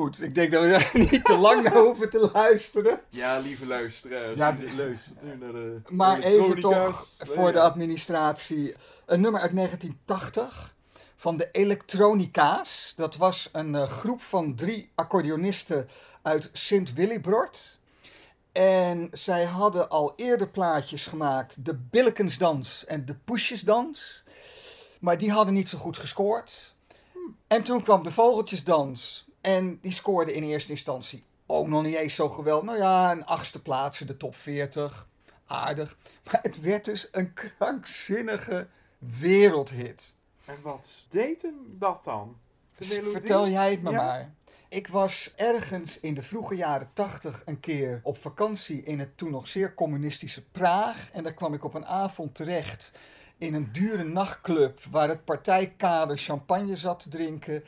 Goed, 0.04 0.22
ik 0.22 0.36
denk 0.36 0.52
dat 0.52 0.64
we 0.64 0.70
daar 0.70 0.92
niet 1.12 1.26
te 1.26 1.38
lang 1.38 1.62
naar 1.62 1.78
hoeven 1.78 2.10
te 2.10 2.30
luisteren. 2.34 3.02
Ja, 3.10 3.40
lieve 3.40 3.68
luisteraars. 3.68 4.38
Ja, 4.38 4.56
luistert 4.78 5.22
nu 5.22 5.36
naar 5.36 5.52
de 5.52 5.82
Maar 5.90 6.20
even 6.20 6.60
toch 6.60 7.08
voor 7.18 7.52
de 7.52 7.60
administratie. 7.60 8.76
Een 9.06 9.22
nummer 9.22 9.42
uit 9.42 9.56
1980 9.56 10.76
van 11.16 11.38
de 11.38 11.50
Elektronica's. 11.52 12.94
Dat 12.96 13.16
was 13.16 13.50
een 13.52 13.76
eh, 13.76 13.84
groep 13.84 14.22
van 14.22 14.56
drie 14.56 14.92
accordeonisten 14.96 15.90
uit 16.22 16.50
Sint-Willibrord. 16.54 17.80
En 18.52 19.10
zij 19.12 19.44
hadden 19.44 19.90
al 19.90 20.14
eerder 20.16 20.50
plaatjes 20.50 21.08
gemaakt. 21.08 21.66
De 21.66 21.76
Billekensdans 21.76 22.86
en 22.86 23.06
de 23.06 23.16
Poesjesdans. 23.26 24.24
Maar 25.00 25.18
die 25.18 25.32
hadden 25.32 25.54
niet 25.54 25.70
zo 25.70 25.78
goed 25.78 25.98
gescoord. 25.98 26.76
En 27.48 27.64
toen 27.64 27.84
kwam 27.84 28.04
de 28.04 28.12
Vogeltjesdans. 28.12 29.23
En 29.44 29.80
die 29.82 29.94
scoorde 29.94 30.34
in 30.34 30.44
eerste 30.44 30.72
instantie 30.72 31.24
ook 31.46 31.68
nog 31.68 31.84
niet 31.84 31.96
eens 31.96 32.16
zo 32.16 32.30
geweldig. 32.30 32.66
Nou 32.66 32.78
ja, 32.78 33.12
een 33.12 33.26
achtste 33.26 33.62
plaats 33.62 34.02
in 34.02 34.08
de 34.08 34.18
top 34.18 34.36
40. 34.36 35.08
Aardig. 35.46 35.98
Maar 36.24 36.40
het 36.42 36.62
werd 36.62 36.86
dus 36.86 37.08
een 37.12 37.34
krankzinnige 37.34 38.68
wereldhit. 38.98 40.16
En 40.46 40.56
wat 40.62 41.06
deed 41.10 41.42
hem 41.42 41.76
dat 41.80 42.04
dan? 42.04 42.38
Vertel 42.80 43.48
jij 43.48 43.72
het 43.72 43.82
me 43.82 43.92
Ja? 43.92 43.98
maar. 43.98 44.34
Ik 44.70 44.88
was 44.88 45.34
ergens 45.36 46.00
in 46.00 46.14
de 46.14 46.22
vroege 46.22 46.56
jaren 46.56 46.90
tachtig 46.94 47.42
een 47.46 47.60
keer 47.60 48.00
op 48.04 48.22
vakantie 48.22 48.84
in 48.84 49.00
het 49.00 49.18
toen 49.18 49.32
nog 49.32 49.48
zeer 49.48 49.74
communistische 49.74 50.46
Praag. 50.46 51.10
En 51.12 51.24
daar 51.24 51.34
kwam 51.34 51.54
ik 51.54 51.64
op 51.64 51.74
een 51.74 51.86
avond 51.86 52.36
terecht 52.36 52.92
in 53.44 53.54
een 53.54 53.70
dure 53.72 54.04
nachtclub 54.04 54.80
waar 54.90 55.10
het 55.10 55.26
partijkader 55.26 56.18
champagne 56.18 56.76
zat 56.76 57.00
te 57.00 57.10
drinken. 57.10 57.64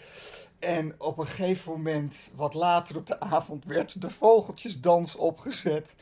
En 0.59 0.95
op 0.97 1.17
een 1.17 1.28
gegeven 1.28 1.71
moment, 1.71 2.32
wat 2.36 2.53
later 2.53 2.97
op 2.97 3.07
de 3.07 3.19
avond, 3.19 3.65
werd 3.65 4.01
de 4.01 4.09
vogeltjesdans 4.09 5.15
opgezet. 5.15 5.95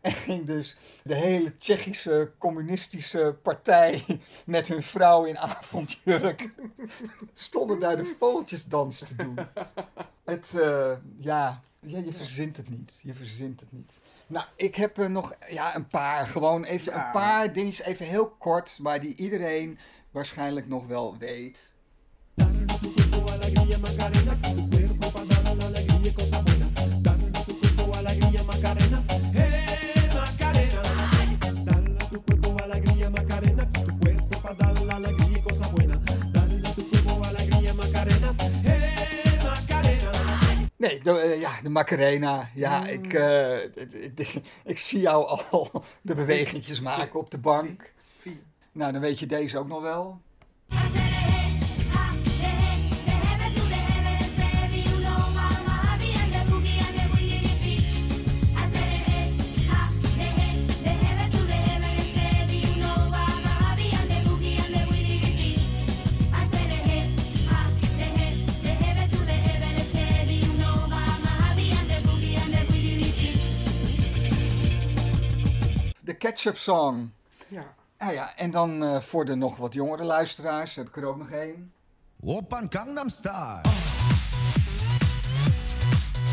En 0.00 0.12
ging 0.12 0.46
dus 0.46 0.76
de 1.04 1.14
hele 1.14 1.58
Tsjechische 1.58 2.30
communistische 2.38 3.36
partij 3.42 4.04
met 4.46 4.68
hun 4.68 4.82
vrouw 4.82 5.24
in 5.24 5.38
avondjurk 5.38 6.50
stonden 7.32 7.78
daar 7.78 7.96
de 7.96 8.14
vogeltjesdans 8.18 8.98
te 8.98 9.16
doen. 9.16 9.38
Het, 10.24 10.54
eh, 10.54 10.92
ja, 11.18 11.62
ja, 11.80 11.98
je 11.98 12.12
verzint 12.12 12.56
het 12.56 12.68
niet. 12.70 12.92
Je 13.02 13.14
verzint 13.14 13.60
het 13.60 13.72
niet. 13.72 14.00
Nou, 14.26 14.46
ik 14.56 14.74
heb 14.74 14.98
er 14.98 15.10
nog 15.10 15.34
ja, 15.48 15.76
een 15.76 15.86
paar. 15.86 16.26
Gewoon 16.26 16.64
even 16.64 16.92
Ja. 16.92 17.06
een 17.06 17.12
paar 17.12 17.52
dingetjes, 17.52 17.86
even 17.86 18.06
heel 18.06 18.30
kort, 18.30 18.78
maar 18.82 19.00
die 19.00 19.14
iedereen 19.14 19.78
waarschijnlijk 20.10 20.68
nog 20.68 20.86
wel 20.86 21.18
weet. 21.18 21.74
Nee, 40.80 41.00
de, 41.02 41.18
eh, 41.18 41.40
ja, 41.40 41.50
de 41.62 41.68
Macarena. 41.68 42.48
Ja, 42.54 42.86
ik, 42.86 43.12
eh, 43.12 43.48
het- 43.74 43.92
het- 44.16 44.40
ik 44.64 44.78
zie 44.78 45.00
jou 45.00 45.40
al 45.50 45.70
de 46.02 46.14
bewegingjes 46.14 46.80
maken 46.80 47.20
op 47.20 47.30
de 47.30 47.38
bank. 47.38 47.92
Nou, 48.72 48.92
dan 48.92 49.00
weet 49.00 49.18
je 49.18 49.26
deze 49.26 49.58
ook 49.58 49.68
nog 49.68 49.82
wel. 49.82 50.20
Ketchup 76.30 76.58
Song. 76.58 77.12
Ja. 77.48 77.74
Ah 77.98 78.12
ja, 78.12 78.36
en 78.36 78.50
dan 78.50 78.84
eh, 78.84 79.00
voor 79.00 79.24
de 79.24 79.34
nog 79.34 79.56
wat 79.56 79.72
jongere 79.72 80.04
luisteraars 80.04 80.74
heb 80.74 80.88
ik 80.88 80.96
er 80.96 81.04
ook 81.04 81.16
nog 81.16 81.30
één. 81.30 81.72
Oppan 82.20 82.66
Gangnam 82.68 83.08
Style. 83.08 83.60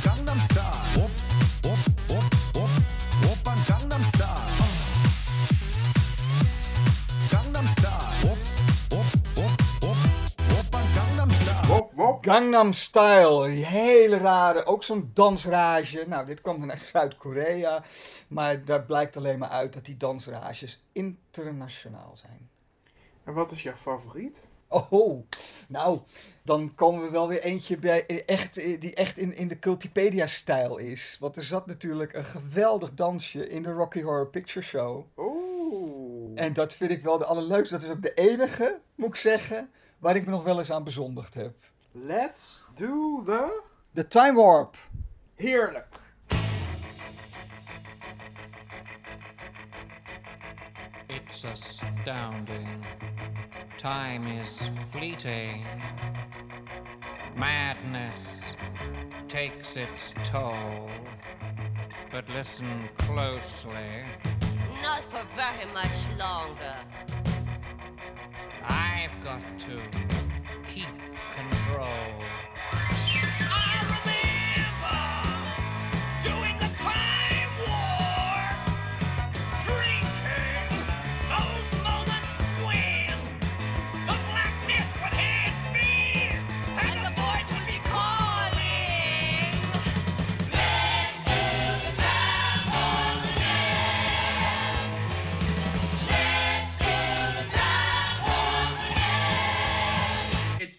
Gangnam 0.02 0.40
Style. 0.40 0.77
Gangnam 12.28 12.74
Style, 12.74 13.48
die 13.48 13.66
hele 13.66 14.18
rare, 14.18 14.66
ook 14.66 14.84
zo'n 14.84 15.12
dansrage. 15.14 16.06
Nou, 16.08 16.26
dit 16.26 16.42
kwam 16.42 16.60
dan 16.60 16.72
uit 16.72 16.80
Zuid-Korea, 16.80 17.84
maar 18.28 18.66
daar 18.66 18.84
blijkt 18.84 19.18
alleen 19.18 19.40
maar 19.40 19.50
uit 19.50 19.74
dat 19.74 19.86
die 19.86 19.98
dansrages 19.98 20.84
internationaal 20.92 22.14
zijn. 22.16 22.50
En 23.24 23.34
wat 23.34 23.52
is 23.52 23.64
jouw 23.64 23.76
favoriet? 23.76 24.48
Oh, 24.68 25.24
nou, 25.68 26.00
dan 26.44 26.76
komen 26.76 27.02
we 27.02 27.10
wel 27.10 27.28
weer 27.28 27.44
eentje 27.44 27.78
bij 27.78 28.06
eh, 28.06 28.22
echt, 28.26 28.58
eh, 28.58 28.80
die 28.80 28.96
echt 28.96 29.18
in, 29.18 29.36
in 29.36 29.48
de 29.48 29.60
Cultipedia-stijl 29.60 30.78
is. 30.78 31.18
Want 31.20 31.38
er 31.38 31.44
zat 31.44 31.66
natuurlijk 31.66 32.14
een 32.14 32.26
geweldig 32.26 32.94
dansje 32.94 33.50
in 33.50 33.64
de 33.64 33.72
Rocky 33.72 34.02
Horror 34.02 34.28
Picture 34.28 34.66
Show. 34.66 35.06
Oeh. 35.18 36.32
En 36.36 36.54
dat 36.54 36.74
vind 36.74 36.92
ik 36.92 37.04
wel 37.04 37.18
de 37.18 37.26
allerleukste. 37.26 37.74
Dat 37.74 37.84
is 37.84 37.90
ook 37.90 38.02
de 38.02 38.14
enige, 38.14 38.80
moet 38.96 39.10
ik 39.10 39.16
zeggen, 39.16 39.70
waar 39.98 40.16
ik 40.16 40.26
me 40.26 40.32
nog 40.32 40.44
wel 40.44 40.58
eens 40.58 40.72
aan 40.72 40.84
bezondigd 40.84 41.34
heb. 41.34 41.54
Let's 42.06 42.64
do 42.76 43.24
the... 43.26 43.62
De 43.96 44.04
Time 44.04 44.36
Warp. 44.36 44.78
Heerlijk. 45.40 46.00
It's 51.10 51.44
astounding. 51.44 52.86
Time 53.78 54.26
is 54.40 54.70
fleeting. 54.92 55.66
Madness 57.36 58.44
takes 59.28 59.76
its 59.76 60.14
toll. 60.24 60.90
But 62.12 62.30
listen 62.30 62.90
closely. 62.98 64.04
Not 64.82 65.04
for 65.06 65.26
very 65.36 65.66
much 65.74 66.18
longer. 66.18 66.76
I've 68.64 69.24
got 69.24 69.42
to 69.60 70.27
keep 70.74 70.88
control. 71.36 71.88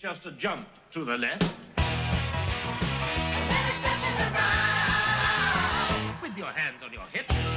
Just 0.08 0.24
a 0.24 0.30
jump 0.30 0.66
to 0.90 1.04
the 1.04 1.18
left. 1.18 1.42
With 6.22 6.34
your 6.34 6.46
hands 6.46 6.82
on 6.82 6.90
your 6.94 7.02
hips. 7.12 7.47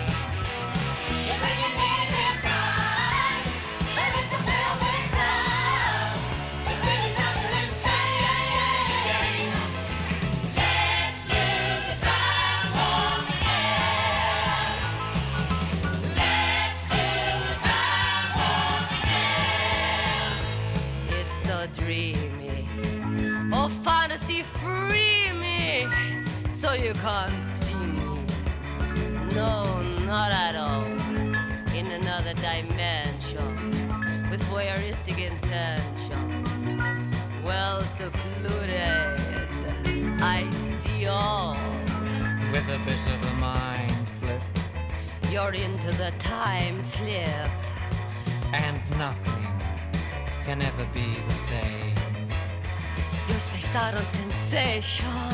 说 54.81 55.30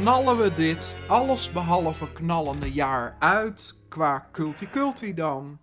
knallen 0.00 0.36
we 0.36 0.54
dit 0.54 0.96
allesbehalve 1.08 2.12
knallende 2.12 2.72
jaar 2.72 3.16
uit 3.18 3.74
qua 3.88 4.28
culti-culti 4.32 5.14
dan. 5.14 5.58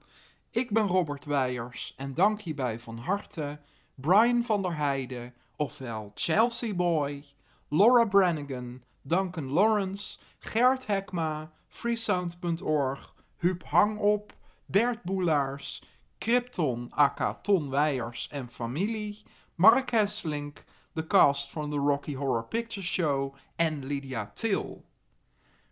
Ik 0.50 0.72
ben 0.72 0.88
Robert 0.88 1.26
Weijers 1.26 1.94
en 1.96 2.14
dank 2.14 2.42
hierbij 2.42 2.80
van 2.80 2.98
harte 2.98 3.60
Brian 3.96 4.44
van 4.44 4.62
der 4.62 4.76
Heijden, 4.76 5.34
ofwel 5.56 6.12
Chelsea 6.16 6.74
Boy, 6.74 7.26
Laura 7.68 8.06
Brannigan, 8.06 8.84
Duncan 9.02 9.50
Lawrence, 9.52 10.18
Gert 10.40 10.88
Hekma, 10.88 11.52
freesound.org, 11.68 13.14
Huub 13.38 13.64
Hangop, 13.64 14.34
Bert 14.66 15.04
Boelaars, 15.04 15.84
Krypton 16.18 16.92
aka 16.96 17.34
Ton 17.34 17.70
Weijers 17.70 18.28
en 18.28 18.50
familie, 18.50 19.24
Mark 19.56 19.92
Hesselink, 19.92 20.64
de 20.98 21.08
cast 21.08 21.50
van 21.50 21.70
de 21.70 21.76
Rocky 21.76 22.16
Horror 22.16 22.46
Picture 22.46 22.86
Show 22.86 23.36
en 23.56 23.86
Lydia 23.86 24.32
Till. 24.34 24.86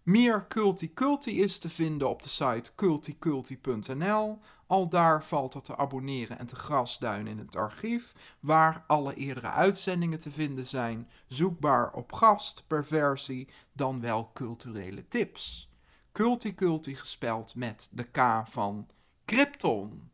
Meer 0.03 0.47
Culti 0.47 0.93
Culti 0.93 1.41
is 1.41 1.59
te 1.59 1.69
vinden 1.69 2.09
op 2.09 2.21
de 2.21 2.29
site 2.29 2.75
culticulti.nl. 2.75 4.39
Al 4.67 4.89
daar 4.89 5.25
valt 5.25 5.53
er 5.53 5.61
te 5.61 5.77
abonneren 5.77 6.39
en 6.39 6.45
te 6.45 6.55
grasduinen 6.55 7.31
in 7.31 7.37
het 7.37 7.55
archief, 7.55 8.13
waar 8.39 8.83
alle 8.87 9.15
eerdere 9.15 9.49
uitzendingen 9.49 10.19
te 10.19 10.31
vinden 10.31 10.67
zijn, 10.67 11.09
zoekbaar 11.27 11.93
op 11.93 12.11
gast, 12.13 12.63
per 12.67 12.85
versie, 12.85 13.47
dan 13.73 14.01
wel 14.01 14.31
culturele 14.33 15.07
tips. 15.07 15.71
Culti 16.11 16.55
Culti 16.55 16.95
gespeld 16.95 17.55
met 17.55 17.89
de 17.91 18.03
K 18.03 18.43
van 18.43 18.87
Krypton. 19.25 20.09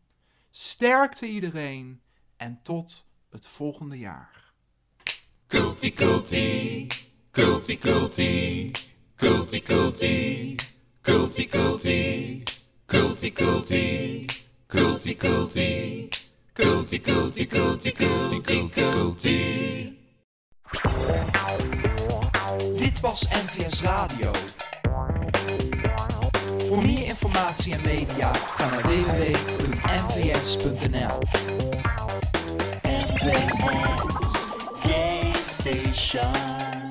Sterkte 0.51 1.28
iedereen 1.28 2.01
en 2.38 2.59
tot 2.62 3.09
het 3.30 3.47
volgende 3.47 3.97
jaar. 3.97 4.41
Culti, 5.52 5.91
culti, 5.91 6.88
culti, 7.34 7.78
culti, 7.78 8.32
culti, 9.18 9.60
culti, 9.62 10.58
culti, 11.04 11.45
culti, 11.45 11.45
culti, 12.88 13.34
culti, 16.56 17.45
culti, 17.47 17.91
culti, 17.91 18.70
culti. 18.70 19.99
Dit 22.78 22.99
was 23.02 23.28
NVS 23.28 23.82
Radio. 23.82 24.32
Voor 26.68 26.82
meer 26.82 27.06
informatie 27.06 27.74
en 27.74 27.82
media 27.86 28.34
ga 28.34 28.70
naar 28.70 28.82
www.nvs.nl. 28.82 29.99
NVS 32.84 34.11
Nation. 36.14 36.91